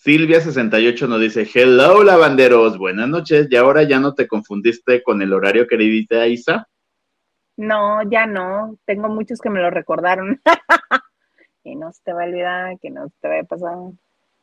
Silvia68 0.06 1.08
nos 1.08 1.22
dice, 1.22 1.48
hello 1.54 2.04
lavanderos, 2.04 2.78
buenas 2.78 3.08
noches, 3.08 3.48
y 3.50 3.56
ahora 3.56 3.84
ya 3.84 4.00
no 4.00 4.14
te 4.14 4.28
confundiste 4.28 5.02
con 5.02 5.22
el 5.22 5.32
horario 5.32 5.66
queridita 5.66 6.28
Isa. 6.28 6.68
No, 7.56 8.02
ya 8.10 8.26
no. 8.26 8.78
Tengo 8.86 9.10
muchos 9.10 9.40
que 9.40 9.50
me 9.50 9.62
lo 9.62 9.70
recordaron. 9.70 10.42
y 11.64 11.76
no 11.76 11.92
se 11.94 12.02
te 12.04 12.14
va 12.14 12.24
a 12.24 12.26
olvidar, 12.26 12.80
que 12.80 12.90
no 12.90 13.08
se 13.08 13.16
te 13.22 13.28
va 13.30 13.40
a 13.40 13.44
pasar. 13.44 13.78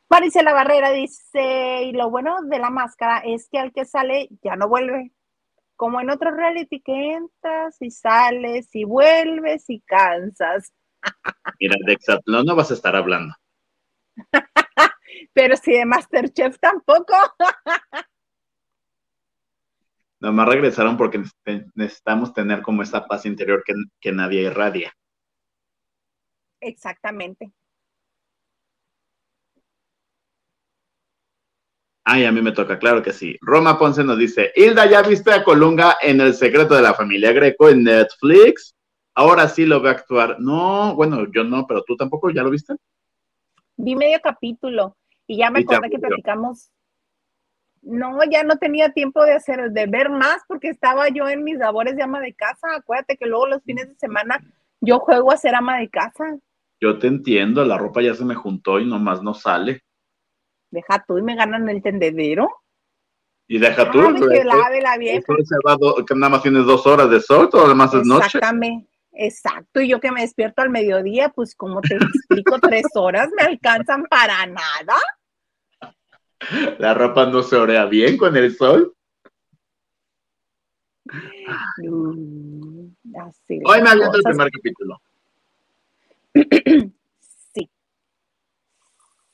Maricela 0.09 0.53
Barrera 0.53 0.91
dice, 0.91 1.83
y 1.83 1.91
lo 1.93 2.09
bueno 2.09 2.41
de 2.43 2.59
la 2.59 2.69
máscara 2.69 3.19
es 3.19 3.47
que 3.49 3.59
al 3.59 3.71
que 3.71 3.85
sale 3.85 4.29
ya 4.43 4.55
no 4.55 4.67
vuelve. 4.67 5.11
Como 5.75 6.01
en 6.01 6.09
otro 6.09 6.31
reality 6.31 6.81
que 6.81 7.13
entras 7.13 7.81
y 7.81 7.91
sales 7.91 8.69
y 8.73 8.83
vuelves 8.83 9.69
y 9.69 9.79
cansas. 9.81 10.73
Mira, 11.59 11.75
de 11.85 11.93
Exatlón 11.93 12.45
no 12.45 12.55
vas 12.55 12.71
a 12.71 12.73
estar 12.73 12.95
hablando. 12.95 13.35
Pero 15.33 15.55
si 15.57 15.73
de 15.73 15.85
Masterchef 15.85 16.57
tampoco. 16.59 17.13
Nomás 20.19 20.47
regresaron 20.47 20.97
porque 20.97 21.23
necesitamos 21.73 22.33
tener 22.33 22.61
como 22.61 22.83
esa 22.83 23.07
paz 23.07 23.25
interior 23.25 23.63
que, 23.65 23.73
que 23.99 24.11
nadie 24.11 24.43
irradia. 24.43 24.93
Exactamente. 26.59 27.51
Ay, 32.03 32.25
a 32.25 32.31
mí 32.31 32.41
me 32.41 32.51
toca, 32.51 32.77
claro 32.77 33.01
que 33.01 33.13
sí. 33.13 33.37
Roma 33.41 33.77
Ponce 33.79 34.03
nos 34.03 34.17
dice, 34.17 34.51
Hilda, 34.55 34.85
¿ya 34.87 35.01
viste 35.01 35.31
a 35.31 35.43
Colunga 35.43 35.97
en 36.01 36.19
El 36.19 36.33
secreto 36.33 36.75
de 36.75 36.81
la 36.81 36.93
familia 36.93 37.31
Greco 37.31 37.69
en 37.69 37.83
Netflix? 37.83 38.75
Ahora 39.13 39.47
sí 39.47 39.65
lo 39.65 39.81
veo 39.81 39.91
actuar. 39.91 40.37
No, 40.39 40.95
bueno, 40.95 41.25
yo 41.31 41.43
no, 41.43 41.65
pero 41.67 41.83
tú 41.83 41.95
tampoco, 41.95 42.29
¿ya 42.29 42.43
lo 42.43 42.49
viste? 42.49 42.75
Vi 43.77 43.95
medio 43.95 44.19
capítulo 44.21 44.95
y 45.27 45.37
ya 45.37 45.49
me 45.49 45.61
Y 45.61 45.63
acordé 45.63 45.89
que 45.89 45.99
platicamos. 45.99 46.71
No, 47.81 48.19
ya 48.29 48.43
no 48.43 48.57
tenía 48.57 48.93
tiempo 48.93 49.23
de 49.25 49.33
hacer, 49.33 49.71
de 49.71 49.87
ver 49.87 50.09
más 50.09 50.43
porque 50.47 50.69
estaba 50.69 51.09
yo 51.09 51.27
en 51.27 51.43
mis 51.43 51.57
labores 51.57 51.95
de 51.95 52.03
ama 52.03 52.19
de 52.19 52.33
casa. 52.33 52.75
Acuérdate 52.75 53.17
que 53.17 53.25
luego 53.25 53.47
los 53.47 53.63
fines 53.63 53.89
de 53.89 53.95
semana 53.95 54.39
yo 54.79 54.99
juego 54.99 55.31
a 55.31 55.37
ser 55.37 55.55
ama 55.55 55.79
de 55.79 55.89
casa. 55.89 56.37
Yo 56.79 56.97
te 56.99 57.07
entiendo, 57.07 57.65
la 57.65 57.77
ropa 57.77 58.01
ya 58.01 58.13
se 58.13 58.25
me 58.25 58.35
juntó 58.35 58.79
y 58.79 58.85
nomás 58.85 59.21
no 59.21 59.33
sale. 59.33 59.83
Deja 60.69 61.03
tú 61.07 61.17
y 61.17 61.21
me 61.21 61.35
ganan 61.35 61.67
el 61.69 61.81
tendedero. 61.81 62.49
Y 63.47 63.59
deja 63.59 63.91
tú, 63.91 64.01
Sabe 64.01 64.19
que 64.19 64.41
el 64.41 64.47
lave 64.47 64.81
la 64.81 64.97
vieja. 64.97 65.21
que 66.07 66.15
nada 66.15 66.29
más 66.29 66.41
tienes 66.41 66.65
dos 66.65 66.87
horas 66.87 67.09
de 67.09 67.19
sol, 67.19 67.49
todo 67.49 67.63
lo 67.63 67.69
demás 67.69 67.93
es 67.93 68.05
noche. 68.05 68.25
Exactamente. 68.25 68.90
Exacto, 69.13 69.81
y 69.81 69.89
yo 69.89 69.99
que 69.99 70.11
me 70.11 70.21
despierto 70.21 70.61
al 70.61 70.69
mediodía, 70.69 71.29
pues 71.29 71.53
como 71.55 71.81
te 71.81 71.95
explico, 71.95 72.59
tres 72.59 72.85
horas 72.95 73.29
me 73.37 73.43
alcanzan 73.43 74.05
para 74.05 74.45
nada. 74.45 74.95
La 76.79 76.93
ropa 76.93 77.25
no 77.27 77.43
se 77.43 77.55
orea 77.55 77.85
bien 77.85 78.17
con 78.17 78.35
el 78.37 78.55
sol. 78.55 78.95
Mm, 81.77 82.87
Así 83.19 83.59
Hoy 83.65 83.81
me 83.81 83.89
aviento 83.89 84.17
el 84.17 84.23
primer 84.23 84.49
capítulo. 84.51 85.01
Sí. 87.53 87.69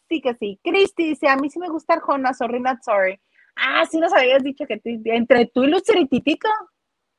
Sí 0.10 0.22
que 0.22 0.34
sí. 0.36 0.60
Cristi 0.64 1.10
dice, 1.10 1.28
a 1.28 1.36
mí 1.38 1.50
sí 1.52 1.60
me 1.60 1.70
gusta 1.70 1.94
Arjona, 1.94 2.34
sorry 2.34 2.60
not 2.60 2.80
sorry. 2.82 3.20
Ah, 3.56 3.86
sí 3.90 4.00
nos 4.00 4.12
habías 4.14 4.44
dicho 4.44 4.66
que 4.66 4.78
tú- 4.80 4.90
entre 5.06 5.46
tú 5.48 5.64
y 5.64 5.68
Lucerititito, 5.68 6.50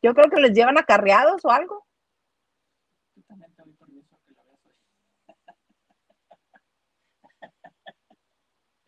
yo 0.02 0.12
creo 0.14 0.28
que 0.30 0.40
les 0.40 0.52
llevan 0.52 0.76
acarreados 0.78 1.44
o 1.44 1.50
algo. 1.50 1.86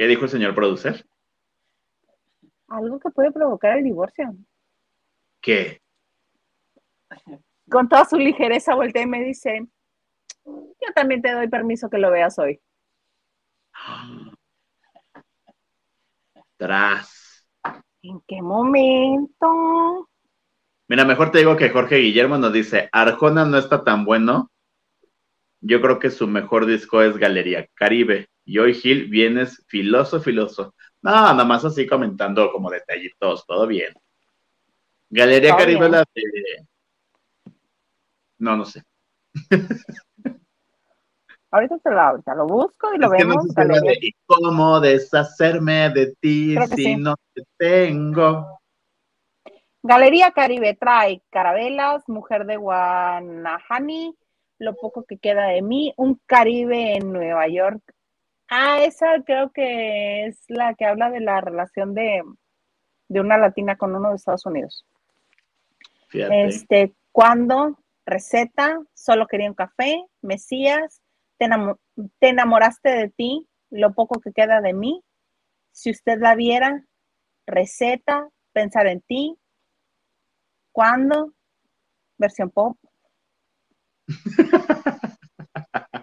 ¿Qué 0.01 0.07
dijo 0.07 0.25
el 0.25 0.31
señor 0.31 0.55
producer? 0.55 1.05
Algo 2.69 2.99
que 2.99 3.11
puede 3.11 3.31
provocar 3.33 3.77
el 3.77 3.85
divorcio. 3.85 4.35
¿Qué? 5.43 5.83
Con 7.71 7.87
toda 7.87 8.07
su 8.07 8.17
ligereza 8.17 8.75
voltea 8.75 9.03
y 9.03 9.07
me 9.07 9.23
dice, 9.23 9.67
yo 10.47 10.93
también 10.95 11.21
te 11.21 11.31
doy 11.33 11.49
permiso 11.49 11.91
que 11.91 11.99
lo 11.99 12.11
veas 12.11 12.39
hoy. 12.39 12.59
Tras. 16.57 17.47
¿En 18.01 18.23
qué 18.27 18.41
momento? 18.41 20.09
Mira, 20.89 21.05
mejor 21.05 21.31
te 21.31 21.41
digo 21.41 21.59
que 21.59 21.69
Jorge 21.69 21.97
Guillermo 21.97 22.39
nos 22.39 22.55
dice, 22.55 22.89
Arjona 22.91 23.45
no 23.45 23.59
está 23.59 23.85
tan 23.85 24.07
bueno. 24.07 24.51
Yo 25.61 25.83
creo 25.83 25.99
que 25.99 26.09
su 26.09 26.27
mejor 26.27 26.65
disco 26.65 27.03
es 27.03 27.19
Galería 27.19 27.69
Caribe. 27.75 28.31
Y 28.51 28.59
hoy 28.59 28.75
Gil 28.75 29.09
vienes 29.09 29.65
filoso, 29.69 30.21
filoso. 30.21 30.75
No, 31.03 31.13
nada 31.13 31.45
más 31.45 31.65
así 31.65 31.87
comentando 31.87 32.51
como 32.51 32.69
detallitos, 32.69 33.47
todo 33.47 33.65
bien. 33.65 33.95
Galería 35.09 35.51
Todo 35.51 35.59
Caribe 35.59 35.79
bien. 35.79 35.93
la 35.93 36.05
de... 36.13 36.67
No, 38.39 38.57
no 38.57 38.65
sé. 38.65 38.83
Ahorita 41.53 41.79
te 41.79 41.91
lo, 41.93 42.01
ahorita 42.01 42.35
lo 42.35 42.47
busco 42.49 42.93
y 42.93 42.99
lo 42.99 43.07
Es 43.07 43.13
que 43.19 43.25
no 43.25 43.37
vemos. 43.37 43.53
sé 43.55 43.99
¿Y 44.01 44.13
cómo 44.27 44.81
deshacerme 44.81 45.91
de 45.91 46.13
ti 46.21 46.57
Creo 46.57 46.67
si 46.67 46.75
sí. 46.75 46.97
no 46.97 47.15
te 47.33 47.45
tengo? 47.57 48.59
Galería 49.85 50.33
Caribe 50.33 50.75
trae 50.75 51.23
Carabelas, 51.31 52.03
Mujer 52.09 52.47
de 52.47 52.57
Guanahani, 52.57 54.17
Lo 54.59 54.75
poco 54.75 55.05
que 55.05 55.19
queda 55.19 55.45
de 55.47 55.63
mí, 55.63 55.95
Un 55.97 56.21
Caribe 56.27 56.97
en 56.97 57.13
Nueva 57.13 57.47
York. 57.47 57.81
Ah, 58.51 58.83
esa 58.83 59.07
creo 59.25 59.53
que 59.53 60.27
es 60.27 60.45
la 60.49 60.75
que 60.75 60.85
habla 60.85 61.09
de 61.09 61.21
la 61.21 61.41
relación 61.41 61.95
de, 61.95 62.21
de 63.09 63.21
una 63.21 63.39
latina 63.39 63.77
con 63.77 63.95
uno 63.95 64.11
de 64.11 64.17
Estados 64.17 64.45
Unidos. 64.45 64.85
Fíjate. 66.09 66.47
Este, 66.47 66.93
¿cuándo? 67.13 67.79
Receta, 68.05 68.81
solo 68.93 69.29
quería 69.29 69.49
un 69.49 69.55
café, 69.55 70.05
Mesías, 70.21 71.01
te, 71.39 71.49
te 72.19 72.29
enamoraste 72.31 72.89
de 72.91 73.09
ti, 73.11 73.47
lo 73.71 73.95
poco 73.95 74.21
que 74.21 74.33
queda 74.33 74.61
de 74.61 74.73
mí. 74.73 75.01
Si 75.71 75.93
usted 75.93 76.19
la 76.19 76.35
viera, 76.35 76.85
receta, 77.47 78.29
pensar 78.53 78.89
en 78.89 79.01
ti. 79.03 79.39
¿Cuándo? 80.73 81.35
Versión 82.19 82.51
pop. 82.51 82.77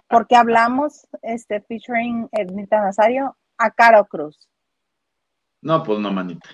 Porque 0.10 0.36
hablamos, 0.36 1.08
este, 1.22 1.62
featuring 1.62 2.30
Ednita 2.32 2.82
Nazario, 2.82 3.38
a 3.58 3.72
Caro 3.72 4.06
Cruz. 4.06 4.50
No, 5.62 5.84
pues 5.84 6.00
no, 6.00 6.12
manita. 6.12 6.50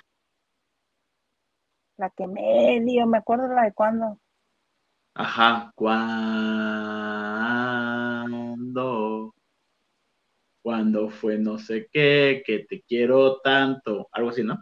La 1.97 2.09
que 2.09 2.25
medio, 2.27 3.05
me 3.05 3.19
acuerdo 3.19 3.47
la 3.47 3.63
de 3.63 3.73
cuándo. 3.73 4.17
Ajá, 5.15 5.71
cuando, 5.75 5.93
cuando 10.63 11.09
fue 11.11 11.37
no 11.37 11.59
sé 11.59 11.87
qué, 11.91 12.41
que 12.43 12.65
te 12.67 12.81
quiero 12.81 13.39
tanto, 13.41 14.09
algo 14.11 14.31
así, 14.31 14.43
¿no? 14.43 14.57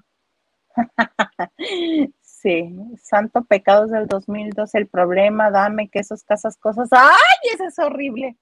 sí, 2.21 2.75
Santo 2.97 3.45
Pecados 3.45 3.91
del 3.91 4.07
2002, 4.07 4.75
el 4.75 4.87
problema, 4.87 5.49
dame 5.51 5.89
que 5.89 5.99
esos 5.99 6.23
casas 6.25 6.57
cosas, 6.57 6.89
¡ay! 6.91 7.53
Ese 7.53 7.67
es 7.67 7.79
horrible. 7.79 8.37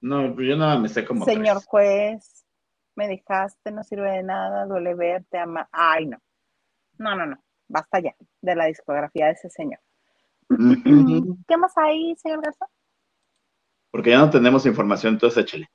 No, 0.00 0.34
pues 0.34 0.48
yo 0.48 0.56
nada 0.56 0.78
me 0.78 0.88
sé 0.88 1.04
como. 1.04 1.24
Señor 1.24 1.62
juez, 1.64 2.44
me 2.96 3.08
dejaste, 3.08 3.70
no 3.70 3.82
sirve 3.84 4.10
de 4.10 4.22
nada, 4.22 4.66
duele 4.66 4.94
verte, 4.94 5.38
ama. 5.38 5.68
Ay, 5.72 6.06
no. 6.06 6.18
No, 6.98 7.16
no, 7.16 7.26
no. 7.26 7.42
Basta 7.68 8.00
ya 8.00 8.14
de 8.40 8.54
la 8.54 8.66
discografía 8.66 9.26
de 9.26 9.32
ese 9.32 9.50
señor. 9.50 9.80
¿Qué 11.48 11.56
más 11.56 11.72
hay, 11.76 12.16
señor 12.16 12.42
Garza? 12.42 12.66
Porque 13.90 14.10
ya 14.10 14.18
no 14.18 14.30
tenemos 14.30 14.66
información, 14.66 15.14
entonces 15.14 15.44
échale. 15.44 15.70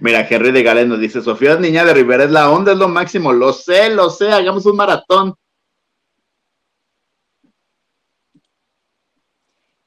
Mira, 0.00 0.26
Henry 0.28 0.52
de 0.52 0.62
Gales 0.62 0.86
nos 0.86 1.00
dice, 1.00 1.20
Sofía 1.20 1.56
Niña 1.56 1.84
de 1.84 1.94
Rivera 1.94 2.24
es 2.24 2.30
la 2.30 2.50
onda, 2.50 2.72
es 2.72 2.78
lo 2.78 2.88
máximo. 2.88 3.32
Lo 3.32 3.52
sé, 3.52 3.90
lo 3.90 4.10
sé, 4.10 4.30
hagamos 4.30 4.66
un 4.66 4.76
maratón. 4.76 5.34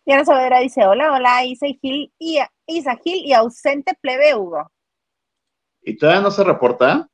Diana 0.08 0.24
Saavedra 0.24 0.60
dice, 0.60 0.88
hola, 0.88 1.12
hola, 1.12 1.44
Isa 1.44 1.68
Gil 1.82 2.14
y, 2.18 2.40
Isa 2.66 2.96
Gil 2.96 3.26
y 3.26 3.34
ausente 3.34 3.94
plebe 4.00 4.36
Hugo. 4.36 4.72
¿Y 5.82 5.98
todavía 5.98 6.22
no 6.22 6.32
se 6.32 6.46
reporta? 6.46 7.10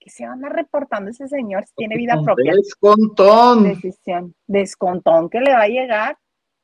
Que 0.00 0.10
se 0.10 0.24
anda 0.24 0.48
reportando 0.48 1.12
ese 1.12 1.28
señor, 1.28 1.64
si 1.64 1.74
tiene 1.76 1.96
vida 1.96 2.20
propia. 2.20 2.54
Descontón. 2.56 3.62
Decisión. 3.62 4.34
Descontón 4.48 5.30
que 5.30 5.38
le 5.38 5.52
va 5.52 5.62
a 5.62 5.68
llegar. 5.68 6.18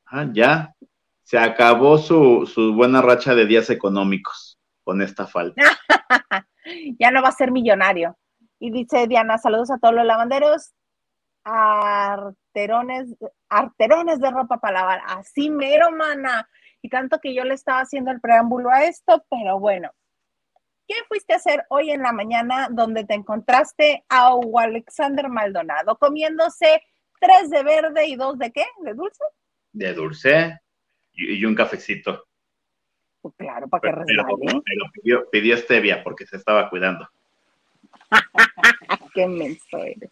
Ah, 0.05 0.27
ya. 0.29 0.75
Se 1.23 1.39
acabó 1.39 1.97
su, 1.97 2.45
su 2.45 2.73
buena 2.73 3.01
racha 3.01 3.33
de 3.35 3.45
días 3.45 3.69
económicos 3.69 4.59
con 4.83 5.01
esta 5.01 5.25
falta. 5.25 5.63
ya 6.99 7.11
no 7.11 7.21
va 7.21 7.29
a 7.29 7.31
ser 7.31 7.53
millonario. 7.53 8.17
Y 8.59 8.71
dice 8.71 9.07
Diana, 9.07 9.37
saludos 9.37 9.71
a 9.71 9.77
todos 9.77 9.95
los 9.95 10.05
lavanderos 10.05 10.73
arterones, 12.49 13.15
arterones 13.47 14.19
de 14.19 14.31
ropa 14.31 14.57
para 14.57 14.81
lavar. 14.81 15.01
Así 15.05 15.49
mero, 15.49 15.91
mana. 15.91 16.49
Y 16.81 16.89
tanto 16.89 17.19
que 17.19 17.33
yo 17.33 17.43
le 17.43 17.53
estaba 17.53 17.81
haciendo 17.81 18.11
el 18.11 18.21
preámbulo 18.21 18.69
a 18.69 18.85
esto, 18.85 19.23
pero 19.29 19.59
bueno. 19.59 19.91
¿Qué 20.87 20.95
fuiste 21.07 21.33
a 21.33 21.35
hacer 21.35 21.65
hoy 21.69 21.91
en 21.91 22.01
la 22.01 22.11
mañana 22.11 22.67
donde 22.71 23.03
te 23.03 23.13
encontraste 23.13 24.03
a 24.09 24.31
Alexander 24.57 25.29
Maldonado 25.29 25.97
comiéndose 25.97 26.81
tres 27.19 27.51
de 27.51 27.61
verde 27.61 28.07
y 28.07 28.15
dos 28.15 28.39
de 28.39 28.51
qué? 28.51 28.65
¿De 28.81 28.95
dulce? 28.95 29.23
De 29.71 29.93
dulce 29.93 30.59
y, 31.13 31.45
un 31.45 31.53
cafecito. 31.53 32.25
Pues 33.21 33.35
claro, 33.37 33.67
para 33.67 33.81
que 33.81 33.91
resbale. 33.91 34.61
Pero, 35.03 35.29
pidió, 35.29 35.57
stevia 35.57 36.03
porque 36.03 36.25
se 36.25 36.37
estaba 36.37 36.69
cuidando. 36.71 37.07
qué 39.13 39.27
menso 39.27 39.77
eres. 39.77 40.09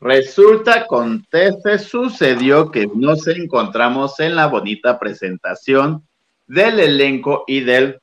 Resulta, 0.00 0.80
acontece, 0.80 1.78
sucedió 1.78 2.70
que 2.70 2.86
nos 2.94 3.26
encontramos 3.28 4.20
en 4.20 4.36
la 4.36 4.46
bonita 4.46 4.98
presentación 4.98 6.06
del 6.46 6.80
elenco 6.80 7.44
y 7.46 7.60
del 7.60 8.00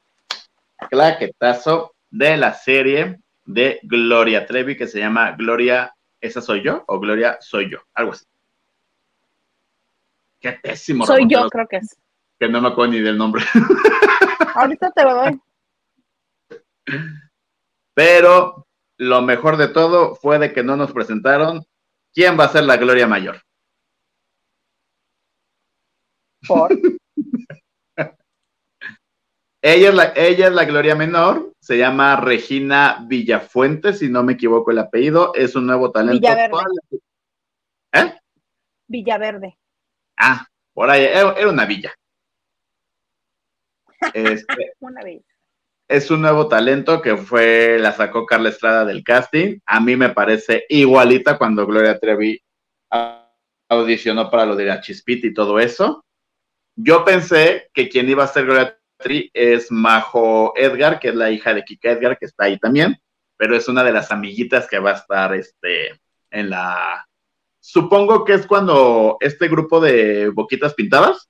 claquetazo 0.90 1.94
de 2.10 2.38
la 2.38 2.54
serie 2.54 3.20
de 3.46 3.80
Gloria 3.84 4.46
Trevi 4.46 4.76
que 4.76 4.88
se 4.88 5.00
llama 5.00 5.32
Gloria, 5.34 5.94
¿esa 6.20 6.42
soy 6.42 6.64
yo? 6.64 6.84
o 6.88 7.00
Gloria 7.00 7.38
soy 7.42 7.70
yo, 7.70 7.80
algo 7.94 8.14
así. 8.14 8.26
Qué 10.40 10.52
pésimo. 10.54 11.06
Soy 11.06 11.26
yo, 11.28 11.48
creo 11.50 11.68
que 11.68 11.78
es. 11.78 11.96
Que 12.40 12.50
no 12.50 12.60
me 12.60 12.68
acuerdo 12.68 12.92
ni 12.92 13.00
del 13.00 13.18
nombre. 13.18 13.44
Ahorita 14.56 14.92
te 14.92 15.04
lo 15.04 15.16
doy. 15.16 15.42
Pero 17.94 18.68
lo 18.98 19.22
mejor 19.22 19.58
de 19.58 19.70
todo 19.70 20.16
fue 20.16 20.40
de 20.40 20.52
que 20.52 20.64
no 20.64 20.76
nos 20.76 20.92
presentaron 20.92 21.66
¿quién 22.14 22.40
va 22.40 22.46
a 22.46 22.50
ser 22.50 22.64
la 22.64 22.78
gloria 22.78 23.08
mayor? 23.08 23.42
¿Por? 26.48 26.72
ella, 29.62 29.90
es 29.90 29.96
la, 29.96 30.14
ella 30.16 30.48
es 30.48 30.54
la 30.54 30.66
gloria 30.66 30.96
menor, 30.96 31.54
se 31.60 31.78
llama 31.78 32.16
Regina 32.18 33.06
Villafuente, 33.08 33.94
si 33.94 34.10
no 34.10 34.24
me 34.24 34.34
equivoco 34.34 34.72
el 34.72 34.80
apellido, 34.80 35.34
es 35.36 35.56
un 35.56 35.66
nuevo 35.66 35.92
talento. 35.92 36.20
Villaverde. 36.20 36.58
¿Eh? 37.94 38.20
Villaverde. 38.88 39.58
Ah, 40.18 40.46
por 40.74 40.90
ahí, 40.90 41.04
era 41.04 41.50
una 41.50 41.66
villa. 41.66 41.94
Este, 44.14 44.74
una 44.82 45.02
villa 45.02 45.33
es 45.88 46.10
un 46.12 46.22
nuevo 46.22 46.48
talento 46.48 47.02
que 47.02 47.18
fue, 47.18 47.78
la 47.80 47.92
sacó 47.92 48.26
Carla 48.26 48.50
Estrada 48.50 48.86
del 48.86 49.04
casting. 49.04 49.60
A 49.66 49.80
mí 49.80 49.96
me 49.96 50.10
parece 50.10 50.66
igualita 50.70 51.38
cuando 51.38 51.66
Gloria 51.66 52.00
Trevi 52.00 52.42
audicionó 53.70 54.30
para 54.30 54.46
lo 54.46 54.56
de 54.56 54.66
la 54.66 54.82
chispita 54.82 55.28
y 55.28 55.34
todo 55.34 55.60
eso. 55.60 56.06
Yo 56.76 57.06
pensé 57.06 57.70
que 57.74 57.90
quien 57.90 58.10
iba 58.10 58.24
a 58.24 58.28
ser 58.28 58.46
Gloria 58.46 58.80
Trevi 58.98 59.30
es 59.34 59.72
Majo 59.72 60.54
Edgar, 60.56 61.00
que 61.00 61.10
es 61.10 61.16
la 61.16 61.30
hija 61.32 61.54
de 61.54 61.64
Kika 61.64 61.92
Edgar, 61.92 62.18
que 62.18 62.26
está 62.26 62.46
ahí 62.46 62.58
también, 62.58 62.98
pero 63.38 63.56
es 63.56 63.68
una 63.68 63.84
de 63.84 63.92
las 63.92 64.12
amiguitas 64.12 64.68
que 64.68 64.80
va 64.80 64.92
a 64.92 64.96
estar 64.96 65.34
este, 65.36 66.00
en 66.32 66.50
la... 66.50 67.08
Supongo 67.60 68.26
que 68.26 68.34
es 68.34 68.46
cuando 68.46 69.18
este 69.20 69.48
grupo 69.48 69.80
de 69.80 70.30
boquitas 70.30 70.74
pintadas. 70.74 71.30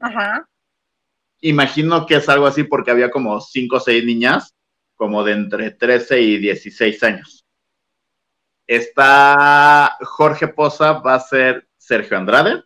Ajá 0.00 0.48
imagino 1.40 2.06
que 2.06 2.16
es 2.16 2.28
algo 2.28 2.46
así 2.46 2.64
porque 2.64 2.90
había 2.90 3.10
como 3.10 3.40
cinco 3.40 3.76
o 3.76 3.80
seis 3.80 4.04
niñas, 4.04 4.54
como 4.94 5.24
de 5.24 5.32
entre 5.32 5.70
13 5.70 6.20
y 6.20 6.38
16 6.38 7.02
años. 7.04 7.46
Está 8.66 9.96
Jorge 10.02 10.48
Poza, 10.48 10.94
va 10.94 11.14
a 11.14 11.20
ser 11.20 11.68
Sergio 11.78 12.18
Andrade. 12.18 12.64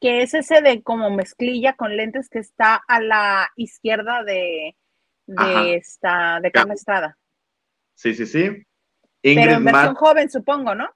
Que 0.00 0.22
es 0.22 0.34
ese 0.34 0.62
de 0.62 0.82
como 0.82 1.10
mezclilla 1.10 1.74
con 1.74 1.96
lentes 1.96 2.28
que 2.28 2.38
está 2.38 2.76
a 2.88 3.00
la 3.00 3.50
izquierda 3.56 4.24
de, 4.24 4.76
de 5.26 5.74
esta, 5.76 6.40
de 6.40 6.50
Carla 6.50 6.74
Estrada. 6.74 7.18
Sí, 7.94 8.14
sí, 8.14 8.26
sí. 8.26 8.64
Pero 9.22 9.52
en 9.52 9.64
versión 9.64 9.94
joven, 9.94 10.30
supongo, 10.30 10.74
¿no? 10.74 10.88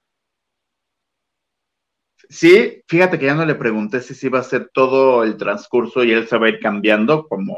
Sí, 2.29 2.81
fíjate 2.87 3.17
que 3.17 3.25
ya 3.25 3.35
no 3.35 3.45
le 3.45 3.55
pregunté 3.55 4.01
si 4.01 4.13
se 4.13 4.27
iba 4.27 4.39
a 4.39 4.43
ser 4.43 4.69
todo 4.73 5.23
el 5.23 5.37
transcurso 5.37 6.03
y 6.03 6.11
él 6.11 6.27
se 6.27 6.37
va 6.37 6.47
a 6.47 6.49
ir 6.49 6.59
cambiando 6.59 7.25
como 7.27 7.55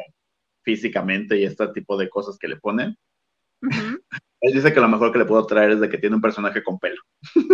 físicamente 0.64 1.38
y 1.38 1.46
este 1.46 1.68
tipo 1.70 1.98
de 1.98 2.10
cosas 2.10 2.38
que 2.38 2.48
le 2.48 2.58
ponen. 2.58 2.96
él 4.42 4.54
dice 4.54 4.72
que 4.74 4.80
lo 4.80 4.88
mejor 4.88 5.12
que 5.12 5.20
le 5.20 5.26
puedo 5.26 5.46
traer 5.46 5.72
es 5.72 5.80
de 5.80 5.90
que 5.90 5.98
tiene 5.98 6.16
un 6.16 6.22
personaje 6.22 6.64
con 6.64 6.78
pelo. 6.78 7.02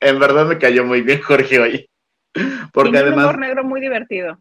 en 0.00 0.18
verdad 0.18 0.46
me 0.46 0.58
cayó 0.58 0.84
muy 0.84 1.02
bien 1.02 1.20
Jorge 1.20 1.60
hoy. 1.60 1.90
Porque 2.72 2.98
además... 2.98 3.34
Un 3.34 3.40
negro 3.40 3.64
muy 3.64 3.80
divertido. 3.80 4.38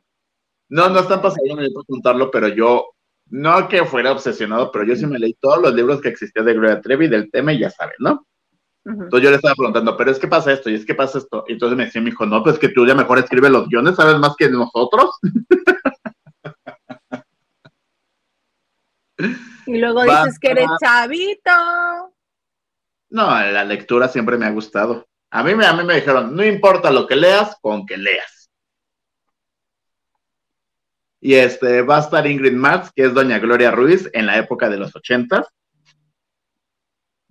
No, 0.70 0.90
no 0.90 1.00
están 1.00 1.22
pasando, 1.22 1.56
no 1.56 1.68
puedo 1.74 1.86
contarlo, 1.86 2.32
pero 2.32 2.48
yo, 2.48 2.92
no 3.30 3.68
que 3.68 3.86
fuera 3.86 4.12
obsesionado, 4.12 4.72
pero 4.72 4.86
yo 4.86 4.96
sí 4.96 5.06
me 5.06 5.20
leí 5.20 5.36
todos 5.40 5.62
los 5.62 5.74
libros 5.74 6.02
que 6.02 6.10
existían 6.10 6.46
de 6.46 6.54
Gloria 6.54 6.82
Trevi 6.82 7.08
del 7.08 7.30
tema 7.30 7.54
y 7.54 7.60
ya 7.60 7.70
saben, 7.70 7.96
¿no? 8.00 8.26
Entonces 8.86 9.24
yo 9.24 9.32
le 9.32 9.38
estaba 9.38 9.56
preguntando, 9.56 9.98
pero 9.98 10.12
es 10.12 10.20
que 10.20 10.28
pasa 10.28 10.54
esto 10.54 10.70
y 10.70 10.76
es 10.76 10.86
que 10.86 10.94
pasa 10.94 11.18
esto. 11.18 11.44
Y 11.48 11.54
entonces 11.54 11.76
me 11.76 11.86
decía 11.86 12.02
mi 12.02 12.10
hijo, 12.10 12.26
no, 12.26 12.44
pues 12.44 12.60
que 12.60 12.70
tú 12.70 12.86
ya 12.86 12.94
mejor 12.94 13.18
escribes 13.18 13.50
los 13.50 13.68
guiones, 13.68 13.96
sabes 13.96 14.18
más 14.20 14.36
que 14.38 14.50
nosotros. 14.50 15.10
Y 19.68 19.80
luego 19.80 20.04
dices 20.04 20.38
que 20.40 20.52
eres 20.52 20.68
chavito. 20.80 21.52
No, 23.10 23.26
la 23.28 23.64
lectura 23.64 24.08
siempre 24.08 24.38
me 24.38 24.46
ha 24.46 24.52
gustado. 24.52 25.08
A 25.32 25.44
mí, 25.44 25.52
a 25.52 25.74
mí 25.74 25.84
me 25.84 25.96
dijeron, 25.96 26.36
no 26.36 26.46
importa 26.46 26.92
lo 26.92 27.08
que 27.08 27.16
leas, 27.16 27.58
con 27.62 27.86
que 27.86 27.98
leas. 27.98 28.50
Y 31.20 31.34
este, 31.34 31.82
va 31.82 31.98
a 31.98 32.02
estar 32.02 32.28
Ingrid 32.28 32.54
Marx, 32.54 32.92
que 32.96 33.06
es 33.06 33.14
doña 33.14 33.40
Gloria 33.40 33.72
Ruiz, 33.72 34.08
en 34.14 34.28
la 34.28 34.38
época 34.38 34.70
de 34.70 34.78
los 34.78 34.96
ochentas. 34.96 35.48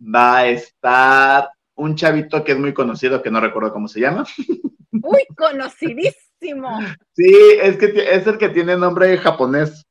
Va 0.05 0.39
a 0.39 0.47
estar 0.49 1.51
un 1.75 1.95
chavito 1.97 2.45
que 2.45 2.53
es 2.53 2.59
muy 2.59 2.75
conocido, 2.75 3.23
que 3.23 3.31
no 3.31 3.41
recuerdo 3.41 3.73
cómo 3.73 3.89
se 3.89 4.01
llama. 4.01 4.25
Uy, 4.93 5.27
conocidísimo. 5.37 6.81
Sí, 7.13 7.35
es 7.61 7.77
que 7.79 7.87
es 8.15 8.27
el 8.27 8.39
que 8.39 8.51
tiene 8.51 8.77
nombre 8.77 9.17
japonés. 9.19 9.85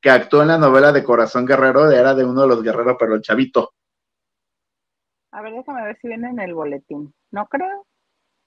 Que 0.00 0.10
actuó 0.10 0.42
en 0.42 0.48
la 0.48 0.58
novela 0.58 0.92
de 0.92 1.04
Corazón 1.04 1.46
Guerrero, 1.46 1.90
era 1.90 2.14
de 2.14 2.24
uno 2.24 2.42
de 2.42 2.48
los 2.48 2.62
guerreros, 2.62 2.96
pero 2.98 3.14
el 3.14 3.22
chavito. 3.22 3.72
A 5.30 5.42
ver, 5.42 5.52
déjame 5.54 5.84
ver 5.84 5.98
si 6.00 6.08
viene 6.08 6.28
en 6.28 6.40
el 6.40 6.54
boletín. 6.54 7.14
No 7.30 7.46
creo. 7.46 7.86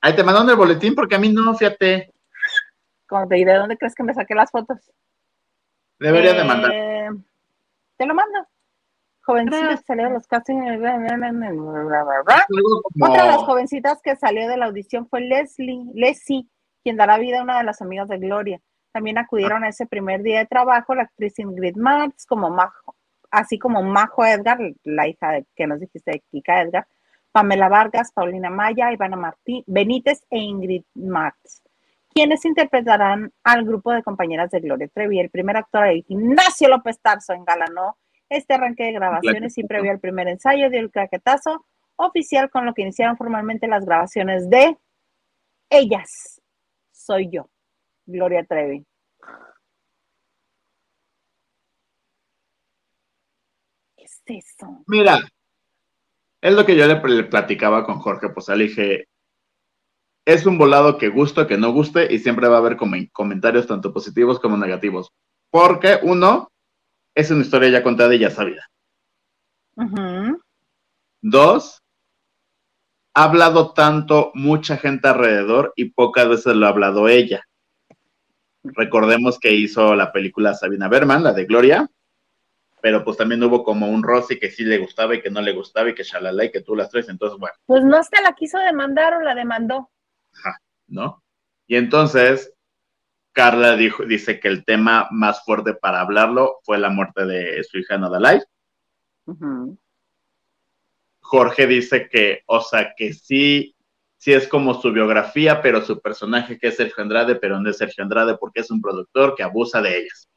Ahí 0.02 0.16
te 0.16 0.24
mandaron 0.24 0.50
el 0.50 0.56
boletín 0.56 0.94
porque 0.96 1.16
a 1.16 1.20
mí 1.20 1.30
no, 1.30 1.56
fíjate. 1.56 2.14
¿Y 3.32 3.46
de 3.46 3.54
dónde 3.54 3.78
crees 3.78 3.96
que 3.96 4.04
me 4.04 4.14
saqué 4.14 4.36
las 4.36 4.52
fotos? 4.52 4.92
Debería 6.00 6.34
de 6.34 6.44
mandar. 6.44 6.72
Eh, 6.74 7.10
te 7.98 8.06
lo 8.06 8.14
mando. 8.14 8.48
Jovencita 9.26 9.70
que 9.70 9.84
salió 9.88 10.06
de 10.06 10.14
los 10.14 10.28
castings. 10.28 10.80
Otra 13.02 13.24
de 13.24 13.28
las 13.30 13.44
jovencitas 13.44 14.02
que 14.02 14.16
salió 14.16 14.48
de 14.48 14.58
la 14.58 14.66
audición 14.66 15.08
fue 15.08 15.22
Leslie, 15.22 15.86
Leslie, 15.94 16.48
quien 16.84 16.96
dará 16.96 17.18
vida 17.18 17.40
a 17.40 17.44
una 17.44 17.58
de 17.58 17.64
las 17.64 17.82
amigas 17.82 18.08
de 18.08 18.20
Gloria. 18.20 18.62
También 18.92 19.18
acudieron 19.18 19.64
a 19.64 19.70
ese 19.70 19.88
primer 19.88 20.22
día 20.22 20.40
de 20.40 20.46
trabajo 20.46 20.94
la 20.94 21.04
actriz 21.04 21.40
Ingrid 21.40 21.76
Marx, 21.76 22.26
como 22.26 22.50
Majo, 22.50 22.96
así 23.32 23.58
como 23.58 23.82
Majo 23.82 24.24
Edgar, 24.24 24.60
la 24.84 25.08
hija 25.08 25.32
de, 25.32 25.46
que 25.56 25.68
nos 25.68 25.80
dijiste 25.80 26.12
de 26.12 26.24
Kika 26.32 26.62
Edgar, 26.62 26.88
Pamela 27.32 27.68
Vargas, 27.68 28.12
Paulina 28.14 28.50
Maya, 28.50 28.94
Ivana 28.94 29.18
Martí, 29.18 29.64
Benítez 29.68 30.24
e 30.30 30.38
Ingrid 30.38 30.84
Marx, 30.94 31.64
quienes 32.14 32.46
interpretarán 32.46 33.34
al 33.44 33.66
grupo 33.66 33.92
de 33.92 34.04
compañeras 34.04 34.52
de 34.52 34.62
Gloria 34.62 34.88
Trevi. 34.88 35.20
El 35.20 35.30
primer 35.30 35.58
actor, 35.58 35.88
Ignacio 36.08 36.70
López 36.70 37.00
Tarso, 37.02 37.34
engalanó 37.34 37.98
este 38.30 38.54
arranque 38.54 38.84
de 38.86 38.94
grabaciones 38.94 39.58
y 39.58 39.64
previo 39.64 39.92
al 39.92 40.00
primer 40.00 40.28
ensayo 40.28 40.70
dio 40.70 40.80
el 40.80 40.92
oficial 41.98 42.50
con 42.50 42.66
lo 42.66 42.74
que 42.74 42.82
iniciaron 42.82 43.18
formalmente 43.18 43.68
las 43.68 43.86
grabaciones 43.86 44.50
de 44.50 44.78
Ellas. 45.70 46.42
Soy 46.92 47.30
yo, 47.32 47.50
Gloria 48.06 48.44
Trevi. 48.46 48.86
¿Qué 53.96 54.04
es 54.04 54.22
eso? 54.26 54.84
Mira, 54.88 55.20
es 56.42 56.54
lo 56.54 56.66
que 56.66 56.76
yo 56.76 56.86
le, 56.86 57.24
platicaba 57.24 57.86
con 57.86 58.00
Jorge 58.00 58.30
pues 58.30 58.48
le 58.50 58.66
dije, 58.66 59.08
es 60.26 60.46
un 60.46 60.58
volado 60.58 60.98
que 60.98 61.10
guste, 61.10 61.48
que 61.48 61.58
no 61.58 61.72
guste, 61.72 62.14
y 62.14 62.20
siempre 62.20 62.48
va 62.48 62.58
a 62.58 62.60
haber 62.60 62.78
comentarios 62.78 63.68
tanto 63.68 63.94
positivos 63.94 64.40
como 64.40 64.58
negativos. 64.58 65.12
Porque 65.52 66.00
uno, 66.02 66.52
es 67.16 67.32
una 67.32 67.42
historia 67.42 67.70
ya 67.70 67.84
contada 67.84 68.14
y 68.14 68.20
ya 68.20 68.30
sabida. 68.30 68.70
Dos, 71.22 71.82
ha 73.14 73.24
hablado 73.24 73.74
tanto 73.74 74.32
mucha 74.36 74.78
gente 74.78 75.08
alrededor 75.08 75.74
y 75.76 75.86
pocas 75.86 76.28
veces 76.28 76.56
lo 76.56 76.66
ha 76.66 76.70
hablado 76.70 77.08
ella. 77.08 77.44
Recordemos 78.64 79.40
que 79.40 79.54
hizo 79.54 79.96
la 79.96 80.12
película 80.12 80.54
Sabina 80.54 80.90
Berman, 80.90 81.24
la 81.24 81.34
de 81.34 81.46
Gloria, 81.46 81.90
pero 82.82 83.04
pues 83.04 83.18
también 83.18 83.44
hubo 83.44 83.64
como 83.64 83.88
un 83.88 84.04
Rosy 84.04 84.38
que 84.38 84.52
sí 84.52 84.64
le 84.64 84.78
gustaba 84.78 85.16
y 85.16 85.22
que 85.22 85.30
no 85.30 85.42
le 85.42 85.54
gustaba 85.54 85.90
y 85.90 85.96
que 85.96 86.04
shalala 86.04 86.46
y 86.46 86.52
que 86.52 86.62
tú 86.62 86.76
las 86.76 86.90
traes, 86.90 87.10
entonces 87.10 87.40
bueno. 87.40 87.56
Pues 87.66 87.84
no 87.84 87.98
hasta 87.98 88.22
la 88.22 88.34
quiso 88.34 88.60
demandar 88.60 89.14
o 89.14 89.22
la 89.22 89.34
demandó. 89.34 89.90
Ajá, 90.34 90.60
¿no? 90.88 91.24
Y 91.68 91.78
entonces 91.78 92.55
Carla 93.36 93.76
dijo, 93.76 94.06
dice 94.06 94.40
que 94.40 94.48
el 94.48 94.64
tema 94.64 95.10
más 95.12 95.44
fuerte 95.44 95.74
para 95.74 96.00
hablarlo 96.00 96.62
fue 96.64 96.78
la 96.78 96.90
muerte 96.90 97.26
de 97.26 97.62
su 97.66 97.78
hija 97.78 97.98
Nodalai. 97.98 98.42
Jorge 101.20 101.68
dice 101.68 102.08
que, 102.10 102.44
o 102.46 102.62
sea, 102.62 102.94
que 102.96 103.14
sí, 103.14 103.76
sí 104.16 104.32
es 104.32 104.48
como 104.48 104.82
su 104.82 104.94
biografía, 104.94 105.62
pero 105.62 105.82
su 105.82 106.00
personaje 106.00 106.58
que 106.58 106.68
es 106.68 106.78
Sergio 106.78 107.04
Andrade, 107.04 107.36
pero 107.36 107.60
no 107.60 107.70
es 107.70 107.78
Sergio 107.78 108.06
Andrade 108.06 108.38
porque 108.38 108.62
es 108.62 108.72
un 108.72 108.82
productor 108.82 109.36
que 109.36 109.44
abusa 109.44 109.82
de 109.82 109.98
ellas. 109.98 110.30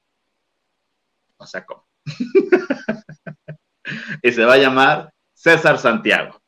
O 1.37 1.47
sea, 1.47 1.65
¿cómo? 1.65 1.87
y 4.23 4.33
se 4.33 4.45
va 4.45 4.55
a 4.55 4.59
llamar 4.59 5.13
César 5.35 5.79
Santiago. 5.79 6.43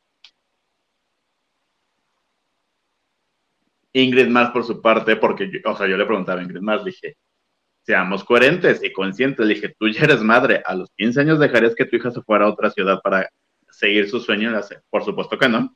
Ingrid 3.93 4.27
más 4.27 4.51
por 4.51 4.63
su 4.63 4.81
parte, 4.81 5.15
porque, 5.15 5.49
yo, 5.51 5.71
o 5.71 5.75
sea, 5.75 5.87
yo 5.87 5.97
le 5.97 6.05
preguntaba 6.05 6.39
a 6.39 6.43
Ingrid 6.43 6.61
más, 6.61 6.83
dije, 6.85 7.17
seamos 7.83 8.23
coherentes 8.23 8.83
y 8.83 8.91
conscientes, 8.91 9.45
le 9.45 9.55
dije, 9.55 9.75
tú 9.77 9.89
ya 9.89 10.03
eres 10.03 10.21
madre, 10.21 10.61
a 10.65 10.75
los 10.75 10.89
15 10.97 11.21
años 11.21 11.39
dejarías 11.39 11.75
que 11.75 11.85
tu 11.85 11.97
hija 11.97 12.11
se 12.11 12.21
fuera 12.21 12.45
a 12.45 12.49
otra 12.49 12.69
ciudad 12.69 12.99
para 13.03 13.29
seguir 13.69 14.09
su 14.09 14.19
sueño, 14.19 14.51
por 14.89 15.03
supuesto 15.03 15.37
que 15.37 15.49
no. 15.49 15.75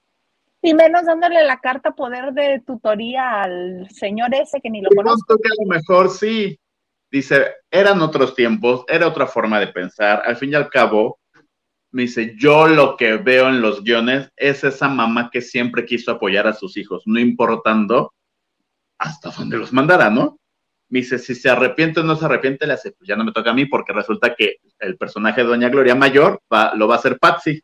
Y 0.62 0.74
menos 0.74 1.06
dándole 1.06 1.44
la 1.44 1.60
carta 1.60 1.92
poder 1.92 2.34
de 2.34 2.62
tutoría 2.66 3.44
al 3.44 3.88
señor 3.92 4.34
ese 4.34 4.60
que 4.62 4.70
ni 4.70 4.82
lo 4.82 4.90
conozco. 4.90 5.38
que 5.38 5.50
a 5.50 5.64
lo 5.64 5.70
mejor 5.70 6.10
sí. 6.10 6.60
Dice, 7.12 7.54
eran 7.70 8.02
otros 8.02 8.34
tiempos, 8.34 8.84
era 8.88 9.08
otra 9.08 9.28
forma 9.28 9.60
de 9.60 9.68
pensar. 9.68 10.24
Al 10.26 10.36
fin 10.38 10.52
y 10.52 10.56
al 10.56 10.70
cabo, 10.70 11.20
me 11.96 12.02
dice, 12.02 12.36
yo 12.38 12.68
lo 12.68 12.98
que 12.98 13.16
veo 13.16 13.48
en 13.48 13.62
los 13.62 13.82
guiones 13.82 14.30
es 14.36 14.66
esa 14.66 14.90
mamá 14.90 15.30
que 15.32 15.40
siempre 15.40 15.86
quiso 15.86 16.12
apoyar 16.12 16.46
a 16.46 16.52
sus 16.52 16.76
hijos, 16.76 17.04
no 17.06 17.22
importando 17.22 18.14
hasta 19.00 19.30
dónde 19.30 19.58
los 19.58 19.72
mandara, 19.72 20.10
¿no? 20.10 20.38
Me 20.90 21.00
dice, 21.00 21.18
si 21.18 21.34
se 21.34 21.50
arrepiente 21.50 22.02
o 22.02 22.04
no 22.04 22.18
se 22.18 22.26
arrepiente, 22.26 22.68
le 22.68 22.74
hace, 22.74 22.92
pues 22.92 23.08
ya 23.08 23.16
no 23.16 23.24
me 23.24 23.32
toca 23.32 23.52
a 23.52 23.54
mí 23.54 23.66
porque 23.66 23.94
resulta 23.94 24.36
que 24.36 24.58
el 24.80 24.98
personaje 24.98 25.42
de 25.42 25.48
Doña 25.48 25.70
Gloria 25.70 25.96
Mayor 25.96 26.42
va, 26.54 26.76
lo 26.76 26.90
va 26.90 26.96
a 26.96 26.98
hacer 26.98 27.18
Patsy. 27.18 27.64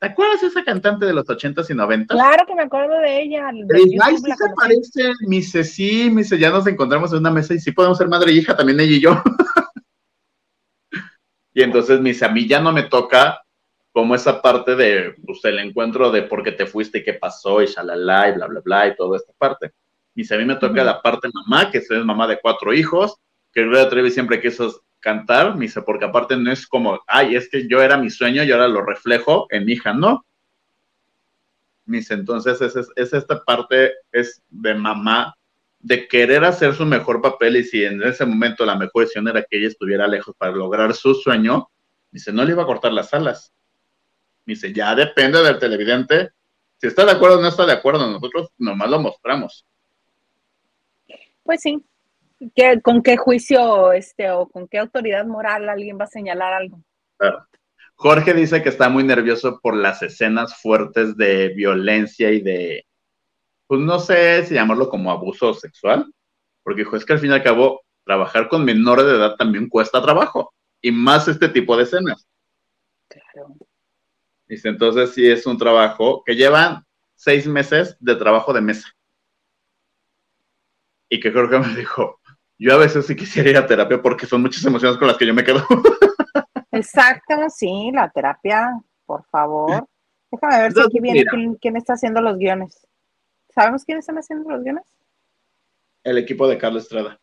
¿Te 0.00 0.08
acuerdas 0.08 0.40
de 0.40 0.48
esa 0.48 0.64
cantante 0.64 1.06
de 1.06 1.14
los 1.14 1.30
ochentas 1.30 1.70
y 1.70 1.74
noventas? 1.74 2.16
Claro 2.16 2.44
que 2.44 2.56
me 2.56 2.64
acuerdo 2.64 2.98
de 2.98 3.22
ella. 3.22 3.48
Ay, 4.02 4.16
sí 4.16 4.24
se 4.24 4.54
parece. 4.56 5.12
Me 5.28 5.36
dice, 5.36 5.62
sí, 5.62 6.10
me 6.10 6.22
dice, 6.22 6.36
ya 6.36 6.50
nos 6.50 6.66
encontramos 6.66 7.12
en 7.12 7.20
una 7.20 7.30
mesa 7.30 7.54
y 7.54 7.60
sí 7.60 7.70
podemos 7.70 7.96
ser 7.96 8.08
madre 8.08 8.32
e 8.32 8.34
hija, 8.34 8.56
también 8.56 8.80
ella 8.80 8.96
y 8.96 9.00
yo. 9.00 9.22
y 11.54 11.62
entonces 11.62 12.00
me 12.00 12.08
dice, 12.08 12.24
a 12.24 12.28
mí 12.28 12.48
ya 12.48 12.60
no 12.60 12.72
me 12.72 12.82
toca 12.82 13.41
como 13.92 14.14
esa 14.14 14.40
parte 14.40 14.74
de, 14.74 15.14
pues, 15.24 15.44
el 15.44 15.58
encuentro 15.58 16.10
de 16.10 16.22
por 16.22 16.42
qué 16.42 16.52
te 16.52 16.66
fuiste 16.66 16.98
y 16.98 17.04
qué 17.04 17.14
pasó 17.14 17.62
y 17.62 17.66
shalala 17.66 18.30
y 18.30 18.32
bla, 18.32 18.46
bla, 18.46 18.60
bla 18.60 18.88
y 18.88 18.96
toda 18.96 19.18
esta 19.18 19.32
parte. 19.36 19.72
Y 20.14 20.24
si 20.24 20.34
a 20.34 20.38
mí 20.38 20.44
me 20.44 20.56
toca 20.56 20.82
la 20.82 21.00
parte 21.00 21.28
mamá, 21.32 21.70
que 21.70 21.82
soy 21.82 22.02
mamá 22.02 22.26
de 22.26 22.40
cuatro 22.40 22.72
hijos, 22.72 23.16
que 23.52 23.62
Gloria 23.62 23.88
Trevi 23.88 24.10
siempre 24.10 24.40
quiso 24.40 24.82
cantar, 24.98 25.54
me 25.54 25.66
dice, 25.66 25.82
porque 25.82 26.06
aparte 26.06 26.36
no 26.36 26.50
es 26.50 26.66
como, 26.66 27.00
ay, 27.06 27.36
es 27.36 27.50
que 27.50 27.68
yo 27.68 27.82
era 27.82 27.98
mi 27.98 28.08
sueño 28.08 28.42
y 28.42 28.50
ahora 28.50 28.68
lo 28.68 28.82
reflejo 28.82 29.46
en 29.50 29.66
mi 29.66 29.72
hija, 29.72 29.92
no. 29.92 30.24
Me 31.84 31.98
dice, 31.98 32.14
entonces 32.14 32.60
es, 32.62 32.76
es, 32.96 33.12
esta 33.12 33.44
parte, 33.44 33.92
es 34.10 34.40
de 34.48 34.74
mamá, 34.74 35.34
de 35.80 36.06
querer 36.08 36.44
hacer 36.44 36.74
su 36.74 36.86
mejor 36.86 37.20
papel 37.20 37.56
y 37.56 37.64
si 37.64 37.84
en 37.84 38.02
ese 38.02 38.24
momento 38.24 38.64
la 38.64 38.76
mejor 38.76 39.02
decisión 39.02 39.28
era 39.28 39.42
que 39.42 39.58
ella 39.58 39.68
estuviera 39.68 40.06
lejos 40.06 40.34
para 40.38 40.52
lograr 40.52 40.94
su 40.94 41.14
sueño, 41.14 41.68
dice, 42.10 42.32
no 42.32 42.44
le 42.44 42.52
iba 42.52 42.62
a 42.62 42.66
cortar 42.66 42.92
las 42.92 43.12
alas 43.12 43.52
dice, 44.44 44.72
ya 44.72 44.94
depende 44.94 45.42
del 45.42 45.58
televidente. 45.58 46.30
Si 46.78 46.86
está 46.86 47.04
de 47.04 47.12
acuerdo 47.12 47.38
o 47.38 47.42
no 47.42 47.48
está 47.48 47.64
de 47.64 47.72
acuerdo, 47.72 48.10
nosotros 48.10 48.50
nomás 48.58 48.90
lo 48.90 49.00
mostramos. 49.00 49.64
Pues 51.42 51.60
sí. 51.60 51.84
¿Con 52.82 53.02
qué 53.02 53.16
juicio 53.16 53.92
este, 53.92 54.30
o 54.30 54.48
con 54.48 54.66
qué 54.66 54.78
autoridad 54.78 55.24
moral 55.26 55.68
alguien 55.68 55.98
va 55.98 56.04
a 56.04 56.08
señalar 56.08 56.52
algo? 56.52 56.82
Jorge 57.94 58.34
dice 58.34 58.62
que 58.62 58.68
está 58.68 58.88
muy 58.88 59.04
nervioso 59.04 59.60
por 59.62 59.76
las 59.76 60.02
escenas 60.02 60.60
fuertes 60.60 61.16
de 61.16 61.50
violencia 61.50 62.32
y 62.32 62.40
de, 62.40 62.84
pues 63.68 63.80
no 63.80 64.00
sé 64.00 64.44
si 64.44 64.54
llamarlo 64.54 64.88
como 64.88 65.12
abuso 65.12 65.54
sexual, 65.54 66.12
porque 66.64 66.82
dijo, 66.82 66.96
es 66.96 67.04
que 67.04 67.12
al 67.12 67.20
fin 67.20 67.30
y 67.30 67.34
al 67.34 67.44
cabo, 67.44 67.82
trabajar 68.04 68.48
con 68.48 68.64
menores 68.64 69.06
de 69.06 69.12
edad 69.12 69.36
también 69.36 69.68
cuesta 69.68 70.02
trabajo, 70.02 70.52
y 70.80 70.90
más 70.90 71.28
este 71.28 71.48
tipo 71.48 71.76
de 71.76 71.84
escenas. 71.84 72.26
Claro. 73.06 73.54
Dice, 74.52 74.68
entonces 74.68 75.14
sí 75.14 75.26
es 75.26 75.46
un 75.46 75.56
trabajo 75.56 76.22
que 76.26 76.36
llevan 76.36 76.84
seis 77.14 77.46
meses 77.46 77.96
de 78.00 78.16
trabajo 78.16 78.52
de 78.52 78.60
mesa. 78.60 78.86
Y 81.08 81.20
que 81.20 81.32
creo 81.32 81.48
que 81.48 81.58
me 81.58 81.74
dijo, 81.74 82.20
yo 82.58 82.74
a 82.74 82.76
veces 82.76 83.06
sí 83.06 83.16
quisiera 83.16 83.48
ir 83.48 83.56
a 83.56 83.66
terapia 83.66 84.02
porque 84.02 84.26
son 84.26 84.42
muchas 84.42 84.62
emociones 84.66 84.98
con 84.98 85.08
las 85.08 85.16
que 85.16 85.26
yo 85.26 85.32
me 85.32 85.42
quedo. 85.42 85.66
Exacto, 86.70 87.48
sí, 87.48 87.92
la 87.94 88.10
terapia, 88.10 88.78
por 89.06 89.24
favor. 89.24 89.88
Déjame 90.30 90.64
ver 90.64 90.72
si 90.74 90.80
aquí 90.82 91.00
viene 91.00 91.24
quién, 91.58 91.78
está 91.78 91.94
haciendo 91.94 92.20
los 92.20 92.36
guiones. 92.36 92.86
¿Sabemos 93.54 93.86
quiénes 93.86 94.02
están 94.02 94.18
haciendo 94.18 94.50
los 94.50 94.62
guiones? 94.62 94.84
El 96.04 96.18
equipo 96.18 96.46
de 96.46 96.58
Carlos 96.58 96.82
Estrada. 96.82 97.18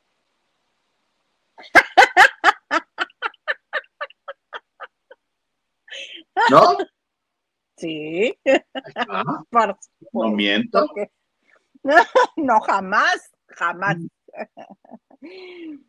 ¿No? 6.49 6.75
Sí. 7.80 8.38
no 10.13 10.30
miento. 10.32 10.88
no, 12.36 12.59
jamás, 12.61 13.32
jamás. 13.47 13.97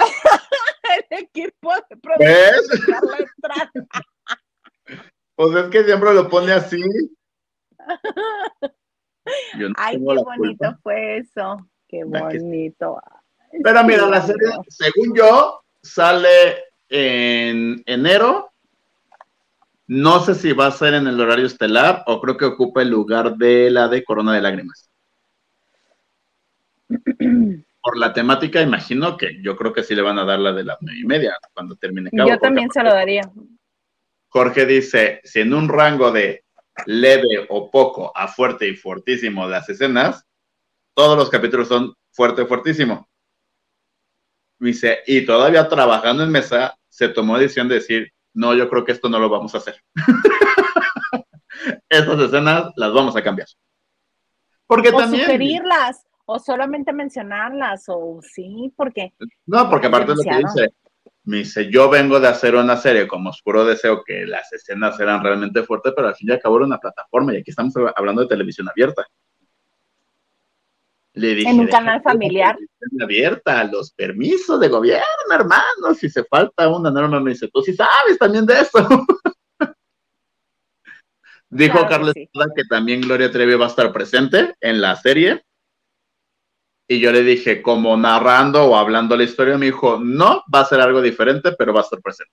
El 0.00 1.04
equipo 1.10 1.72
de 1.74 1.96
producción. 1.96 3.28
Pues 5.36 5.56
es 5.56 5.70
que 5.70 5.84
siempre 5.84 6.14
lo 6.14 6.28
pone 6.28 6.52
así. 6.52 6.82
Ay, 9.76 9.96
qué 9.96 10.02
bonito 10.02 10.78
fue 10.82 11.18
eso. 11.18 11.58
Qué 11.86 12.04
bonito. 12.04 13.00
Pero 13.62 13.84
mira, 13.84 14.06
la 14.06 14.22
serie, 14.22 14.48
según 14.68 15.14
yo, 15.14 15.62
sale 15.82 16.64
en 16.88 17.82
enero. 17.86 18.49
No 19.92 20.20
sé 20.20 20.36
si 20.36 20.52
va 20.52 20.66
a 20.66 20.70
ser 20.70 20.94
en 20.94 21.08
el 21.08 21.20
horario 21.20 21.46
estelar 21.46 22.04
o 22.06 22.20
creo 22.20 22.36
que 22.36 22.44
ocupa 22.44 22.80
el 22.80 22.90
lugar 22.90 23.34
de 23.34 23.72
la 23.72 23.88
de 23.88 24.04
Corona 24.04 24.32
de 24.32 24.40
Lágrimas. 24.40 24.88
Por 27.82 27.98
la 27.98 28.12
temática, 28.12 28.62
imagino 28.62 29.16
que 29.16 29.42
yo 29.42 29.56
creo 29.56 29.72
que 29.72 29.82
sí 29.82 29.96
le 29.96 30.02
van 30.02 30.20
a 30.20 30.24
dar 30.24 30.38
la 30.38 30.52
de 30.52 30.62
las 30.62 30.78
nueve 30.80 31.00
y 31.00 31.04
media 31.04 31.36
cuando 31.52 31.74
termine. 31.74 32.08
Cabo, 32.16 32.28
yo 32.28 32.38
también 32.38 32.70
se 32.70 32.84
lo 32.84 32.90
daría. 32.90 33.32
Jorge 34.28 34.64
dice, 34.64 35.20
si 35.24 35.40
en 35.40 35.52
un 35.52 35.68
rango 35.68 36.12
de 36.12 36.44
leve 36.86 37.46
o 37.48 37.68
poco 37.68 38.16
a 38.16 38.28
fuerte 38.28 38.68
y 38.68 38.76
fuertísimo 38.76 39.48
las 39.48 39.68
escenas, 39.70 40.24
todos 40.94 41.18
los 41.18 41.28
capítulos 41.30 41.66
son 41.66 41.96
fuerte, 42.12 42.46
fuertísimo. 42.46 43.08
Dice, 44.60 45.00
y 45.04 45.26
todavía 45.26 45.66
trabajando 45.66 46.22
en 46.22 46.30
mesa, 46.30 46.78
se 46.88 47.08
tomó 47.08 47.34
la 47.34 47.40
decisión 47.40 47.66
de 47.66 47.74
decir, 47.74 48.12
no, 48.34 48.54
yo 48.54 48.68
creo 48.68 48.84
que 48.84 48.92
esto 48.92 49.08
no 49.08 49.18
lo 49.18 49.28
vamos 49.28 49.54
a 49.54 49.58
hacer. 49.58 49.82
Estas 51.88 52.20
escenas 52.20 52.72
las 52.76 52.92
vamos 52.92 53.16
a 53.16 53.22
cambiar. 53.22 53.48
Porque 54.66 54.90
o 54.90 55.00
sugerirlas, 55.00 56.06
o 56.26 56.38
solamente 56.38 56.92
mencionarlas, 56.92 57.84
o 57.88 58.20
sí, 58.22 58.72
porque... 58.76 59.12
No, 59.46 59.68
porque 59.68 59.88
aparte 59.88 60.12
de 60.12 60.16
lo 60.16 60.22
que 60.22 60.38
dice, 60.38 60.68
me 61.24 61.38
dice, 61.38 61.70
yo 61.70 61.90
vengo 61.90 62.20
de 62.20 62.28
hacer 62.28 62.54
una 62.54 62.76
serie 62.76 63.08
como 63.08 63.30
Oscuro 63.30 63.64
Deseo, 63.64 64.02
que 64.04 64.24
las 64.26 64.52
escenas 64.52 64.98
eran 65.00 65.22
realmente 65.22 65.62
fuertes, 65.64 65.92
pero 65.94 66.08
al 66.08 66.14
fin 66.14 66.28
y 66.28 66.32
al 66.32 66.40
cabo 66.40 66.56
era 66.58 66.66
una 66.66 66.78
plataforma, 66.78 67.34
y 67.34 67.38
aquí 67.38 67.50
estamos 67.50 67.74
hablando 67.96 68.22
de 68.22 68.28
televisión 68.28 68.68
abierta. 68.68 69.04
Le 71.14 71.34
dije, 71.34 71.50
en 71.50 71.60
un 71.60 71.66
canal 71.66 72.00
familiar. 72.02 72.56
Abierta, 73.00 73.64
los 73.64 73.92
permisos 73.92 74.60
de 74.60 74.68
gobierno, 74.68 75.04
hermano. 75.32 75.94
Si 75.94 76.08
se 76.08 76.24
falta 76.24 76.68
una 76.68 76.90
norma, 76.90 77.18
me 77.20 77.30
dice, 77.30 77.48
tú 77.52 77.62
sí 77.62 77.74
sabes 77.74 78.16
también 78.18 78.46
de 78.46 78.60
eso. 78.60 78.78
Dijo 81.52 81.84
Carlos 81.88 82.14
que 82.14 82.64
también 82.68 83.00
Gloria 83.00 83.32
Trevi 83.32 83.54
va 83.54 83.64
a 83.64 83.68
estar 83.68 83.92
presente 83.92 84.54
en 84.60 84.80
la 84.80 84.94
serie. 84.94 85.42
Y 86.86 87.00
yo 87.00 87.10
le 87.10 87.24
dije, 87.24 87.60
como 87.60 87.96
narrando 87.96 88.66
o 88.66 88.76
hablando 88.76 89.16
la 89.16 89.24
historia, 89.24 89.58
me 89.58 89.66
dijo, 89.66 89.98
no, 89.98 90.44
va 90.52 90.60
a 90.60 90.64
ser 90.64 90.80
algo 90.80 91.02
diferente, 91.02 91.52
pero 91.58 91.72
va 91.74 91.80
a 91.80 91.82
estar 91.82 92.00
presente. 92.00 92.32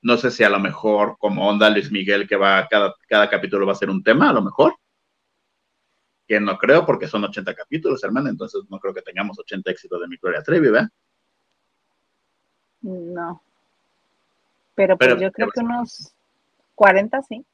No 0.00 0.16
sé 0.16 0.30
si 0.30 0.42
a 0.42 0.48
lo 0.48 0.58
mejor, 0.58 1.16
como 1.18 1.46
onda 1.46 1.68
Luis 1.68 1.90
Miguel, 1.90 2.26
que 2.26 2.36
va, 2.36 2.66
cada, 2.66 2.94
cada 3.06 3.28
capítulo 3.28 3.66
va 3.66 3.72
a 3.72 3.76
ser 3.76 3.90
un 3.90 4.02
tema, 4.02 4.30
a 4.30 4.32
lo 4.32 4.40
mejor 4.40 4.74
que 6.28 6.38
no 6.38 6.58
creo 6.58 6.84
porque 6.84 7.08
son 7.08 7.24
80 7.24 7.54
capítulos, 7.54 8.04
hermano, 8.04 8.28
entonces 8.28 8.60
no 8.68 8.78
creo 8.78 8.92
que 8.92 9.00
tengamos 9.00 9.38
80 9.38 9.70
éxitos 9.70 9.98
de 9.98 10.08
mi 10.08 10.16
Gloria 10.18 10.42
Trevi, 10.42 10.68
¿verdad? 10.68 10.88
No. 12.82 13.42
Pero, 14.74 14.98
pues 14.98 15.18
yo 15.18 15.32
creo 15.32 15.48
que 15.48 15.60
unos 15.60 16.12
40 16.74 17.22
sí. 17.22 17.44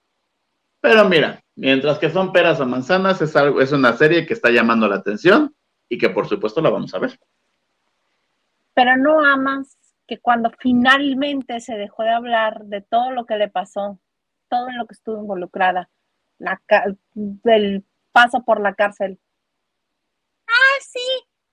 Pero 0.80 1.08
mira, 1.08 1.40
mientras 1.54 1.98
que 1.98 2.10
son 2.10 2.32
peras 2.32 2.60
o 2.60 2.66
manzanas, 2.66 3.22
es, 3.22 3.34
algo, 3.36 3.60
es 3.60 3.70
una 3.70 3.92
serie 3.94 4.26
que 4.26 4.34
está 4.34 4.50
llamando 4.50 4.88
la 4.88 4.96
atención 4.96 5.54
y 5.88 5.96
que 5.96 6.10
por 6.10 6.26
supuesto 6.26 6.60
la 6.60 6.70
vamos 6.70 6.92
a 6.94 6.98
ver. 6.98 7.18
Pero 8.74 8.96
no 8.96 9.24
amas 9.24 9.78
que 10.06 10.18
cuando 10.18 10.50
finalmente 10.58 11.60
se 11.60 11.76
dejó 11.76 12.02
de 12.02 12.10
hablar 12.10 12.64
de 12.64 12.82
todo 12.82 13.12
lo 13.12 13.24
que 13.24 13.36
le 13.36 13.48
pasó, 13.48 14.00
todo 14.50 14.68
en 14.68 14.78
lo 14.78 14.86
que 14.86 14.94
estuvo 14.94 15.20
involucrada, 15.20 15.88
la, 16.38 16.60
del 17.14 17.84
paso 18.14 18.44
por 18.44 18.60
la 18.60 18.74
cárcel. 18.74 19.18
Ah, 20.46 20.78
sí, 20.80 21.00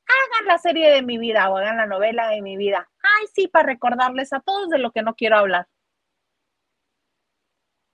hagan 0.05 0.47
la 0.47 0.57
serie 0.59 0.91
de 0.91 1.01
mi 1.01 1.18
vida 1.18 1.49
o 1.49 1.57
hagan 1.57 1.78
la 1.78 1.88
novela 1.88 2.28
de 2.30 2.41
mi 2.41 2.55
vida. 2.55 2.88
Ay, 3.01 3.28
sí, 3.34 3.47
para 3.47 3.66
recordarles 3.66 4.32
a 4.32 4.41
todos 4.41 4.70
de 4.70 4.78
lo 4.78 4.91
que 4.91 5.01
no 5.01 5.16
quiero 5.16 5.38
hablar. 5.38 5.68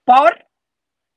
Por 0.04 0.46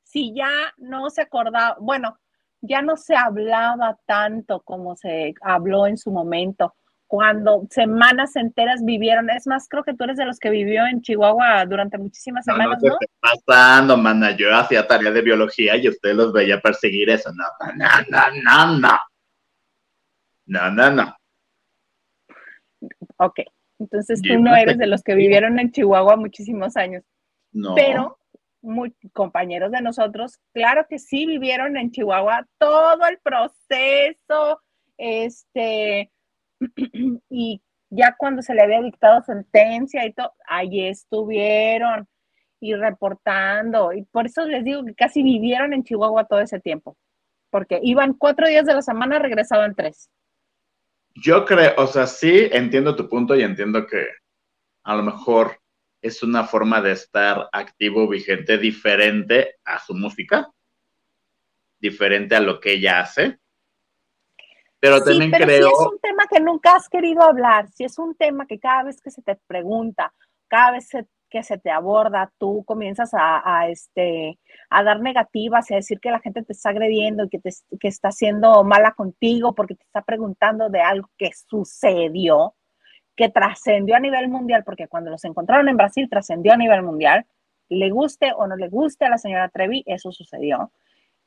si 0.04 0.34
ya 0.34 0.74
no 0.78 1.10
se 1.10 1.22
acordaba, 1.22 1.76
bueno, 1.80 2.18
ya 2.62 2.82
no 2.82 2.96
se 2.96 3.16
hablaba 3.16 4.00
tanto 4.06 4.62
como 4.62 4.96
se 4.96 5.34
habló 5.42 5.88
en 5.88 5.98
su 5.98 6.12
momento, 6.12 6.76
cuando 7.12 7.68
semanas 7.70 8.38
enteras 8.38 8.86
vivieron. 8.86 9.30
Es 9.30 9.46
más, 9.46 9.68
creo 9.68 9.84
que 9.84 9.94
tú 9.94 10.06
eres 10.06 10.16
de 10.16 10.24
los 10.24 10.40
que 10.40 10.50
vivió 10.50 10.86
en 10.86 11.02
Chihuahua 11.02 11.66
durante 11.66 11.98
muchísimas 11.98 12.46
semanas, 12.46 12.82
¿no? 12.82 12.88
¿no? 12.88 12.98
pasando, 13.20 13.98
mana. 13.98 14.32
Yo 14.32 14.56
hacía 14.56 14.88
tarea 14.88 15.12
de 15.12 15.22
biología 15.22 15.76
y 15.76 15.90
usted 15.90 16.14
los 16.14 16.32
veía 16.32 16.62
perseguir 16.62 17.10
eso. 17.10 17.30
No, 17.34 17.44
no, 17.76 17.86
no, 18.10 18.22
no, 18.42 18.80
no. 18.80 19.00
No, 20.46 20.72
no, 20.72 20.92
no. 20.92 21.18
Ok, 23.18 23.42
entonces 23.78 24.22
tú 24.22 24.40
no 24.40 24.56
eres 24.56 24.78
de 24.78 24.88
los 24.88 25.04
que 25.04 25.14
vivieron 25.14 25.60
en 25.60 25.70
Chihuahua 25.70 26.16
muchísimos 26.16 26.78
años. 26.78 27.04
No. 27.52 27.76
Pero 27.76 28.20
compañeros 29.12 29.72
de 29.72 29.82
nosotros, 29.82 30.40
claro 30.54 30.86
que 30.90 30.98
sí 30.98 31.26
vivieron 31.26 31.76
en 31.76 31.92
Chihuahua 31.92 32.48
todo 32.58 33.06
el 33.10 33.18
proceso, 33.18 34.62
este, 34.98 36.10
y 37.30 37.62
ya 37.90 38.16
cuando 38.18 38.42
se 38.42 38.54
le 38.54 38.62
había 38.62 38.82
dictado 38.82 39.22
sentencia 39.22 40.06
y 40.06 40.14
todo, 40.14 40.34
ahí 40.48 40.88
estuvieron 40.88 42.08
y 42.60 42.76
reportando. 42.76 43.92
Y 43.92 44.04
por 44.06 44.28
eso 44.28 44.46
les 44.46 44.64
digo 44.64 44.86
que 44.86 44.96
casi 44.96 45.24
vivieron 45.24 45.74
en 45.74 45.84
Chihuahua 45.84 46.26
todo 46.26 46.40
ese 46.40 46.60
tiempo, 46.60 46.96
porque 47.50 47.80
iban 47.84 48.14
cuatro 48.14 48.48
días 48.48 48.66
de 48.66 48.76
la 48.76 48.82
semana, 48.82 49.20
regresaban 49.20 49.76
tres. 49.76 50.10
Yo 51.16 51.44
creo, 51.46 51.74
o 51.78 51.88
sea, 51.88 52.08
sí 52.08 52.48
entiendo 52.52 52.96
tu 52.96 53.10
punto 53.10 53.36
y 53.36 53.44
entiendo 53.44 53.86
que 53.86 54.08
a 54.84 54.96
lo 54.96 55.04
mejor 55.04 55.60
es 56.02 56.24
una 56.24 56.46
forma 56.46 56.82
de 56.82 56.94
estar 56.94 57.50
activo, 57.52 58.08
vigente, 58.08 58.58
diferente 58.58 59.56
a 59.66 59.80
su 59.80 59.94
música, 59.94 60.50
diferente 61.80 62.36
a 62.36 62.40
lo 62.40 62.60
que 62.60 62.74
ella 62.74 63.02
hace. 63.02 63.40
Pero 64.82 65.00
también 65.00 65.30
creo. 65.32 65.68
Si 65.68 65.74
es 65.74 65.92
un 65.92 66.00
tema 66.00 66.26
que 66.28 66.40
nunca 66.40 66.76
has 66.76 66.90
querido 66.90 67.22
hablar, 67.22 67.70
si 67.70 67.84
es 67.84 68.00
un 68.00 68.16
tema 68.16 68.48
que 68.48 68.60
cada 68.60 68.84
vez 68.84 69.00
que 69.00 69.12
se 69.12 69.22
te 69.22 69.36
pregunta, 69.48 70.12
cada 70.48 70.72
vez 70.72 70.90
que 71.30 71.44
se 71.44 71.60
te 71.60 71.70
aborda, 71.70 72.34
tú 72.40 72.64
comienzas 72.66 73.12
a, 73.14 73.70
este, 73.70 74.40
a 74.72 74.84
dar 74.84 75.00
negativas 75.00 75.70
y 75.70 75.76
a 75.76 75.78
decir 75.78 76.00
que 76.00 76.10
la 76.10 76.20
gente 76.20 76.44
te 76.44 76.54
está 76.54 76.72
agrediendo 76.72 77.24
y 77.24 77.30
que, 77.30 77.38
te, 77.38 77.52
que 77.80 77.88
está 77.88 78.10
haciendo 78.10 78.64
mala 78.64 78.92
contigo 78.94 79.54
porque 79.54 79.76
te 79.76 79.84
está 79.84 80.02
preguntando 80.02 80.68
de 80.70 80.82
algo 80.82 81.10
que 81.16 81.30
sucedió, 81.32 82.56
que 83.16 83.30
trascendió 83.30 83.96
a 83.96 84.00
nivel 84.00 84.30
mundial, 84.30 84.64
porque 84.66 84.88
cuando 84.88 85.12
los 85.12 85.24
encontraron 85.24 85.70
en 85.70 85.78
Brasil 85.78 86.10
trascendió 86.10 86.54
a 86.54 86.58
nivel 86.58 86.82
mundial, 86.82 87.28
le 87.70 87.90
guste 87.92 88.34
o 88.36 88.48
no 88.48 88.56
le 88.56 88.68
guste 88.68 89.06
a 89.06 89.10
la 89.10 89.20
señora 89.20 89.48
Trevi, 89.48 89.84
eso 89.86 90.12
sucedió 90.12 90.72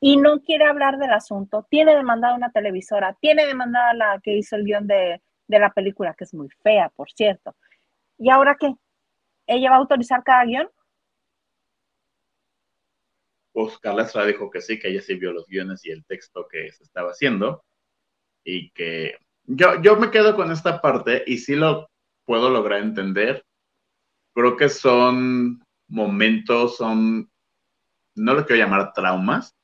y 0.00 0.16
no 0.16 0.40
quiere 0.42 0.64
hablar 0.64 0.98
del 0.98 1.12
asunto, 1.12 1.66
tiene 1.70 1.94
demandada 1.94 2.34
una 2.34 2.50
televisora, 2.50 3.16
tiene 3.20 3.46
demandada 3.46 3.94
la 3.94 4.20
que 4.22 4.36
hizo 4.36 4.56
el 4.56 4.64
guion 4.64 4.86
de, 4.86 5.22
la 5.48 5.72
película, 5.72 6.14
que 6.14 6.24
es 6.24 6.34
muy 6.34 6.48
fea, 6.62 6.90
por 6.90 7.10
cierto. 7.10 7.54
¿Y 8.18 8.30
ahora 8.30 8.56
qué? 8.58 8.74
¿Ella 9.46 9.70
va 9.70 9.76
a 9.76 9.78
autorizar 9.78 10.22
cada 10.24 10.44
guion? 10.44 10.68
Pues 13.52 13.78
Carla 13.78 14.02
Estrada 14.02 14.26
dijo 14.26 14.50
que 14.50 14.60
sí, 14.60 14.78
que 14.78 14.88
ella 14.88 15.00
sí 15.00 15.14
vio 15.14 15.32
los 15.32 15.46
guiones 15.46 15.84
y 15.84 15.90
el 15.90 16.04
texto 16.04 16.48
que 16.50 16.72
se 16.72 16.82
estaba 16.82 17.10
haciendo 17.10 17.64
y 18.42 18.70
que 18.70 19.16
yo, 19.44 19.80
yo 19.80 19.96
me 19.96 20.10
quedo 20.10 20.34
con 20.34 20.50
esta 20.50 20.80
parte 20.80 21.22
y 21.26 21.38
sí 21.38 21.54
lo 21.54 21.88
puedo 22.24 22.50
lograr 22.50 22.80
entender. 22.80 23.44
Creo 24.34 24.56
que 24.56 24.68
son 24.68 25.62
momentos, 25.88 26.76
son, 26.76 27.30
no 28.16 28.34
lo 28.34 28.44
quiero 28.44 28.64
llamar 28.64 28.92
traumas, 28.92 29.54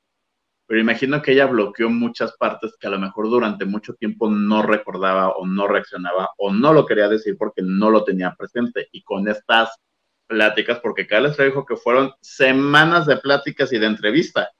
pero 0.70 0.82
imagino 0.82 1.20
que 1.20 1.32
ella 1.32 1.46
bloqueó 1.46 1.90
muchas 1.90 2.36
partes 2.36 2.76
que 2.78 2.86
a 2.86 2.90
lo 2.90 2.98
mejor 3.00 3.28
durante 3.28 3.64
mucho 3.64 3.94
tiempo 3.94 4.30
no 4.30 4.62
recordaba 4.62 5.30
o 5.30 5.44
no 5.44 5.66
reaccionaba 5.66 6.30
o 6.38 6.52
no 6.52 6.72
lo 6.72 6.86
quería 6.86 7.08
decir 7.08 7.36
porque 7.36 7.60
no 7.60 7.90
lo 7.90 8.04
tenía 8.04 8.36
presente. 8.38 8.86
Y 8.92 9.02
con 9.02 9.26
estas 9.26 9.80
pláticas, 10.28 10.78
porque 10.78 11.08
Carlos 11.08 11.36
dijo 11.36 11.66
que 11.66 11.74
fueron 11.74 12.12
semanas 12.20 13.04
de 13.06 13.16
pláticas 13.16 13.72
y 13.72 13.80
de 13.80 13.86
entrevista. 13.86 14.52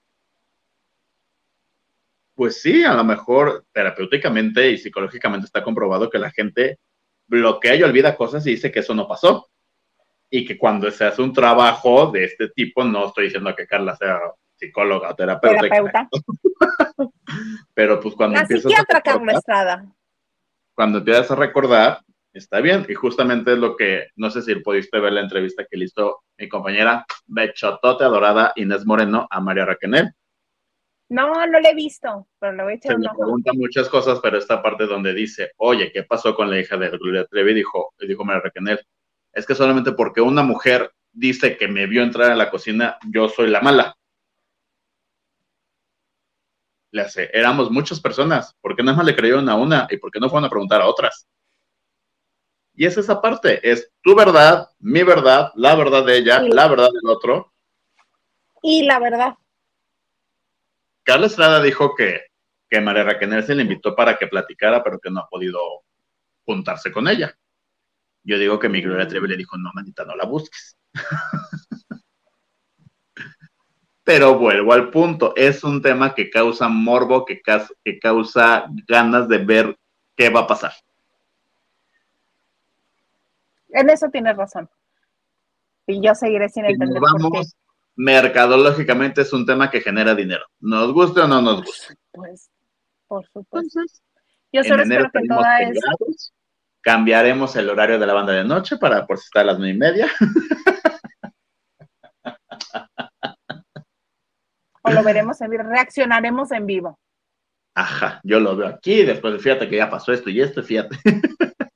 Pues 2.34 2.61
sí, 2.61 2.82
a 2.82 2.94
lo 2.94 3.04
mejor 3.04 3.66
terapéuticamente 3.70 4.68
y 4.68 4.78
psicológicamente 4.78 5.46
está 5.46 5.62
comprobado 5.62 6.11
que 6.11 6.18
la 6.18 6.32
gente 6.32 6.80
bloquea 7.28 7.76
y 7.76 7.84
olvida 7.84 8.16
cosas 8.16 8.44
y 8.48 8.50
dice 8.50 8.72
que 8.72 8.80
eso 8.80 8.96
no 8.96 9.06
pasó. 9.06 9.48
Y 10.28 10.44
que 10.44 10.58
cuando 10.58 10.90
se 10.90 11.04
hace 11.04 11.22
un 11.22 11.32
trabajo 11.32 12.11
de 12.11 12.24
este 12.24 12.48
tipo, 12.48 12.82
no 12.82 13.06
estoy 13.06 13.26
diciendo 13.26 13.54
que 13.54 13.68
Carla 13.68 13.94
sea 13.94 14.18
psicóloga, 14.61 15.14
terapeuta. 15.14 15.61
terapeuta. 15.61 16.08
Pero 17.74 17.98
pues 18.00 18.14
cuando 18.14 18.36
La 18.36 18.42
empiezas 18.42 18.70
psiquiatra 18.70 18.98
a 18.98 19.18
recordar, 19.18 19.84
cuando 20.74 20.98
empiezas 20.98 21.30
a 21.30 21.36
recordar, 21.36 22.00
está 22.32 22.61
bien. 22.61 22.86
Y 22.88 22.94
justamente 22.94 23.52
es 23.52 23.58
lo 23.58 23.76
que, 23.76 24.08
no 24.16 24.30
sé 24.30 24.42
si 24.42 24.54
pudiste 24.56 25.00
ver 25.00 25.12
la 25.12 25.22
entrevista 25.22 25.64
que 25.68 25.76
le 25.76 25.86
hizo 25.86 26.22
mi 26.38 26.48
compañera 26.48 27.04
Bechotote 27.26 28.04
adorada 28.04 28.52
Inés 28.56 28.84
Moreno 28.86 29.26
a 29.30 29.40
María 29.40 29.64
Raquenel. 29.64 30.12
No, 31.08 31.44
no 31.46 31.58
le 31.58 31.70
he 31.70 31.74
visto, 31.74 32.28
pero 32.38 32.52
le 32.52 32.62
voy 32.62 32.72
a 32.72 32.76
echar 32.76 32.92
Se 32.92 32.98
un 32.98 33.06
ojo. 33.08 33.16
pregunta 33.18 33.52
muchas 33.54 33.88
cosas, 33.88 34.20
pero 34.22 34.38
esta 34.38 34.62
parte 34.62 34.86
donde 34.86 35.12
dice, 35.12 35.50
oye, 35.56 35.90
¿qué 35.92 36.04
pasó 36.04 36.36
con 36.36 36.48
la 36.48 36.61
hija 36.61 36.76
de 36.76 36.88
Gloria 36.88 37.24
Trevi? 37.24 37.52
Dijo, 37.52 37.92
dijo 37.98 38.24
María 38.24 38.42
Raquenel, 38.42 38.80
es 39.32 39.44
que 39.44 39.56
solamente 39.56 39.90
porque 39.92 40.20
una 40.20 40.42
mujer 40.42 40.92
dice 41.12 41.56
que 41.56 41.66
me 41.66 41.86
vio 41.86 42.02
entrar 42.04 42.30
a 42.30 42.36
la 42.36 42.48
cocina, 42.48 42.96
yo 43.08 43.28
soy 43.28 43.50
la 43.50 43.61
mala. 43.61 43.96
Le 46.93 47.03
hace, 47.03 47.30
éramos 47.32 47.70
muchas 47.70 48.01
personas, 48.01 48.57
¿por 48.61 48.74
qué 48.74 48.82
nada 48.82 48.97
más 48.97 49.07
le 49.07 49.14
creyeron 49.14 49.49
a 49.49 49.55
una 49.55 49.86
y 49.91 49.97
por 49.97 50.11
qué 50.11 50.18
no 50.18 50.28
fueron 50.28 50.47
a 50.47 50.51
preguntar 50.51 50.80
a 50.80 50.86
otras? 50.86 51.26
Y 52.74 52.86
es 52.86 52.97
esa 52.97 53.20
parte, 53.20 53.61
es 53.68 53.93
tu 54.03 54.14
verdad, 54.14 54.68
mi 54.78 55.03
verdad, 55.03 55.53
la 55.55 55.74
verdad 55.76 56.05
de 56.05 56.18
ella, 56.18 56.41
la 56.41 56.66
verdad 56.66 56.88
del 56.93 57.11
otro. 57.11 57.53
Y 58.62 58.82
la 58.84 58.99
verdad, 58.99 59.34
Carla 61.03 61.26
Estrada 61.26 61.61
dijo 61.62 61.95
que, 61.97 62.20
que 62.68 62.80
María 62.80 63.03
Raquel 63.03 63.43
se 63.45 63.55
le 63.55 63.62
invitó 63.62 63.97
para 63.97 64.16
que 64.16 64.26
platicara, 64.26 64.82
pero 64.84 64.99
que 64.99 65.11
no 65.11 65.20
ha 65.20 65.28
podido 65.28 65.59
juntarse 66.45 66.93
con 66.93 67.09
ella. 67.09 67.36
Yo 68.22 68.38
digo 68.38 68.59
que 68.59 68.68
mi 68.68 68.80
Gloria 68.80 69.09
Trevi 69.09 69.26
le 69.28 69.36
dijo, 69.36 69.57
no, 69.57 69.70
manita, 69.74 70.05
no 70.05 70.14
la 70.14 70.24
busques. 70.24 70.76
pero 74.05 74.38
vuelvo 74.38 74.72
al 74.72 74.90
punto, 74.90 75.34
es 75.36 75.62
un 75.62 75.82
tema 75.82 76.14
que 76.14 76.30
causa 76.30 76.68
morbo, 76.68 77.24
que, 77.24 77.40
causa 78.01 78.66
ganas 78.88 79.28
de 79.28 79.38
ver 79.38 79.78
qué 80.16 80.30
va 80.30 80.40
a 80.40 80.46
pasar. 80.46 80.72
en 83.72 83.88
eso 83.88 84.09
tienes 84.11 84.36
razón. 84.36 84.68
Y 85.86 86.01
yo 86.05 86.14
seguiré 86.14 86.48
sin 86.48 86.64
entender 86.64 87.01
por 87.01 87.20
qué. 87.20 87.28
vamos, 87.28 87.57
mercadológicamente 87.96 89.22
es 89.22 89.32
un 89.32 89.46
tema 89.46 89.70
que 89.70 89.80
genera 89.80 90.14
dinero. 90.14 90.44
Nos 90.61 90.92
guste 90.92 91.20
o 91.20 91.28
no 91.28 91.40
nos 91.42 91.57
Por 91.57 91.66
guste. 91.66 91.94
supuesto, 92.12 92.51
por 93.07 93.24
supuesto. 93.26 93.59
Entonces, 93.80 94.03
Yo 94.53 94.61
en 94.62 94.66
solo 94.66 94.82
enero 94.82 95.05
espero 95.07 95.22
que 95.22 95.28
toda 95.28 95.61
es. 95.61 96.32
Cambiaremos 96.80 97.55
el 97.57 97.68
horario 97.68 97.98
de 97.98 98.07
la 98.07 98.14
banda 98.14 98.32
de 98.32 98.44
noche 98.44 98.76
para 98.78 99.07
por 99.07 99.18
si 99.18 99.26
está 99.26 99.42
a 99.42 99.44
las 99.44 99.59
nueve 99.59 99.74
y 99.74 99.78
media. 99.78 100.11
o 104.91 104.95
lo 104.95 105.03
veremos 105.03 105.41
en 105.41 105.51
vivo, 105.51 105.62
reaccionaremos 105.64 106.53
en 106.53 106.66
vivo. 106.66 106.99
Ajá, 107.74 108.20
yo 108.24 108.41
lo 108.41 108.57
veo 108.57 108.68
aquí, 108.68 109.05
después 109.05 109.41
fíjate 109.43 109.68
que 109.68 109.76
ya 109.76 109.88
pasó 109.88 110.12
esto 110.12 110.30
y 110.30 110.41
esto, 110.41 110.62
fíjate. 110.62 110.97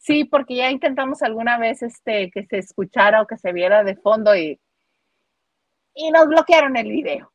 Sí, 0.00 0.24
porque 0.24 0.56
ya 0.56 0.70
intentamos 0.70 1.22
alguna 1.22 1.58
vez 1.58 1.82
este 1.82 2.30
que 2.30 2.46
se 2.46 2.58
escuchara 2.58 3.20
o 3.20 3.26
que 3.26 3.36
se 3.36 3.52
viera 3.52 3.84
de 3.84 3.96
fondo 3.96 4.34
y, 4.34 4.58
y 5.94 6.10
nos 6.10 6.28
bloquearon 6.28 6.76
el 6.76 6.88
video. 6.88 7.30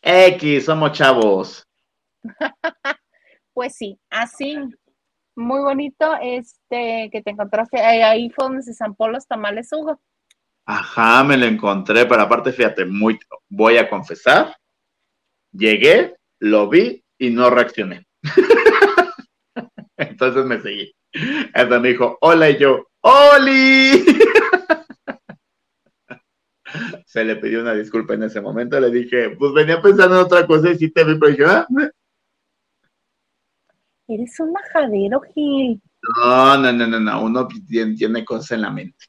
X, 0.00 0.64
somos 0.64 0.92
chavos. 0.92 1.66
Pues 3.52 3.74
sí, 3.74 3.98
así, 4.08 4.56
muy 5.34 5.60
bonito, 5.60 6.14
este, 6.22 7.10
que 7.10 7.22
te 7.22 7.30
encontraste, 7.30 7.80
ahí, 7.80 8.02
ahí 8.02 8.30
fue 8.30 8.44
donde 8.44 8.62
se 8.62 8.72
zampó 8.72 9.08
los 9.08 9.26
tamales 9.26 9.72
Hugo. 9.72 10.00
Ajá, 10.70 11.24
me 11.24 11.38
lo 11.38 11.46
encontré, 11.46 12.04
pero 12.04 12.20
aparte, 12.20 12.52
fíjate, 12.52 12.84
muy, 12.84 13.18
voy 13.48 13.78
a 13.78 13.88
confesar, 13.88 14.54
llegué, 15.50 16.14
lo 16.40 16.68
vi 16.68 17.02
y 17.16 17.30
no 17.30 17.48
reaccioné. 17.48 18.06
Entonces 19.96 20.44
me 20.44 20.60
seguí. 20.60 20.94
Entonces 21.54 21.80
me 21.80 21.88
dijo, 21.88 22.18
hola, 22.20 22.50
y 22.50 22.58
yo, 22.58 22.86
¡Oli! 23.00 24.04
Se 27.06 27.24
le 27.24 27.36
pidió 27.36 27.62
una 27.62 27.72
disculpa 27.72 28.12
en 28.12 28.24
ese 28.24 28.42
momento, 28.42 28.78
le 28.78 28.90
dije, 28.90 29.30
pues 29.38 29.54
venía 29.54 29.80
pensando 29.80 30.16
en 30.16 30.26
otra 30.26 30.46
cosa 30.46 30.70
y 30.70 30.76
sí 30.76 30.90
te 30.90 31.02
vi, 31.02 31.18
pero 31.18 31.32
dije, 31.32 31.44
ah, 31.46 31.66
Eres 34.06 34.38
un 34.38 34.52
majadero, 34.52 35.22
Gil. 35.32 35.80
no, 36.18 36.58
no, 36.58 36.72
no, 36.74 36.86
no, 36.86 37.00
no, 37.00 37.22
uno 37.22 37.48
tiene, 37.66 37.94
tiene 37.94 38.22
cosas 38.22 38.50
en 38.50 38.60
la 38.60 38.70
mente. 38.70 39.06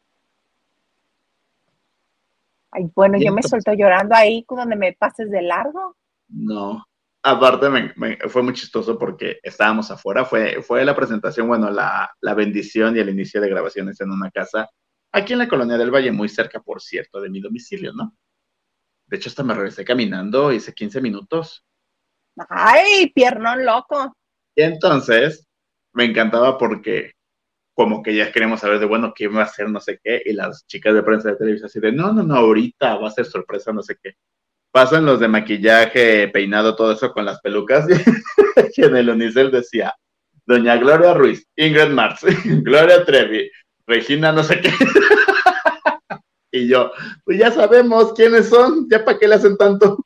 Ay, 2.71 2.85
bueno, 2.95 3.17
yo 3.19 3.33
me 3.33 3.41
suelto 3.43 3.73
llorando 3.73 4.15
ahí 4.15 4.45
donde 4.47 4.75
me 4.75 4.93
pases 4.93 5.29
de 5.31 5.41
largo. 5.41 5.95
No. 6.27 6.83
Aparte, 7.23 7.69
me- 7.69 7.93
me- 7.97 8.17
fue 8.29 8.43
muy 8.43 8.53
chistoso 8.53 8.97
porque 8.97 9.39
estábamos 9.43 9.91
afuera. 9.91 10.23
Fue, 10.25 10.61
fue 10.61 10.85
la 10.85 10.95
presentación, 10.95 11.47
bueno, 11.47 11.69
la, 11.69 12.09
la 12.21 12.33
bendición 12.33 12.95
y 12.95 12.99
el 12.99 13.09
inicio 13.09 13.41
de 13.41 13.49
grabaciones 13.49 13.99
en 14.01 14.11
una 14.11 14.29
casa 14.31 14.69
aquí 15.11 15.33
en 15.33 15.39
la 15.39 15.47
colonia 15.47 15.77
del 15.77 15.91
Valle, 15.91 16.11
muy 16.11 16.29
cerca, 16.29 16.59
por 16.61 16.81
cierto, 16.81 17.19
de 17.19 17.29
mi 17.29 17.41
domicilio, 17.41 17.91
¿no? 17.93 18.15
De 19.07 19.17
hecho, 19.17 19.29
hasta 19.29 19.43
me 19.43 19.55
regresé 19.55 19.83
caminando, 19.83 20.51
hice 20.53 20.71
15 20.73 21.01
minutos. 21.01 21.65
Ay, 22.47 23.11
piernón 23.13 23.65
loco. 23.65 24.13
Y 24.55 24.61
entonces, 24.61 25.47
me 25.93 26.05
encantaba 26.05 26.57
porque 26.57 27.13
como 27.79 28.03
que 28.03 28.13
ya 28.13 28.29
queríamos 28.29 28.59
saber 28.59 28.77
de, 28.77 28.85
bueno, 28.85 29.13
qué 29.15 29.29
va 29.29 29.39
a 29.39 29.45
hacer, 29.45 29.69
no 29.69 29.79
sé 29.79 30.01
qué, 30.03 30.21
y 30.25 30.33
las 30.33 30.67
chicas 30.67 30.93
de 30.93 31.01
prensa 31.01 31.29
de 31.29 31.37
televisión 31.37 31.67
así 31.67 31.79
de, 31.79 31.93
no, 31.93 32.11
no, 32.11 32.23
no, 32.23 32.35
ahorita 32.35 32.97
va 32.97 33.07
a 33.07 33.11
ser 33.11 33.25
sorpresa, 33.25 33.71
no 33.71 33.81
sé 33.81 33.95
qué. 34.03 34.15
Pasan 34.69 35.05
los 35.05 35.21
de 35.21 35.29
maquillaje, 35.29 36.27
peinado, 36.27 36.75
todo 36.75 36.91
eso 36.91 37.13
con 37.13 37.23
las 37.23 37.39
pelucas, 37.39 37.87
y 38.75 38.83
en 38.83 38.97
el 38.97 39.09
unicel 39.09 39.49
decía, 39.49 39.95
doña 40.45 40.75
Gloria 40.75 41.13
Ruiz, 41.13 41.47
Ingrid 41.55 41.91
Marx, 41.91 42.25
Gloria 42.63 43.05
Trevi, 43.05 43.49
Regina, 43.87 44.33
no 44.33 44.43
sé 44.43 44.59
qué. 44.59 44.71
y 46.51 46.67
yo, 46.67 46.91
pues 47.23 47.39
ya 47.39 47.49
sabemos 47.49 48.11
quiénes 48.11 48.49
son, 48.49 48.89
ya 48.91 49.05
para 49.05 49.17
qué 49.17 49.25
le 49.25 49.35
hacen 49.35 49.55
tanto. 49.55 50.05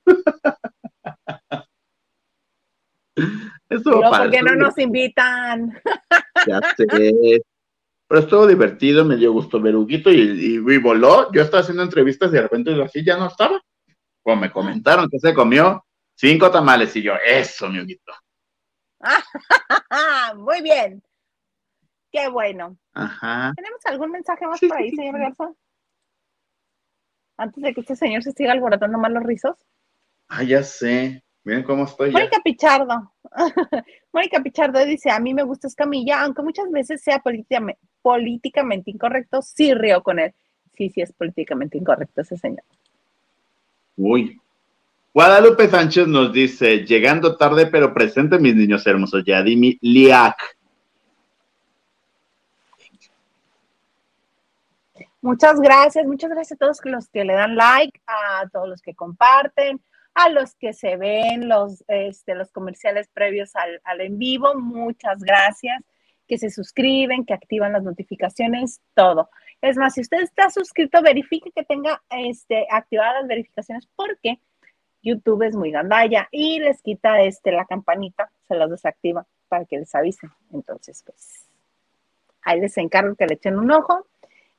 Estuvo 3.68 4.00
Pero 4.00 4.12
¿por 4.12 4.30
qué 4.30 4.44
no 4.44 4.56
nos 4.58 4.78
invitan? 4.78 5.76
ya 6.46 6.62
sé. 6.78 7.42
Pero 8.14 8.26
estuvo 8.26 8.46
divertido, 8.46 9.04
me 9.04 9.16
dio 9.16 9.34
gusto 9.34 9.60
ver 9.60 9.76
Huguito 9.76 10.12
y, 10.12 10.20
y, 10.22 10.56
y 10.58 10.78
voló. 10.78 11.32
Yo 11.32 11.42
estaba 11.42 11.62
haciendo 11.62 11.82
entrevistas 11.82 12.30
y 12.30 12.34
de 12.36 12.44
repente 12.44 12.84
así 12.84 13.04
ya 13.04 13.18
no 13.18 13.26
estaba. 13.26 13.60
Como 14.22 14.40
me 14.40 14.52
comentaron 14.52 15.10
que 15.10 15.18
se 15.18 15.34
comió 15.34 15.84
cinco 16.14 16.52
tamales 16.52 16.96
y 16.96 17.02
yo, 17.02 17.14
eso, 17.26 17.70
mi 17.70 17.80
Huguito. 17.80 18.14
Muy 20.36 20.62
bien. 20.62 21.02
Qué 22.12 22.28
bueno. 22.28 22.78
Ajá. 22.94 23.52
¿Tenemos 23.56 23.84
algún 23.86 24.12
mensaje 24.12 24.46
más 24.46 24.60
Sí, 24.60 24.68
por 24.68 24.78
ahí, 24.78 24.92
sí, 24.92 24.96
señor. 24.98 25.20
Garza? 25.20 25.52
Antes 27.38 27.64
de 27.64 27.74
que 27.74 27.82
este 27.82 27.96
señor 27.96 28.22
se 28.22 28.32
siga 28.34 28.52
alborotando 28.52 29.00
más 29.00 29.12
los 29.12 29.24
rizos. 29.24 29.58
Ah, 30.28 30.44
ya 30.44 30.62
sé. 30.62 31.24
Miren 31.44 31.64
cómo 31.64 31.84
estoy 31.84 32.12
ya. 32.12 32.20
Mónica 32.20 32.40
Pichardo. 32.44 33.12
Mónica 34.14 34.42
Pichardo 34.42 34.84
dice, 34.86 35.12
a 35.12 35.20
mí 35.20 35.34
me 35.34 35.44
gusta 35.44 35.68
Escamilla, 35.68 36.22
aunque 36.22 36.42
muchas 36.42 36.72
veces 36.72 37.02
sea 37.02 37.20
políticamente, 37.20 37.82
políticamente 38.02 38.92
incorrecto, 38.92 39.42
sí 39.42 39.74
río 39.74 40.02
con 40.02 40.20
él. 40.20 40.34
Sí, 40.76 40.90
sí 40.90 41.02
es 41.02 41.12
políticamente 41.14 41.78
incorrecto 41.78 42.22
ese 42.22 42.38
señor. 42.38 42.64
Uy. 43.98 44.40
Guadalupe 45.14 45.68
Sánchez 45.68 46.08
nos 46.08 46.34
dice, 46.34 46.86
llegando 46.86 47.36
tarde 47.36 47.68
pero 47.68 47.94
presente, 47.94 48.40
mis 48.40 48.56
niños 48.56 48.86
hermosos, 48.88 49.24
Yadimi 49.24 49.78
Liak. 49.82 50.36
Muchas 55.22 55.60
gracias, 55.62 56.06
muchas 56.06 56.32
gracias 56.32 56.54
a 56.54 56.60
todos 56.60 56.80
los 56.84 57.10
que 57.10 57.24
le 57.24 57.34
dan 57.34 57.56
like, 57.56 58.02
a 58.08 58.50
todos 58.52 58.68
los 58.68 58.82
que 58.82 58.94
comparten, 58.96 59.80
a 60.16 60.30
los 60.30 60.56
que 60.56 60.74
se 60.74 60.98
ven 60.98 61.50
los, 61.50 61.84
este, 61.88 62.36
los 62.36 62.52
comerciales 62.52 63.08
previos 63.14 63.56
al, 63.56 63.82
al 63.84 64.02
en 64.02 64.18
vivo, 64.18 64.54
muchas 64.56 65.20
gracias, 65.20 65.82
que 66.28 66.38
se 66.38 66.50
suscriben, 66.50 67.26
que 67.26 67.34
activan 67.34 67.74
las 67.74 67.84
notificaciones, 67.84 68.82
todo. 68.94 69.30
Es 69.62 69.78
más, 69.78 69.94
si 69.94 70.02
usted 70.02 70.22
está 70.22 70.50
suscrito, 70.50 71.02
verifique 71.02 71.52
que 71.52 71.64
tenga 71.64 72.02
este, 72.10 72.68
activadas 72.70 73.22
las 73.22 73.28
verificaciones 73.28 73.88
porque 73.96 74.40
YouTube 75.02 75.44
es 75.44 75.56
muy 75.56 75.72
gandalla 75.72 76.28
y 76.32 76.60
les 76.60 76.82
quita 76.82 77.22
este, 77.22 77.52
la 77.52 77.66
campanita, 77.66 78.32
se 78.48 78.56
las 78.56 78.70
desactiva 78.70 79.26
para 79.48 79.66
que 79.66 79.78
les 79.78 79.94
avisen. 79.94 80.32
Entonces, 80.52 81.04
pues, 81.06 81.48
ahí 82.44 82.60
les 82.60 82.78
encargo 82.78 83.16
que 83.16 83.28
le 83.28 83.36
echen 83.36 83.58
un 83.58 83.72
ojo. 83.72 84.08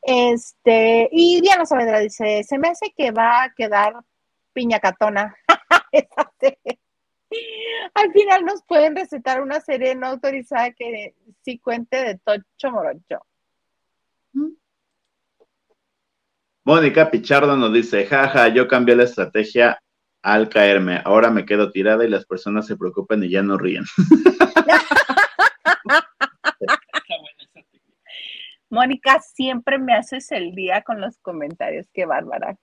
Este, 0.03 1.09
y 1.11 1.41
Diana 1.41 1.65
Saavedra 1.65 2.01
dice, 2.01 2.43
se 2.45 2.59
me 2.59 2.69
hace 2.69 2.93
que 2.97 3.11
va 3.11 3.45
a 3.45 3.55
quedar 3.55 3.95
piñacatona. 4.55 5.37
Esa 5.93 6.33
serie. 6.41 6.81
Al 7.95 8.13
final 8.13 8.45
nos 8.45 8.63
pueden 8.63 8.97
recetar 8.97 9.43
una 9.43 9.61
serie 9.61 9.95
no 9.95 10.07
autorizada 10.07 10.73
que 10.73 11.15
sí 11.43 11.59
cuente 11.59 12.03
de 12.03 12.19
Tocho 12.19 12.71
Morocho. 12.71 13.27
Mónica 16.65 17.11
Pichardo 17.11 17.57
nos 17.57 17.73
dice, 17.73 18.07
jaja, 18.07 18.49
yo 18.49 18.67
cambié 18.67 18.97
la 18.97 19.05
estrategia 19.05 19.79
al 20.23 20.49
caerme. 20.49 21.03
Ahora 21.05 21.31
me 21.31 21.45
quedo 21.45 21.71
tirada 21.71 22.07
y 22.07 22.09
las 22.09 22.25
personas 22.25 22.67
se 22.67 22.77
preocupan 22.77 23.23
y 23.23 23.29
ya 23.29 23.43
no 23.43 23.59
ríen. 23.59 23.85
Mónica, 28.71 29.21
siempre 29.21 29.79
me 29.79 29.95
haces 29.95 30.33
el 30.33 30.55
día 30.55 30.83
con 30.83 31.01
los 31.01 31.19
comentarios. 31.19 31.87
Qué 31.93 32.07
bárbara. 32.07 32.57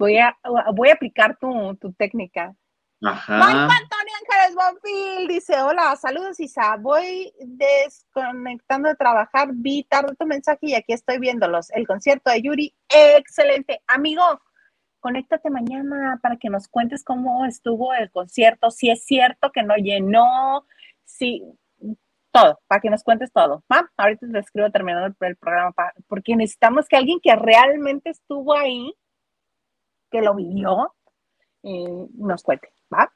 Voy 0.00 0.16
a, 0.16 0.34
voy 0.74 0.88
a 0.88 0.94
aplicar 0.94 1.36
tu, 1.36 1.76
tu 1.76 1.92
técnica. 1.92 2.56
Ajá. 3.02 3.34
Antonio 3.34 4.14
Ángeles 4.20 4.54
Bonfil 4.54 5.28
dice: 5.28 5.60
Hola, 5.60 5.94
saludos 5.96 6.40
Isa. 6.40 6.76
Voy 6.78 7.30
desconectando 7.38 8.88
de 8.88 8.94
trabajar. 8.94 9.50
Vi 9.52 9.84
tarde 9.84 10.16
tu 10.18 10.24
mensaje 10.24 10.68
y 10.68 10.74
aquí 10.74 10.94
estoy 10.94 11.18
viéndolos. 11.18 11.70
El 11.72 11.86
concierto 11.86 12.30
de 12.30 12.40
Yuri, 12.40 12.74
excelente. 12.88 13.82
Amigo, 13.86 14.22
conéctate 15.00 15.50
mañana 15.50 16.18
para 16.22 16.38
que 16.38 16.48
nos 16.48 16.66
cuentes 16.66 17.04
cómo 17.04 17.44
estuvo 17.44 17.92
el 17.92 18.10
concierto, 18.10 18.70
si 18.70 18.90
es 18.90 19.04
cierto 19.04 19.52
que 19.52 19.62
no 19.62 19.76
llenó, 19.76 20.64
si 21.04 21.42
todo, 22.30 22.58
para 22.66 22.80
que 22.80 22.88
nos 22.88 23.02
cuentes 23.02 23.30
todo. 23.32 23.64
¿va? 23.70 23.90
Ahorita 23.98 24.26
te 24.32 24.38
escribo 24.38 24.70
terminando 24.70 25.14
el, 25.20 25.36
programa, 25.36 25.74
porque 26.08 26.36
necesitamos 26.36 26.88
que 26.88 26.96
alguien 26.96 27.20
que 27.22 27.36
realmente 27.36 28.08
estuvo 28.08 28.54
ahí, 28.54 28.94
que 30.10 30.20
lo 30.20 30.34
vivió, 30.34 30.94
eh, 31.62 32.06
nos 32.14 32.42
cuente, 32.42 32.72
¿va? 32.92 33.12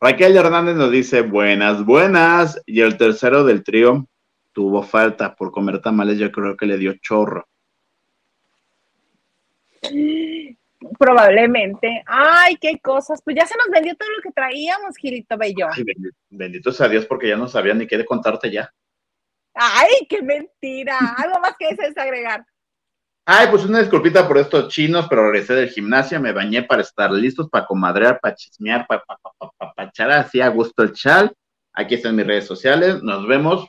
Raquel 0.00 0.36
Hernández 0.36 0.76
nos 0.76 0.90
dice, 0.90 1.22
buenas, 1.22 1.84
buenas. 1.84 2.60
Y 2.66 2.80
el 2.80 2.96
tercero 2.96 3.44
del 3.44 3.62
trío 3.62 4.06
tuvo 4.52 4.82
falta 4.82 5.34
por 5.34 5.50
comer 5.50 5.80
tamales, 5.80 6.18
yo 6.18 6.30
creo 6.30 6.56
que 6.56 6.66
le 6.66 6.78
dio 6.78 6.94
chorro. 7.00 7.46
Probablemente. 10.98 12.02
Ay, 12.06 12.56
qué 12.56 12.78
cosas. 12.80 13.22
Pues 13.22 13.36
ya 13.36 13.46
se 13.46 13.56
nos 13.56 13.68
vendió 13.68 13.94
todo 13.96 14.08
lo 14.10 14.22
que 14.22 14.32
traíamos, 14.32 14.96
Gilito 14.96 15.36
Bello. 15.36 15.68
Ay, 15.72 15.84
bendito, 16.30 16.72
sea 16.72 16.88
Dios, 16.88 17.06
porque 17.06 17.28
ya 17.28 17.36
no 17.36 17.48
sabía 17.48 17.74
ni 17.74 17.86
qué 17.86 17.98
de 17.98 18.04
contarte 18.04 18.50
ya. 18.50 18.72
Ay, 19.54 20.06
qué 20.08 20.22
mentira. 20.22 20.98
Algo 21.16 21.38
más 21.40 21.54
que 21.58 21.68
desees 21.68 21.96
agregar. 21.96 22.44
Ay, 23.24 23.46
pues 23.50 23.64
una 23.64 23.78
disculpita 23.78 24.26
por 24.26 24.38
estos 24.38 24.68
chinos, 24.68 25.06
pero 25.08 25.30
regresé 25.30 25.54
del 25.54 25.70
gimnasio, 25.70 26.20
me 26.20 26.32
bañé 26.32 26.64
para 26.64 26.82
estar 26.82 27.10
listos 27.12 27.48
para 27.48 27.66
comadrear, 27.66 28.18
para 28.20 28.34
chismear, 28.34 28.86
para, 28.86 29.04
para, 29.04 29.88
echar 29.88 30.10
así 30.10 30.40
a 30.40 30.48
gusto 30.48 30.82
el 30.82 30.92
chal. 30.92 31.32
Aquí 31.72 31.94
están 31.94 32.16
mis 32.16 32.26
redes 32.26 32.46
sociales. 32.46 33.02
Nos 33.02 33.26
vemos 33.26 33.68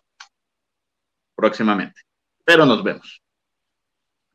próximamente. 1.36 2.02
Pero 2.44 2.66
nos 2.66 2.84
vemos. 2.84 3.22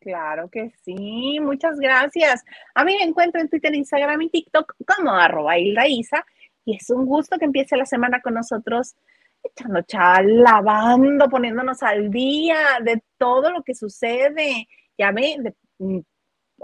Claro 0.00 0.48
que 0.48 0.70
sí, 0.84 1.38
muchas 1.40 1.78
gracias. 1.80 2.44
A 2.74 2.84
mí 2.84 2.96
me 2.96 3.04
encuentro 3.04 3.40
en 3.40 3.48
Twitter, 3.48 3.74
Instagram 3.74 4.22
y 4.22 4.30
TikTok 4.30 4.74
como 4.86 5.12
arroba 5.12 5.58
y 5.58 6.76
es 6.76 6.90
un 6.90 7.06
gusto 7.06 7.38
que 7.38 7.46
empiece 7.46 7.76
la 7.76 7.86
semana 7.86 8.20
con 8.20 8.34
nosotros 8.34 8.94
echando 9.42 9.82
chal, 9.82 10.42
lavando, 10.42 11.28
poniéndonos 11.28 11.82
al 11.82 12.10
día 12.10 12.78
de 12.82 13.02
todo 13.16 13.50
lo 13.50 13.62
que 13.62 13.74
sucede. 13.74 14.68
Ya 14.98 15.12
ve, 15.12 15.54
mm, 15.78 16.00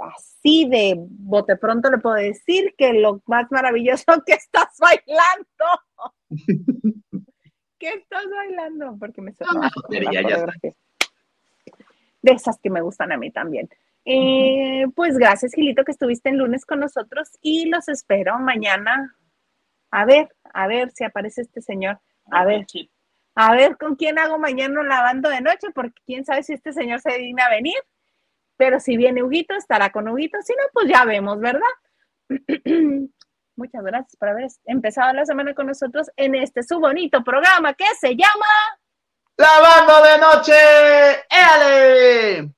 así 0.01 0.69
de 0.69 0.97
bote 0.99 1.57
pronto 1.57 1.91
le 1.91 1.99
puedo 1.99 2.17
decir 2.17 2.75
que 2.77 2.93
lo 2.93 3.23
más 3.27 3.51
maravilloso 3.51 4.05
que 4.27 4.35
estás 4.35 4.77
bailando. 4.79 6.31
¿Qué 7.79 7.89
estás 7.89 8.25
bailando? 8.31 8.97
Porque 8.99 9.23
me 9.23 9.33
suena. 9.33 9.71
ya 10.13 10.47
de 12.25 12.33
esas 12.33 12.59
que 12.59 12.71
me 12.71 12.81
gustan 12.81 13.13
a 13.13 13.19
mí 13.19 13.31
también. 13.31 13.69
Eh, 14.07 14.87
pues 14.97 15.17
gracias, 15.19 15.53
Gilito, 15.53 15.85
que 15.85 15.93
estuviste 15.93 16.31
el 16.31 16.39
lunes 16.39 16.65
con 16.65 16.81
nosotros 16.81 17.29
y 17.43 17.69
los 17.69 17.89
espero 17.89 18.39
mañana. 18.39 19.15
A 19.91 20.07
ver, 20.07 20.35
a 20.53 20.67
ver 20.67 20.91
si 20.93 21.05
aparece 21.05 21.43
este 21.43 21.61
señor. 21.61 22.01
A 22.31 22.47
ver, 22.47 22.67
a 23.35 23.55
ver 23.55 23.77
con 23.77 23.97
quién 23.97 24.19
hago 24.19 24.39
mañana 24.39 24.83
lavando 24.83 25.29
de 25.29 25.43
noche, 25.43 25.69
porque 25.75 26.01
quién 26.07 26.25
sabe 26.25 26.43
si 26.43 26.55
este 26.55 26.73
señor 26.73 27.01
se 27.01 27.17
digna 27.19 27.45
a 27.45 27.51
venir. 27.51 27.77
Pero 28.57 28.81
si 28.81 28.97
viene 28.97 29.23
Huguito, 29.23 29.55
estará 29.55 29.91
con 29.91 30.09
Huguito. 30.09 30.39
Si 30.43 30.53
no, 30.53 30.63
pues 30.73 30.89
ya 30.89 31.05
vemos, 31.05 31.41
¿verdad? 31.41 31.61
Muchas 33.57 33.85
gracias 33.85 34.17
por 34.17 34.29
haber 34.29 34.49
empezado 34.65 35.13
la 35.13 35.25
semana 35.25 35.55
con 35.55 35.67
nosotros 35.67 36.11
en 36.17 36.35
este 36.35 36.63
su 36.63 36.81
bonito 36.81 37.23
programa 37.23 37.75
que 37.75 37.87
se 38.01 38.17
llama 38.17 38.47
lavando 39.37 40.03
de 40.03 40.19
noche. 40.19 40.53
¡Éale! 41.31 42.55